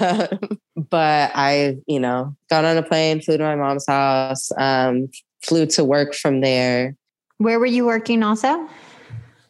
but 0.89 1.31
I, 1.35 1.77
you 1.87 1.99
know, 1.99 2.35
got 2.49 2.65
on 2.65 2.77
a 2.77 2.83
plane, 2.83 3.21
flew 3.21 3.37
to 3.37 3.43
my 3.43 3.55
mom's 3.55 3.85
house, 3.87 4.49
um, 4.57 5.09
flew 5.43 5.65
to 5.65 5.83
work 5.83 6.13
from 6.13 6.41
there 6.41 6.95
where 7.41 7.59
were 7.59 7.65
you 7.65 7.85
working 7.85 8.23
also? 8.23 8.69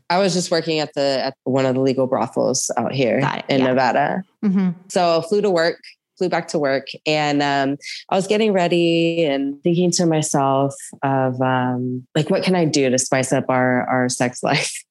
I 0.10 0.18
was 0.18 0.34
just 0.34 0.52
working 0.52 0.80
at 0.80 0.94
the 0.94 1.26
at 1.26 1.36
one 1.44 1.66
of 1.66 1.76
the 1.76 1.82
legal 1.82 2.08
brothels 2.08 2.72
out 2.78 2.94
here 2.94 3.18
in 3.48 3.60
yeah. 3.60 3.68
Nevada. 3.68 4.24
Mm-hmm. 4.44 4.72
So 4.90 5.22
flew 5.22 5.42
to 5.42 5.50
work, 5.50 5.80
flew 6.18 6.30
back 6.30 6.48
to 6.50 6.60
work, 6.60 6.88
and 7.06 7.42
um, 7.42 7.78
I 8.10 8.16
was 8.16 8.28
getting 8.28 8.52
ready 8.52 9.26
and 9.26 9.62
thinking 9.64 9.92
to 9.92 10.06
myself 10.06 10.74
of 11.02 11.42
um, 11.42 12.06
like, 12.16 12.30
what 12.30 12.44
can 12.44 12.56
I 12.56 12.66
do 12.66 12.90
to 12.90 12.98
spice 12.98 13.32
up 13.32 13.46
our 13.50 13.88
our 13.90 14.10
sex 14.10 14.44
life? 14.44 14.84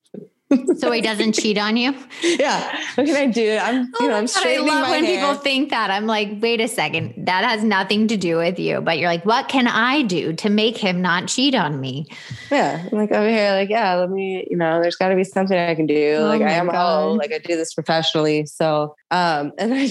So 0.76 0.90
he 0.90 1.00
doesn't 1.00 1.32
cheat 1.32 1.58
on 1.58 1.76
you. 1.76 1.94
Yeah. 2.22 2.78
What 2.94 3.06
can 3.06 3.16
I 3.16 3.26
do? 3.26 3.58
I'm, 3.60 3.82
you 3.82 3.92
oh 4.00 4.06
know, 4.06 4.14
I'm 4.14 4.26
straightening 4.26 4.70
I 4.70 4.80
love 4.80 4.90
when 4.90 5.04
hair. 5.04 5.20
people 5.20 5.34
think 5.34 5.70
that. 5.70 5.90
I'm 5.90 6.06
like, 6.06 6.30
wait 6.40 6.60
a 6.60 6.68
second, 6.68 7.26
that 7.26 7.44
has 7.44 7.62
nothing 7.64 8.08
to 8.08 8.16
do 8.16 8.36
with 8.36 8.58
you. 8.58 8.80
But 8.80 8.98
you're 8.98 9.08
like, 9.08 9.24
what 9.24 9.48
can 9.48 9.66
I 9.66 10.02
do 10.02 10.32
to 10.34 10.48
make 10.48 10.76
him 10.76 11.02
not 11.02 11.28
cheat 11.28 11.54
on 11.54 11.80
me? 11.80 12.06
Yeah. 12.50 12.86
I'm 12.90 12.96
like 12.96 13.10
over 13.10 13.28
here, 13.28 13.52
like, 13.52 13.68
yeah, 13.68 13.94
let 13.96 14.10
me, 14.10 14.46
you 14.50 14.56
know, 14.56 14.80
there's 14.80 14.96
gotta 14.96 15.16
be 15.16 15.24
something 15.24 15.58
I 15.58 15.74
can 15.74 15.86
do. 15.86 16.16
Oh 16.18 16.26
like 16.26 16.42
I 16.42 16.52
am 16.52 16.68
God. 16.68 17.18
like 17.18 17.32
I 17.32 17.38
do 17.38 17.56
this 17.56 17.74
professionally. 17.74 18.46
So 18.46 18.94
um, 19.10 19.52
and 19.58 19.74
I 19.74 19.84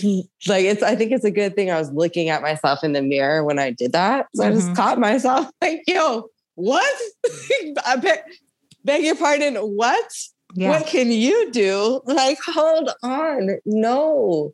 like 0.48 0.66
it's 0.66 0.84
I 0.84 0.96
think 0.96 1.12
it's 1.12 1.26
a 1.26 1.32
good 1.32 1.56
thing 1.56 1.72
I 1.72 1.80
was 1.80 1.92
looking 1.92 2.30
at 2.30 2.42
myself 2.42 2.84
in 2.84 2.94
the 2.94 3.02
mirror 3.02 3.44
when 3.44 3.60
I 3.60 3.72
did 3.72 3.92
that. 3.94 4.28
So 4.36 4.44
mm-hmm. 4.44 4.52
I 4.52 4.56
just 4.56 4.68
mm-hmm. 4.68 4.76
caught 4.76 5.00
myself 5.00 5.50
like, 5.62 5.82
yo, 5.88 6.30
what? 6.56 7.02
I 7.86 7.96
beg, 7.98 8.20
beg 8.84 9.04
your 9.04 9.16
pardon, 9.16 9.56
what? 9.56 10.12
Yeah. 10.56 10.70
What 10.72 10.88
can 10.88 11.12
you 11.12 11.52
do? 11.52 12.02
Like, 12.06 12.40
hold 12.46 12.90
on. 13.04 13.60
No, 13.66 14.52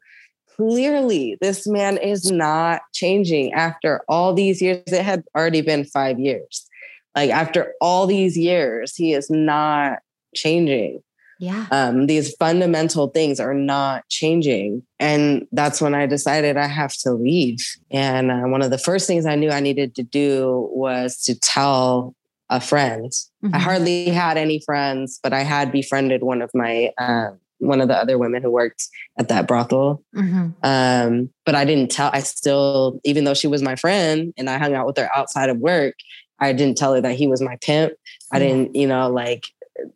clearly 0.55 1.37
this 1.41 1.65
man 1.65 1.97
is 1.97 2.31
not 2.31 2.81
changing 2.93 3.53
after 3.53 4.01
all 4.07 4.33
these 4.33 4.61
years. 4.61 4.83
It 4.87 5.03
had 5.03 5.23
already 5.35 5.61
been 5.61 5.85
five 5.85 6.19
years. 6.19 6.67
Like, 7.15 7.29
after 7.29 7.73
all 7.79 8.07
these 8.07 8.37
years, 8.37 8.95
he 8.95 9.13
is 9.13 9.29
not 9.29 9.99
changing. 10.35 11.01
Yeah. 11.39 11.65
Um, 11.71 12.07
these 12.07 12.33
fundamental 12.35 13.07
things 13.07 13.39
are 13.39 13.53
not 13.53 14.07
changing. 14.09 14.83
And 14.99 15.47
that's 15.51 15.81
when 15.81 15.93
I 15.93 16.05
decided 16.05 16.57
I 16.57 16.67
have 16.67 16.93
to 16.99 17.11
leave. 17.11 17.59
And 17.91 18.31
uh, 18.31 18.41
one 18.43 18.61
of 18.61 18.71
the 18.71 18.77
first 18.77 19.07
things 19.07 19.25
I 19.25 19.35
knew 19.35 19.49
I 19.49 19.59
needed 19.59 19.95
to 19.95 20.03
do 20.03 20.69
was 20.71 21.21
to 21.23 21.37
tell 21.37 22.15
a 22.49 22.61
friend. 22.61 23.11
Mm-hmm. 23.43 23.55
I 23.55 23.59
hardly 23.59 24.09
had 24.09 24.37
any 24.37 24.59
friends, 24.59 25.19
but 25.21 25.33
I 25.33 25.41
had 25.41 25.71
befriended 25.71 26.23
one 26.23 26.41
of 26.41 26.51
my 26.53 26.91
uh, 26.97 27.31
one 27.59 27.81
of 27.81 27.87
the 27.87 27.97
other 27.97 28.17
women 28.17 28.41
who 28.41 28.51
worked 28.51 28.87
at 29.17 29.29
that 29.29 29.47
brothel. 29.47 30.03
Mm-hmm. 30.15 30.49
Um, 30.63 31.29
but 31.45 31.55
I 31.55 31.65
didn't 31.65 31.91
tell. 31.91 32.09
I 32.13 32.19
still, 32.19 32.99
even 33.03 33.23
though 33.23 33.33
she 33.33 33.47
was 33.47 33.61
my 33.61 33.75
friend 33.75 34.33
and 34.37 34.49
I 34.49 34.57
hung 34.57 34.73
out 34.73 34.85
with 34.85 34.97
her 34.97 35.09
outside 35.15 35.49
of 35.49 35.57
work, 35.57 35.95
I 36.39 36.53
didn't 36.53 36.77
tell 36.77 36.93
her 36.93 37.01
that 37.01 37.15
he 37.15 37.27
was 37.27 37.41
my 37.41 37.57
pimp. 37.61 37.93
I 38.31 38.39
didn't, 38.39 38.75
you 38.75 38.87
know, 38.87 39.09
like 39.09 39.45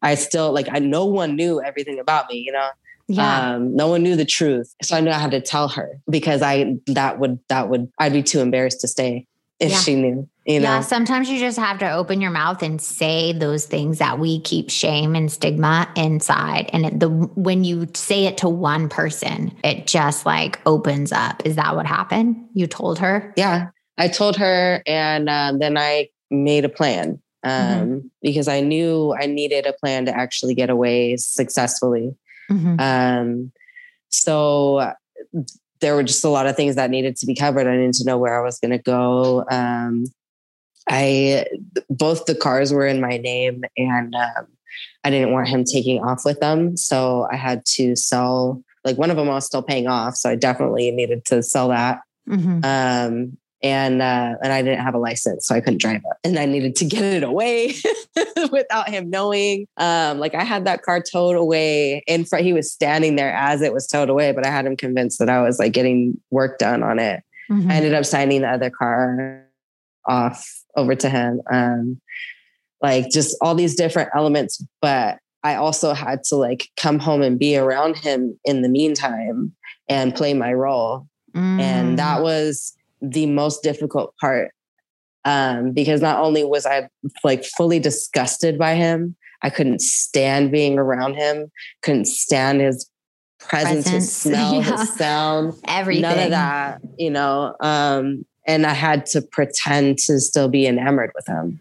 I 0.02 0.16
still 0.16 0.52
like 0.52 0.68
I. 0.72 0.80
No 0.80 1.06
one 1.06 1.36
knew 1.36 1.62
everything 1.62 2.00
about 2.00 2.30
me, 2.30 2.38
you 2.38 2.52
know. 2.52 2.70
Yeah. 3.08 3.56
Um, 3.56 3.76
no 3.76 3.88
one 3.88 4.04
knew 4.04 4.16
the 4.16 4.26
truth. 4.26 4.74
So 4.84 4.95
I 4.95 5.02
knew 5.02 5.10
I 5.10 5.18
had 5.18 5.32
to 5.32 5.41
tell 5.41 5.68
her 5.70 6.00
because 6.10 6.41
I 6.41 6.76
that 6.88 7.20
would 7.20 7.39
that 7.50 7.70
would 7.70 7.91
I'd 7.97 8.14
be 8.14 8.24
too 8.24 8.39
embarrassed 8.39 8.82
to 8.82 8.88
stay 8.88 9.26
if 9.60 9.72
yeah. 9.72 9.78
she 9.80 9.95
knew. 9.95 10.30
You 10.50 10.60
know? 10.60 10.64
Yeah, 10.64 10.82
sometimes 10.82 11.30
you 11.30 11.38
just 11.38 11.60
have 11.60 11.78
to 11.78 11.91
open 11.91 12.22
your 12.22 12.32
mouth 12.32 12.64
and 12.64 12.82
say 12.82 13.34
those 13.34 13.68
things 13.68 14.00
that 14.00 14.18
we 14.18 14.41
keep 14.41 14.72
shame 14.72 15.16
and 15.16 15.32
stigma 15.32 15.88
inside. 15.95 16.72
And 16.74 16.88
it, 16.88 17.00
the 17.00 17.08
when 17.08 17.64
you 17.64 17.88
say 17.93 18.26
it 18.26 18.39
to 18.39 18.50
one 18.50 18.89
person, 18.89 19.56
it 19.64 19.86
just 19.86 20.26
like 20.26 20.60
opens 20.66 21.12
up. 21.12 21.43
Is 21.45 21.56
that 21.58 21.76
what 21.76 21.86
happened? 21.86 22.47
You 22.56 22.66
told 22.66 22.97
her? 22.97 23.32
Yeah, 23.38 23.68
I 24.00 24.08
told 24.08 24.38
her, 24.38 24.82
and 24.88 25.30
um, 25.30 25.60
then 25.60 25.78
I 25.78 26.10
made 26.32 26.66
a 26.66 26.70
plan 26.70 27.22
um, 27.43 27.52
mm-hmm. 27.54 28.08
because 28.24 28.47
I 28.47 28.62
knew 28.62 29.14
I 29.14 29.28
needed 29.28 29.68
a 29.68 29.74
plan 29.74 30.06
to 30.06 30.18
actually 30.18 30.56
get 30.56 30.72
away 30.72 31.16
successfully. 31.18 32.16
Mm-hmm. 32.50 32.80
Um, 32.80 33.52
so 34.10 34.93
there 35.80 35.93
were 35.93 36.04
just 36.04 36.24
a 36.24 36.30
lot 36.30 36.47
of 36.47 36.56
things 36.56 36.76
that 36.76 36.89
needed 36.89 37.18
to 37.18 37.28
be 37.28 37.36
covered. 37.36 37.68
I 37.68 37.78
needed 37.78 37.93
to 37.93 38.06
know 38.06 38.18
where 38.18 38.39
I 38.39 38.43
was 38.43 38.60
going 38.60 38.72
to 38.72 38.80
go. 38.80 39.45
Um, 39.52 40.06
I 40.89 41.45
both 41.89 42.25
the 42.25 42.35
cars 42.35 42.73
were 42.73 42.87
in 42.87 42.99
my 42.99 43.17
name, 43.17 43.63
and 43.77 44.13
um, 44.15 44.47
I 45.03 45.09
didn't 45.09 45.31
want 45.31 45.47
him 45.47 45.63
taking 45.63 46.03
off 46.03 46.25
with 46.25 46.39
them, 46.39 46.75
so 46.75 47.27
I 47.31 47.35
had 47.35 47.65
to 47.77 47.95
sell. 47.95 48.63
Like 48.85 48.97
one 48.97 49.11
of 49.11 49.17
them 49.17 49.29
I 49.29 49.33
was 49.33 49.45
still 49.45 49.61
paying 49.61 49.87
off, 49.87 50.15
so 50.15 50.29
I 50.29 50.35
definitely 50.35 50.89
needed 50.91 51.25
to 51.25 51.43
sell 51.43 51.69
that. 51.69 51.99
Mm-hmm. 52.27 52.63
Um, 52.63 53.37
and 53.61 54.01
uh, 54.01 54.35
and 54.41 54.53
I 54.53 54.61
didn't 54.61 54.83
have 54.83 54.95
a 54.95 54.99
license, 54.99 55.45
so 55.45 55.53
I 55.53 55.59
couldn't 55.59 55.81
drive 55.81 55.97
it, 55.97 56.27
and 56.27 56.39
I 56.39 56.45
needed 56.45 56.75
to 56.77 56.85
get 56.85 57.03
it 57.03 57.23
away 57.23 57.75
without 58.51 58.89
him 58.89 59.09
knowing. 59.09 59.67
Um, 59.77 60.17
like 60.17 60.33
I 60.33 60.43
had 60.43 60.65
that 60.65 60.81
car 60.81 61.01
towed 61.01 61.35
away 61.35 62.01
in 62.07 62.25
front. 62.25 62.45
He 62.45 62.53
was 62.53 62.71
standing 62.71 63.15
there 63.15 63.33
as 63.33 63.61
it 63.61 63.73
was 63.73 63.85
towed 63.85 64.09
away, 64.09 64.31
but 64.31 64.45
I 64.45 64.49
had 64.49 64.65
him 64.65 64.77
convinced 64.77 65.19
that 65.19 65.29
I 65.29 65.41
was 65.41 65.59
like 65.59 65.73
getting 65.73 66.19
work 66.31 66.57
done 66.57 66.81
on 66.81 66.99
it. 66.99 67.21
Mm-hmm. 67.51 67.69
I 67.69 67.75
ended 67.75 67.93
up 67.93 68.05
signing 68.05 68.41
the 68.41 68.49
other 68.49 68.69
car 68.69 69.45
off 70.05 70.59
over 70.80 70.95
to 70.95 71.09
him. 71.09 71.41
Um, 71.51 72.01
like 72.82 73.09
just 73.09 73.36
all 73.41 73.55
these 73.55 73.75
different 73.75 74.09
elements, 74.15 74.63
but 74.82 75.17
I 75.43 75.55
also 75.55 75.93
had 75.93 76.23
to 76.25 76.36
like 76.36 76.69
come 76.77 76.99
home 76.99 77.21
and 77.21 77.38
be 77.38 77.57
around 77.57 77.97
him 77.97 78.39
in 78.45 78.61
the 78.61 78.69
meantime 78.69 79.53
and 79.88 80.15
play 80.15 80.34
my 80.34 80.53
role. 80.53 81.07
Mm. 81.36 81.59
And 81.59 81.99
that 81.99 82.21
was 82.21 82.73
the 83.01 83.25
most 83.25 83.63
difficult 83.63 84.13
part. 84.19 84.51
Um, 85.25 85.71
because 85.73 86.01
not 86.01 86.19
only 86.19 86.43
was 86.45 86.65
I 86.65 86.89
like 87.23 87.43
fully 87.43 87.80
disgusted 87.80 88.57
by 88.57 88.75
him, 88.75 89.15
I 89.41 89.49
couldn't 89.49 89.82
stand 89.82 90.51
being 90.51 90.77
around 90.77 91.15
him, 91.15 91.51
couldn't 91.82 92.07
stand 92.07 92.61
his 92.61 92.89
presence, 93.39 93.86
Presence, 93.86 93.89
his 93.89 94.15
smell, 94.15 94.55
yeah. 94.55 94.77
his 94.77 94.95
sound, 94.95 95.53
Everything. 95.67 96.01
none 96.03 96.19
of 96.19 96.30
that, 96.32 96.82
you 96.97 97.09
know. 97.09 97.55
Um, 97.59 98.25
and 98.50 98.66
I 98.66 98.74
had 98.74 99.06
to 99.08 99.22
pretend 99.22 100.00
to 100.00 100.20
still 100.20 100.50
be 100.50 100.66
enamored 100.66 101.12
with 101.16 101.28
him, 101.28 101.60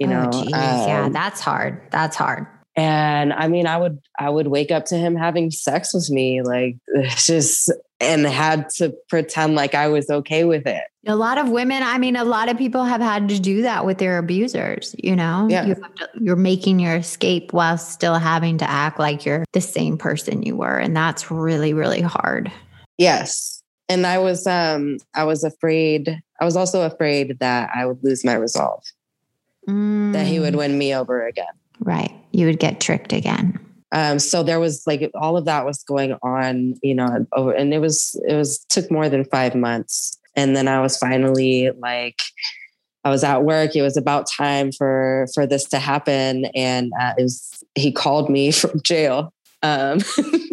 you 0.00 0.06
know. 0.06 0.30
oh, 0.32 0.44
yeah, 0.48 1.04
Um, 1.04 1.12
that's 1.12 1.40
hard. 1.40 1.80
That's 1.90 2.16
hard. 2.16 2.46
and 2.74 3.32
I 3.34 3.48
mean, 3.48 3.66
I 3.66 3.76
would 3.76 3.98
I 4.18 4.30
would 4.30 4.46
wake 4.48 4.70
up 4.70 4.86
to 4.86 4.96
him 4.96 5.14
having 5.14 5.50
sex 5.50 5.92
with 5.92 6.08
me, 6.10 6.40
like 6.42 6.76
just 7.16 7.70
and 8.00 8.26
had 8.26 8.68
to 8.78 8.94
pretend 9.08 9.54
like 9.54 9.74
I 9.74 9.88
was 9.88 10.08
okay 10.10 10.44
with 10.44 10.66
it. 10.66 10.82
A 11.06 11.14
lot 11.16 11.36
of 11.38 11.50
women, 11.50 11.82
I 11.82 11.98
mean, 11.98 12.16
a 12.16 12.24
lot 12.24 12.48
of 12.48 12.56
people 12.56 12.84
have 12.84 13.00
had 13.00 13.28
to 13.28 13.38
do 13.38 13.62
that 13.62 13.84
with 13.84 13.98
their 13.98 14.18
abusers, 14.18 14.94
you 14.98 15.14
know? 15.16 15.46
Yeah. 15.50 15.66
You 15.66 15.74
have 15.82 15.94
to, 15.96 16.10
you're 16.20 16.36
making 16.36 16.80
your 16.80 16.96
escape 16.96 17.52
while 17.52 17.76
still 17.78 18.14
having 18.16 18.58
to 18.58 18.68
act 18.70 18.98
like 18.98 19.24
you're 19.26 19.44
the 19.52 19.60
same 19.60 19.98
person 19.98 20.42
you 20.42 20.56
were. 20.56 20.78
And 20.78 20.96
that's 20.96 21.30
really, 21.30 21.74
really 21.74 22.00
hard. 22.00 22.50
Yes. 22.98 23.51
And 23.92 24.06
I 24.06 24.18
was 24.18 24.46
um 24.46 24.96
I 25.14 25.24
was 25.24 25.44
afraid 25.44 26.18
I 26.40 26.44
was 26.46 26.56
also 26.56 26.82
afraid 26.82 27.38
that 27.40 27.70
I 27.74 27.84
would 27.84 28.02
lose 28.02 28.24
my 28.24 28.34
resolve, 28.34 28.82
that 29.66 30.26
he 30.26 30.40
would 30.40 30.54
Mm, 30.54 30.58
win 30.58 30.78
me 30.78 30.94
over 30.94 31.26
again. 31.26 31.54
Right. 31.80 32.12
You 32.32 32.46
would 32.46 32.58
get 32.58 32.80
tricked 32.80 33.12
again. 33.12 33.58
Um 33.92 34.18
so 34.18 34.42
there 34.42 34.58
was 34.58 34.82
like 34.86 35.10
all 35.14 35.36
of 35.36 35.44
that 35.44 35.66
was 35.66 35.82
going 35.82 36.14
on, 36.22 36.74
you 36.82 36.94
know, 36.94 37.26
over 37.34 37.52
and 37.52 37.74
it 37.74 37.80
was 37.80 38.18
it 38.26 38.34
was 38.34 38.64
took 38.70 38.90
more 38.90 39.10
than 39.10 39.26
5 39.26 39.54
months. 39.54 40.18
And 40.34 40.56
then 40.56 40.68
I 40.68 40.80
was 40.80 40.96
finally 40.96 41.70
like 41.78 42.16
I 43.04 43.10
was 43.10 43.24
at 43.24 43.44
work. 43.44 43.76
It 43.76 43.82
was 43.82 43.98
about 43.98 44.26
time 44.26 44.72
for 44.72 45.26
for 45.34 45.46
this 45.46 45.64
to 45.64 45.78
happen, 45.78 46.46
and 46.54 46.92
uh, 46.98 47.12
it 47.18 47.22
was 47.24 47.62
he 47.74 47.92
called 47.92 48.30
me 48.30 48.52
from 48.60 48.80
jail. 48.82 49.34
Um, 49.62 49.98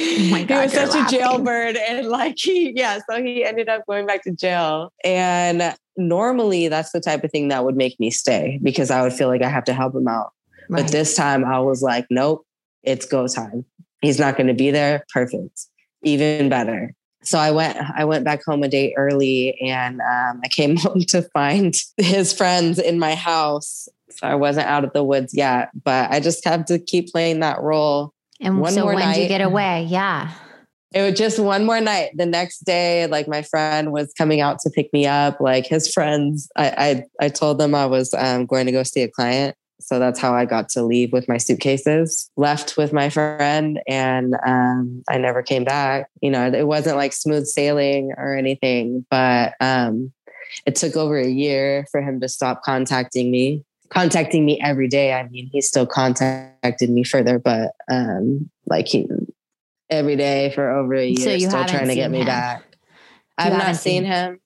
Oh 0.00 0.28
my 0.30 0.44
God, 0.48 0.60
he 0.60 0.64
was 0.64 0.72
such 0.72 0.90
laughing. 0.90 1.18
a 1.18 1.22
jailbird, 1.22 1.76
and 1.76 2.08
like 2.08 2.36
he, 2.38 2.72
yeah, 2.74 2.98
so 3.08 3.22
he 3.22 3.44
ended 3.44 3.68
up 3.68 3.86
going 3.86 4.06
back 4.06 4.22
to 4.24 4.32
jail. 4.32 4.92
And 5.04 5.74
normally, 5.96 6.68
that's 6.68 6.92
the 6.92 7.00
type 7.00 7.24
of 7.24 7.30
thing 7.30 7.48
that 7.48 7.64
would 7.64 7.76
make 7.76 7.98
me 8.00 8.10
stay 8.10 8.58
because 8.62 8.90
I 8.90 9.02
would 9.02 9.12
feel 9.12 9.28
like 9.28 9.42
I 9.42 9.48
have 9.48 9.64
to 9.64 9.74
help 9.74 9.94
him 9.94 10.08
out. 10.08 10.32
Right. 10.68 10.82
But 10.82 10.92
this 10.92 11.14
time, 11.14 11.44
I 11.44 11.60
was 11.60 11.82
like, 11.82 12.06
nope, 12.10 12.46
it's 12.82 13.06
go 13.06 13.26
time. 13.28 13.64
He's 14.00 14.18
not 14.18 14.36
going 14.36 14.48
to 14.48 14.54
be 14.54 14.70
there. 14.70 15.04
Perfect, 15.12 15.66
even 16.02 16.48
better. 16.48 16.94
So 17.22 17.38
I 17.38 17.52
went. 17.52 17.78
I 17.96 18.04
went 18.04 18.24
back 18.24 18.44
home 18.44 18.62
a 18.62 18.68
day 18.68 18.94
early, 18.96 19.58
and 19.60 20.00
um, 20.00 20.40
I 20.44 20.48
came 20.48 20.76
home 20.76 21.00
to 21.08 21.22
find 21.34 21.74
his 21.96 22.32
friends 22.32 22.78
in 22.78 22.98
my 22.98 23.14
house. 23.14 23.88
So 24.10 24.28
I 24.28 24.34
wasn't 24.34 24.68
out 24.68 24.84
of 24.84 24.92
the 24.92 25.02
woods 25.02 25.34
yet, 25.34 25.70
but 25.82 26.10
I 26.10 26.20
just 26.20 26.44
have 26.44 26.66
to 26.66 26.78
keep 26.78 27.10
playing 27.10 27.40
that 27.40 27.60
role. 27.60 28.13
And 28.44 28.60
one 28.60 28.72
so 28.72 28.86
when 28.86 28.98
did 28.98 29.22
you 29.22 29.28
get 29.28 29.40
away? 29.40 29.84
Yeah. 29.84 30.30
It 30.92 31.02
was 31.02 31.18
just 31.18 31.40
one 31.40 31.64
more 31.64 31.80
night. 31.80 32.10
The 32.14 32.26
next 32.26 32.60
day, 32.60 33.08
like 33.08 33.26
my 33.26 33.42
friend 33.42 33.90
was 33.90 34.12
coming 34.16 34.40
out 34.40 34.60
to 34.60 34.70
pick 34.70 34.92
me 34.92 35.06
up. 35.06 35.40
Like 35.40 35.66
his 35.66 35.92
friends, 35.92 36.48
I 36.56 37.04
I, 37.20 37.24
I 37.26 37.28
told 37.30 37.58
them 37.58 37.74
I 37.74 37.86
was 37.86 38.14
um, 38.14 38.46
going 38.46 38.66
to 38.66 38.72
go 38.72 38.84
see 38.84 39.02
a 39.02 39.08
client. 39.08 39.56
So 39.80 39.98
that's 39.98 40.20
how 40.20 40.34
I 40.34 40.44
got 40.44 40.68
to 40.70 40.84
leave 40.84 41.12
with 41.12 41.28
my 41.28 41.36
suitcases. 41.36 42.30
Left 42.36 42.76
with 42.76 42.92
my 42.92 43.10
friend, 43.10 43.80
and 43.88 44.34
um, 44.46 45.02
I 45.10 45.18
never 45.18 45.42
came 45.42 45.64
back. 45.64 46.08
You 46.22 46.30
know, 46.30 46.46
it 46.46 46.66
wasn't 46.66 46.96
like 46.96 47.12
smooth 47.12 47.46
sailing 47.46 48.12
or 48.16 48.36
anything, 48.36 49.04
but 49.10 49.54
um, 49.60 50.12
it 50.64 50.76
took 50.76 50.96
over 50.96 51.18
a 51.18 51.28
year 51.28 51.86
for 51.90 52.00
him 52.00 52.20
to 52.20 52.28
stop 52.28 52.62
contacting 52.62 53.30
me. 53.32 53.64
Contacting 53.94 54.44
me 54.44 54.60
every 54.60 54.88
day. 54.88 55.12
I 55.12 55.26
mean, 55.28 55.48
he 55.52 55.60
still 55.60 55.86
contacted 55.86 56.90
me 56.90 57.04
further, 57.04 57.38
but 57.38 57.72
um, 57.90 58.50
like 58.66 58.88
he 58.88 59.06
every 59.90 60.16
day 60.16 60.50
for 60.54 60.68
over 60.70 60.94
a 60.94 61.06
year, 61.06 61.16
So 61.38 61.48
still 61.48 61.64
trying 61.64 61.88
to 61.88 61.94
get 61.94 62.10
me 62.10 62.20
him? 62.20 62.26
back. 62.26 62.64
You 62.70 62.76
I've 63.38 63.52
not 63.52 63.76
seen 63.76 64.02
seen- 64.02 64.04
him. 64.04 64.40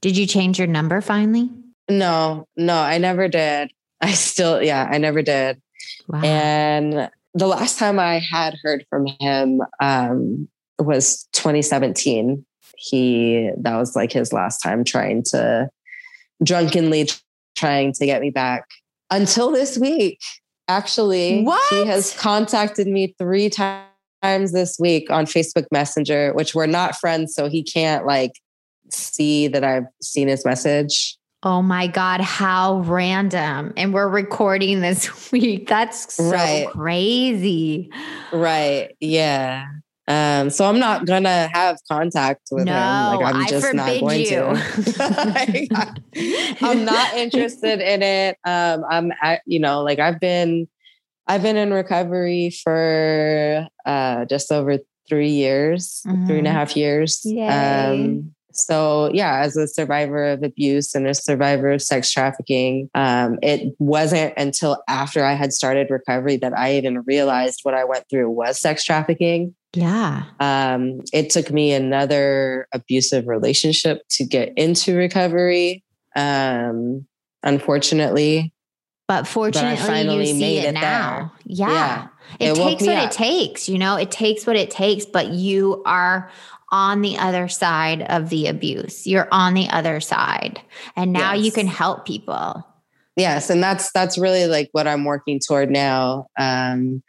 Did 0.00 0.18
you 0.18 0.26
change 0.26 0.58
your 0.58 0.68
number 0.68 1.00
finally? 1.00 1.48
No, 1.88 2.46
no, 2.56 2.76
I 2.76 2.98
never 2.98 3.26
did. 3.28 3.70
I 4.02 4.12
still, 4.12 4.62
yeah, 4.62 4.86
I 4.90 4.98
never 4.98 5.22
did. 5.22 5.60
Wow. 6.08 6.20
And 6.22 7.10
the 7.32 7.46
last 7.46 7.78
time 7.78 7.98
I 7.98 8.18
had 8.18 8.54
heard 8.62 8.84
from 8.90 9.06
him 9.18 9.62
um, 9.80 10.46
was 10.78 11.26
2017. 11.32 12.44
He, 12.76 13.50
that 13.58 13.76
was 13.76 13.96
like 13.96 14.12
his 14.12 14.30
last 14.32 14.58
time 14.58 14.84
trying 14.84 15.22
to 15.30 15.70
drunkenly 16.42 17.08
trying 17.54 17.92
to 17.94 18.06
get 18.06 18.20
me 18.20 18.30
back 18.30 18.68
until 19.10 19.50
this 19.50 19.78
week. 19.78 20.20
Actually, 20.68 21.42
What? 21.42 21.62
he 21.70 21.84
has 21.86 22.14
contacted 22.18 22.86
me 22.86 23.14
three 23.18 23.50
times 23.50 24.52
this 24.52 24.76
week 24.80 25.10
on 25.10 25.26
Facebook 25.26 25.66
Messenger, 25.70 26.32
which 26.34 26.54
we're 26.54 26.66
not 26.66 26.96
friends, 26.96 27.34
so 27.34 27.48
he 27.48 27.62
can't 27.62 28.06
like 28.06 28.32
see 28.90 29.46
that 29.48 29.62
I've 29.64 29.84
seen 30.02 30.28
his 30.28 30.44
message. 30.44 31.16
Oh 31.42 31.60
my 31.60 31.86
God, 31.86 32.22
how 32.22 32.78
random. 32.80 33.74
And 33.76 33.92
we're 33.92 34.08
recording 34.08 34.80
this 34.80 35.30
week. 35.32 35.68
That's 35.68 36.14
so 36.14 36.30
Right. 36.30 36.66
crazy. 36.70 37.90
Right. 38.32 38.96
Yeah. 39.00 39.66
Um, 40.06 40.50
so 40.50 40.66
I'm 40.66 40.78
not 40.78 41.06
gonna 41.06 41.48
have 41.52 41.78
contact 41.90 42.48
with 42.50 42.64
no, 42.66 42.72
him. 42.72 43.16
Like 43.20 43.26
I'm 43.34 43.42
I 43.42 43.46
just 43.48 43.74
not 43.74 44.00
going 44.00 44.20
you. 44.20 44.26
to. 44.26 45.98
I'm 46.60 46.84
not 46.84 47.14
interested 47.16 47.80
in 47.80 48.02
it. 48.02 48.36
Um, 48.44 48.84
I'm 48.88 49.12
at, 49.22 49.40
you 49.46 49.58
know, 49.60 49.82
like 49.82 49.98
I've 49.98 50.20
been 50.20 50.68
I've 51.26 51.42
been 51.42 51.56
in 51.56 51.72
recovery 51.72 52.50
for 52.62 53.66
uh 53.86 54.24
just 54.26 54.52
over 54.52 54.78
three 55.08 55.30
years, 55.30 56.00
three 56.26 56.38
and 56.38 56.46
a 56.46 56.50
Mhm. 56.50 56.52
half 56.52 56.76
years. 56.76 57.20
Yay. 57.24 57.46
Um 57.48 58.34
so 58.56 59.10
yeah, 59.12 59.38
as 59.40 59.56
a 59.56 59.66
survivor 59.66 60.24
of 60.24 60.42
abuse 60.44 60.94
and 60.94 61.08
a 61.08 61.14
survivor 61.14 61.72
of 61.72 61.82
sex 61.82 62.12
trafficking, 62.12 62.88
um, 62.94 63.36
it 63.42 63.74
wasn't 63.80 64.32
until 64.36 64.80
after 64.86 65.24
I 65.24 65.32
had 65.32 65.52
started 65.52 65.88
recovery 65.90 66.36
that 66.36 66.56
I 66.56 66.76
even 66.76 67.00
realized 67.02 67.60
what 67.64 67.74
I 67.74 67.82
went 67.84 68.04
through 68.08 68.30
was 68.30 68.60
sex 68.60 68.84
trafficking. 68.84 69.56
Yeah. 69.74 70.24
Um, 70.40 71.00
it 71.12 71.30
took 71.30 71.50
me 71.50 71.72
another 71.72 72.66
abusive 72.72 73.26
relationship 73.26 74.02
to 74.10 74.24
get 74.24 74.52
into 74.56 74.96
recovery. 74.96 75.82
Um, 76.16 77.06
unfortunately, 77.42 78.52
But 79.08 79.26
fortunately, 79.26 79.76
finally 79.76 80.28
you 80.30 80.38
see 80.38 80.58
it, 80.58 80.66
it 80.66 80.72
now. 80.72 81.32
Yeah. 81.44 81.68
Yeah. 81.70 82.08
It, 82.40 82.52
It 82.52 82.54
takes 82.56 82.82
what 82.86 82.96
up. 82.96 83.10
it 83.10 83.14
takes, 83.14 83.68
you 83.68 83.78
know, 83.78 83.96
it 83.96 84.10
takes 84.10 84.46
what 84.46 84.56
it 84.56 84.70
takes, 84.70 85.04
but 85.04 85.28
you 85.28 85.82
are 85.84 86.30
on 86.70 87.02
the 87.02 87.18
other 87.18 87.48
side 87.48 88.02
of 88.02 88.30
the 88.30 88.46
abuse. 88.46 89.06
You're 89.06 89.28
on 89.30 89.54
the 89.54 89.68
other 89.68 90.00
side. 90.00 90.60
And 90.96 91.12
now 91.12 91.34
you 91.34 91.52
can 91.52 91.66
help 91.66 92.06
people. 92.06 92.66
yes, 93.16 93.50
and 93.50 93.62
that's 93.62 93.92
that's 93.92 94.16
really 94.18 94.46
like 94.46 94.70
what 94.72 94.88
I'm 94.88 95.04
working 95.04 95.38
toward 95.46 95.70
now. 95.70 96.26
Um, 96.38 97.02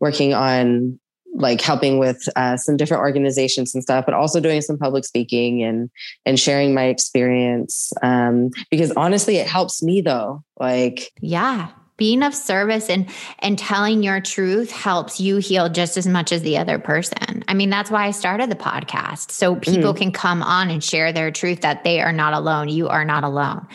working 0.00 0.32
on 0.34 0.98
like 1.38 1.60
helping 1.60 1.98
with 1.98 2.28
uh, 2.36 2.56
some 2.56 2.76
different 2.76 3.00
organizations 3.00 3.74
and 3.74 3.82
stuff, 3.82 4.04
but 4.04 4.14
also 4.14 4.40
doing 4.40 4.60
some 4.60 4.76
public 4.76 5.04
speaking 5.04 5.62
and 5.62 5.88
and 6.26 6.38
sharing 6.38 6.74
my 6.74 6.84
experience. 6.84 7.92
Um, 8.02 8.50
because 8.70 8.90
honestly, 8.92 9.36
it 9.36 9.46
helps 9.46 9.82
me 9.82 10.00
though. 10.00 10.42
Like 10.58 11.12
Yeah. 11.20 11.68
Being 11.96 12.22
of 12.22 12.32
service 12.32 12.88
and 12.88 13.08
and 13.40 13.58
telling 13.58 14.04
your 14.04 14.20
truth 14.20 14.70
helps 14.70 15.18
you 15.18 15.38
heal 15.38 15.68
just 15.68 15.96
as 15.96 16.06
much 16.06 16.30
as 16.30 16.42
the 16.42 16.56
other 16.56 16.78
person. 16.78 17.42
I 17.48 17.54
mean, 17.54 17.70
that's 17.70 17.90
why 17.90 18.06
I 18.06 18.12
started 18.12 18.50
the 18.50 18.56
podcast. 18.56 19.32
So 19.32 19.56
people 19.56 19.92
Mm-hmm. 19.92 19.98
can 19.98 20.12
come 20.12 20.42
on 20.42 20.70
and 20.70 20.82
share 20.82 21.12
their 21.12 21.32
truth 21.32 21.62
that 21.62 21.82
they 21.82 22.00
are 22.00 22.12
not 22.12 22.34
alone. 22.34 22.68
You 22.68 22.86
are 22.88 23.04
not 23.04 23.24
alone. 23.24 23.66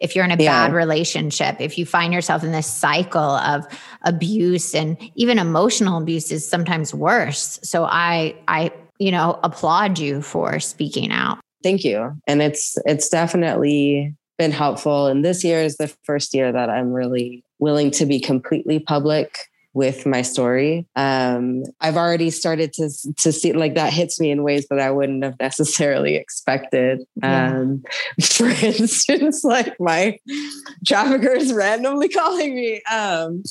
If 0.00 0.14
you're 0.14 0.24
in 0.24 0.30
a 0.30 0.36
Yeah. 0.42 0.66
bad 0.68 0.74
relationship, 0.74 1.56
if 1.60 1.76
you 1.78 1.84
find 1.86 2.12
yourself 2.12 2.44
in 2.44 2.52
this 2.52 2.66
cycle 2.66 3.20
of 3.20 3.66
abuse 4.04 4.74
and 4.74 4.96
even 5.16 5.38
emotional 5.38 5.98
abuse 5.98 6.30
is 6.30 6.48
sometimes 6.48 6.94
worse. 6.94 7.58
So 7.62 7.84
I 7.84 8.34
I 8.46 8.70
you 8.98 9.10
know 9.12 9.38
applaud 9.44 9.98
you 9.98 10.22
for 10.22 10.58
speaking 10.60 11.12
out. 11.12 11.38
thank 11.62 11.84
you 11.84 12.12
and 12.28 12.40
it's 12.42 12.76
it's 12.84 13.08
definitely 13.08 14.14
been 14.38 14.50
helpful 14.52 15.06
and 15.08 15.24
this 15.24 15.42
year 15.44 15.60
is 15.62 15.76
the 15.76 15.88
first 16.04 16.32
year 16.34 16.52
that 16.52 16.70
i'm 16.70 16.92
really 16.92 17.42
willing 17.58 17.90
to 17.90 18.06
be 18.06 18.20
completely 18.20 18.78
public 18.78 19.38
with 19.74 20.06
my 20.06 20.22
story 20.22 20.86
um 20.96 21.62
i've 21.80 21.96
already 21.96 22.30
started 22.30 22.72
to 22.72 22.88
to 23.16 23.30
see 23.32 23.52
like 23.52 23.74
that 23.74 23.92
hits 23.92 24.18
me 24.18 24.30
in 24.30 24.42
ways 24.42 24.66
that 24.68 24.80
i 24.80 24.90
wouldn't 24.90 25.22
have 25.22 25.38
necessarily 25.38 26.16
expected 26.16 27.00
Yeah. 27.22 27.58
um 27.60 27.82
for 28.22 28.48
instance 28.48 29.44
like 29.44 29.78
my 29.78 30.18
traffickers 30.86 31.52
randomly 31.52 32.08
calling 32.20 32.54
me 32.54 32.82
um 32.90 33.42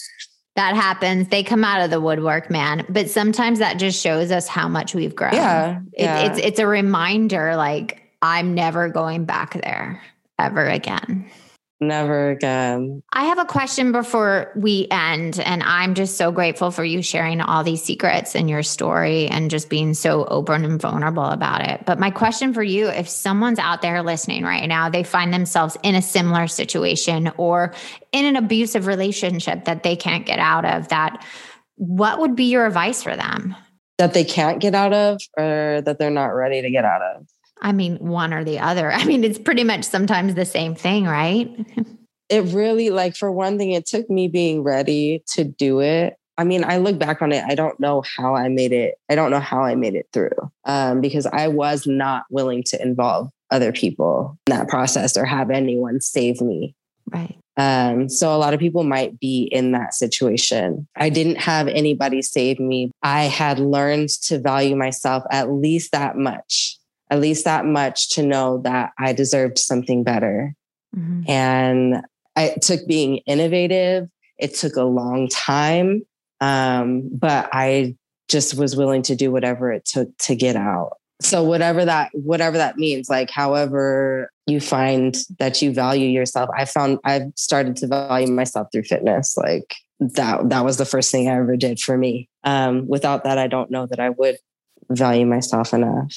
That 0.56 0.76
happens. 0.76 1.28
They 1.28 1.44
come 1.44 1.64
out 1.64 1.82
of 1.82 1.92
the 1.92 2.02
woodwork, 2.02 2.50
man. 2.50 2.84
But 2.90 3.12
sometimes 3.12 3.60
that 3.60 3.78
just 3.78 4.02
shows 4.02 4.32
us 4.32 4.48
how 4.48 4.68
much 4.68 4.96
we've 4.96 5.16
grown. 5.16 5.34
yeah, 5.36 5.82
It, 5.94 6.04
yeah. 6.06 6.26
It's 6.26 6.40
it's 6.40 6.60
a 6.60 6.66
reminder 6.66 7.56
like 7.56 8.02
I'm 8.24 8.56
never 8.56 8.90
going 8.90 9.26
back 9.26 9.54
there 9.62 10.02
ever 10.40 10.66
again. 10.66 11.30
Never 11.80 12.32
again. 12.32 13.04
I 13.14 13.26
have 13.26 13.40
a 13.40 13.46
question 13.46 13.92
before 13.92 14.52
we 14.56 14.88
end. 14.90 15.40
And 15.40 15.62
I'm 15.64 15.94
just 15.94 16.18
so 16.18 16.32
grateful 16.32 16.72
for 16.72 16.84
you 16.84 17.02
sharing 17.02 17.42
all 17.42 17.64
these 17.64 17.84
secrets 17.84 18.36
and 18.36 18.50
your 18.50 18.64
story 18.64 19.28
and 19.28 19.52
just 19.52 19.70
being 19.70 19.94
so 19.94 20.26
open 20.26 20.66
and 20.66 20.82
vulnerable 20.82 21.26
about 21.26 21.68
it. 21.68 21.86
But 21.86 22.00
my 22.00 22.12
question 22.12 22.54
for 22.54 22.64
you 22.64 22.88
if 22.88 23.08
someone's 23.08 23.60
out 23.60 23.82
there 23.82 24.02
listening 24.02 24.44
right 24.44 24.68
now, 24.68 24.90
they 24.90 25.04
find 25.04 25.34
themselves 25.34 25.78
in 25.84 25.96
a 25.96 26.02
similar 26.02 26.48
situation 26.48 27.32
or 27.38 27.74
in 28.12 28.26
an 28.26 28.36
abusive 28.36 28.88
relationship 28.88 29.66
that 29.66 29.84
they 29.84 29.96
can't 29.96 30.26
get 30.26 30.40
out 30.40 30.66
of, 30.66 30.88
that 30.90 31.24
what 31.76 32.20
would 32.20 32.36
be 32.36 32.46
your 32.46 32.66
advice 32.66 33.04
for 33.04 33.16
them? 33.16 33.56
That 34.00 34.14
they 34.14 34.24
can't 34.24 34.60
get 34.60 34.76
out 34.76 34.94
of 34.94 35.20
or 35.38 35.82
that 35.86 35.98
they're 36.00 36.10
not 36.10 36.28
ready 36.28 36.62
to 36.62 36.70
get 36.70 36.86
out 36.86 37.02
of? 37.02 37.28
I 37.62 37.72
mean, 37.72 37.98
one 37.98 38.34
or 38.34 38.44
the 38.44 38.60
other. 38.60 38.92
I 38.94 39.06
mean, 39.06 39.24
it's 39.24 39.40
pretty 39.40 39.64
much 39.64 39.84
sometimes 39.84 40.36
the 40.36 40.46
same 40.46 40.76
thing, 40.76 41.06
right? 41.06 41.50
it 42.30 42.44
really, 42.54 42.90
like, 42.90 43.16
for 43.16 43.32
one 43.32 43.58
thing, 43.58 43.72
it 43.72 43.86
took 43.86 44.10
me 44.10 44.28
being 44.28 44.64
ready 44.64 45.24
to 45.34 45.44
do 45.44 45.82
it. 45.82 46.18
I 46.40 46.44
mean, 46.44 46.64
I 46.64 46.78
look 46.78 47.00
back 47.00 47.22
on 47.24 47.32
it, 47.32 47.44
I 47.48 47.56
don't 47.56 47.80
know 47.80 48.04
how 48.16 48.36
I 48.36 48.48
made 48.48 48.72
it. 48.72 48.96
I 49.10 49.16
don't 49.16 49.32
know 49.32 49.40
how 49.40 49.64
I 49.64 49.74
made 49.74 49.96
it 49.96 50.08
through 50.14 50.52
um, 50.66 51.02
because 51.02 51.26
I 51.26 51.48
was 51.48 51.88
not 51.88 52.26
willing 52.30 52.64
to 52.68 52.82
involve 52.82 53.32
other 53.50 53.72
people 53.72 54.38
in 54.46 54.56
that 54.56 54.68
process 54.68 55.18
or 55.18 55.26
have 55.26 55.50
anyone 55.50 56.00
save 56.00 56.40
me. 56.42 56.76
Right. 57.12 57.38
Um, 57.56 58.08
so 58.08 58.36
a 58.36 58.38
lot 58.38 58.54
of 58.54 58.60
people 58.60 58.84
might 58.84 59.20
be 59.20 59.50
in 59.52 59.72
that 59.72 59.96
situation. 59.96 60.88
I 60.96 61.10
didn't 61.10 61.38
have 61.38 61.68
anybody 61.68 62.22
save 62.22 62.60
me. 62.60 62.92
I 63.02 63.24
had 63.24 63.58
learned 63.58 64.10
to 64.26 64.38
value 64.38 64.76
myself 64.76 65.24
at 65.32 65.52
least 65.52 65.92
that 65.94 66.18
much 66.18 66.78
at 67.10 67.20
least 67.20 67.46
that 67.46 67.66
much 67.66 68.10
to 68.10 68.24
know 68.24 68.60
that 68.64 68.92
I 69.00 69.14
deserved 69.14 69.58
something 69.58 70.04
better. 70.04 70.54
Mm-hmm. 70.96 71.30
And 71.30 72.02
I, 72.36 72.44
it 72.50 72.62
took 72.62 72.86
being 72.88 73.18
innovative. 73.26 74.10
It 74.38 74.56
took 74.56 74.76
a 74.76 74.84
long 74.84 75.28
time. 75.28 76.06
Um, 76.40 77.10
but 77.12 77.50
I 77.52 77.96
just 78.28 78.58
was 78.58 78.76
willing 78.76 79.02
to 79.04 79.16
do 79.16 79.32
whatever 79.32 79.72
it 79.72 79.86
took 79.86 80.16
to 80.20 80.36
get 80.36 80.56
out. 80.56 80.98
So 81.20 81.44
whatever 81.44 81.84
that 81.84 82.12
whatever 82.14 82.58
that 82.58 82.78
means, 82.78 83.10
like 83.10 83.32
however 83.32 84.32
you 84.46 84.60
find 84.60 85.18
that 85.40 85.62
you 85.62 85.74
value 85.74 86.08
yourself, 86.08 86.50
I 86.56 86.66
found 86.66 87.00
I've 87.04 87.32
started 87.36 87.76
to 87.78 87.88
value 87.88 88.32
myself 88.32 88.68
through 88.72 88.84
fitness. 88.84 89.36
Like 89.36 89.74
that 90.00 90.50
that 90.50 90.64
was 90.64 90.78
the 90.78 90.86
first 90.86 91.12
thing 91.12 91.28
I 91.28 91.38
ever 91.38 91.58
did 91.58 91.80
for 91.80 91.98
me. 91.98 92.30
Um, 92.44 92.88
without 92.88 93.24
that, 93.24 93.40
I 93.40 93.48
don't 93.48 93.72
know 93.72 93.88
that 93.88 94.00
I 94.00 94.10
would 94.12 94.38
value 94.90 95.26
myself 95.26 95.74
enough. 95.74 96.14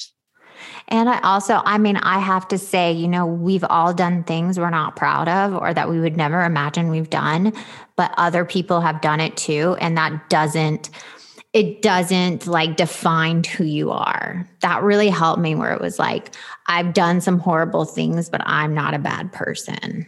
And 0.89 1.09
I 1.09 1.21
also, 1.21 1.61
I 1.65 1.79
mean, 1.79 1.97
I 1.97 2.19
have 2.19 2.49
to 2.49 2.59
say, 2.59 2.93
you 2.93 3.09
know, 3.09 3.27
we've 3.27 3.65
all 3.69 3.95
done 3.95 4.25
things 4.25 4.59
we're 4.59 4.71
not 4.71 4.97
proud 4.97 5.29
of 5.29 5.55
or 5.55 5.73
that 5.73 5.89
we 5.89 6.01
would 6.01 6.17
never 6.17 6.43
imagine 6.43 6.91
we've 6.91 7.11
done, 7.11 7.53
but 7.97 8.13
other 8.17 8.45
people 8.45 8.81
have 8.81 9.01
done 9.01 9.21
it 9.21 9.37
too. 9.37 9.77
And 9.81 9.97
that 9.97 10.29
doesn't, 10.31 10.91
it 11.53 11.83
doesn't 11.83 12.47
like 12.47 12.77
define 12.77 13.45
who 13.45 13.65
you 13.65 13.91
are. 13.91 14.49
That 14.61 14.83
really 14.83 15.09
helped 15.09 15.41
me 15.41 15.55
where 15.55 15.73
it 15.73 15.81
was 15.81 15.99
like, 15.99 16.35
I've 16.67 16.93
done 16.95 17.21
some 17.21 17.39
horrible 17.39 17.85
things, 17.85 18.29
but 18.29 18.41
I'm 18.45 18.75
not 18.75 18.95
a 18.95 18.99
bad 18.99 19.33
person. 19.33 20.07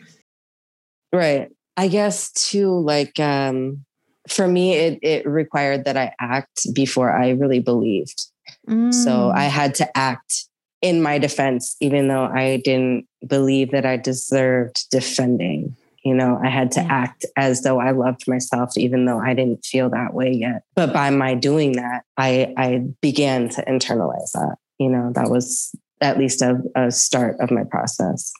Right. 1.12 1.50
I 1.76 1.88
guess 1.88 2.30
too, 2.32 2.80
like, 2.80 3.18
um, 3.18 3.84
for 4.28 4.46
me, 4.46 4.74
it, 4.74 4.98
it 5.03 5.26
required 5.26 5.84
that 5.84 5.96
I 5.96 6.14
act 6.20 6.72
before 6.72 7.11
I 7.11 7.30
really 7.30 7.59
believed. 7.59 8.26
Mm. 8.68 8.92
So 8.92 9.30
I 9.30 9.44
had 9.44 9.74
to 9.76 9.96
act 9.96 10.46
in 10.80 11.00
my 11.00 11.18
defense, 11.18 11.76
even 11.80 12.08
though 12.08 12.24
I 12.24 12.60
didn't 12.64 13.06
believe 13.26 13.70
that 13.70 13.86
I 13.86 13.96
deserved 13.96 14.90
defending. 14.90 15.76
You 16.04 16.14
know, 16.14 16.40
I 16.42 16.48
had 16.48 16.72
to 16.72 16.80
yeah. 16.80 16.88
act 16.90 17.24
as 17.36 17.62
though 17.62 17.80
I 17.80 17.92
loved 17.92 18.26
myself, 18.26 18.76
even 18.76 19.04
though 19.04 19.20
I 19.20 19.34
didn't 19.34 19.64
feel 19.64 19.88
that 19.90 20.14
way 20.14 20.32
yet. 20.32 20.64
But 20.74 20.92
by 20.92 21.10
my 21.10 21.34
doing 21.34 21.72
that, 21.72 22.02
I, 22.16 22.52
I 22.56 22.78
began 23.00 23.48
to 23.50 23.64
internalize 23.64 24.32
that. 24.32 24.56
You 24.78 24.88
know, 24.88 25.12
that 25.14 25.30
was 25.30 25.72
at 26.00 26.18
least 26.18 26.42
a, 26.42 26.60
a 26.74 26.90
start 26.90 27.36
of 27.38 27.52
my 27.52 27.62
process. 27.62 28.32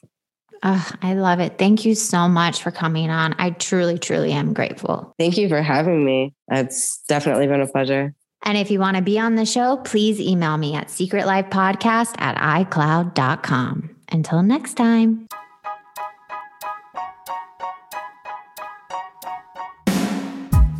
Oh, 0.61 0.91
I 1.01 1.13
love 1.13 1.39
it. 1.39 1.57
Thank 1.57 1.85
you 1.85 1.95
so 1.95 2.27
much 2.27 2.61
for 2.61 2.71
coming 2.71 3.09
on. 3.09 3.35
I 3.37 3.51
truly, 3.51 3.97
truly 3.97 4.31
am 4.31 4.53
grateful. 4.53 5.13
Thank 5.17 5.37
you 5.37 5.47
for 5.47 5.61
having 5.61 6.05
me. 6.05 6.33
It's 6.49 7.01
definitely 7.07 7.47
been 7.47 7.61
a 7.61 7.67
pleasure. 7.67 8.13
And 8.43 8.57
if 8.57 8.69
you 8.69 8.79
want 8.79 8.97
to 8.97 9.03
be 9.03 9.17
on 9.17 9.35
the 9.35 9.45
show, 9.45 9.77
please 9.77 10.19
email 10.19 10.57
me 10.57 10.75
at 10.75 10.87
secretlifepodcast 10.87 12.15
at 12.19 12.37
icloud.com. 12.37 13.95
Until 14.11 14.43
next 14.43 14.75
time. 14.75 15.27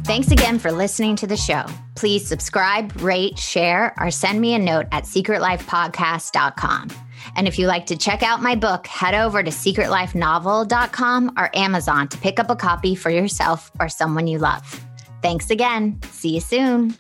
Thanks 0.06 0.32
again 0.32 0.60
for 0.60 0.72
listening 0.72 1.16
to 1.16 1.28
the 1.28 1.38
show. 1.38 1.64
Please 1.96 2.28
subscribe, 2.28 2.94
rate, 3.02 3.40
share, 3.40 3.94
or 3.98 4.12
send 4.12 4.42
me 4.42 4.54
a 4.54 4.60
note 4.60 4.86
at 4.92 5.06
secretlifepodcast.com. 5.06 6.90
And 7.36 7.48
if 7.48 7.58
you 7.58 7.68
like 7.68 7.86
to 7.86 7.96
check 7.96 8.22
out 8.22 8.42
my 8.42 8.54
book, 8.54 8.86
head 8.86 9.16
over 9.16 9.42
to 9.42 9.50
secretlifenovel.com 9.50 11.34
or 11.38 11.50
Amazon 11.56 12.10
to 12.10 12.18
pick 12.18 12.40
up 12.40 12.50
a 12.50 12.56
copy 12.56 12.96
for 12.96 13.10
yourself 13.10 13.72
or 13.80 13.88
someone 13.88 14.28
you 14.28 14.40
love. 14.40 14.86
Thanks 15.22 15.50
again. 15.50 16.00
See 16.12 16.36
you 16.36 16.42
soon. 16.42 16.96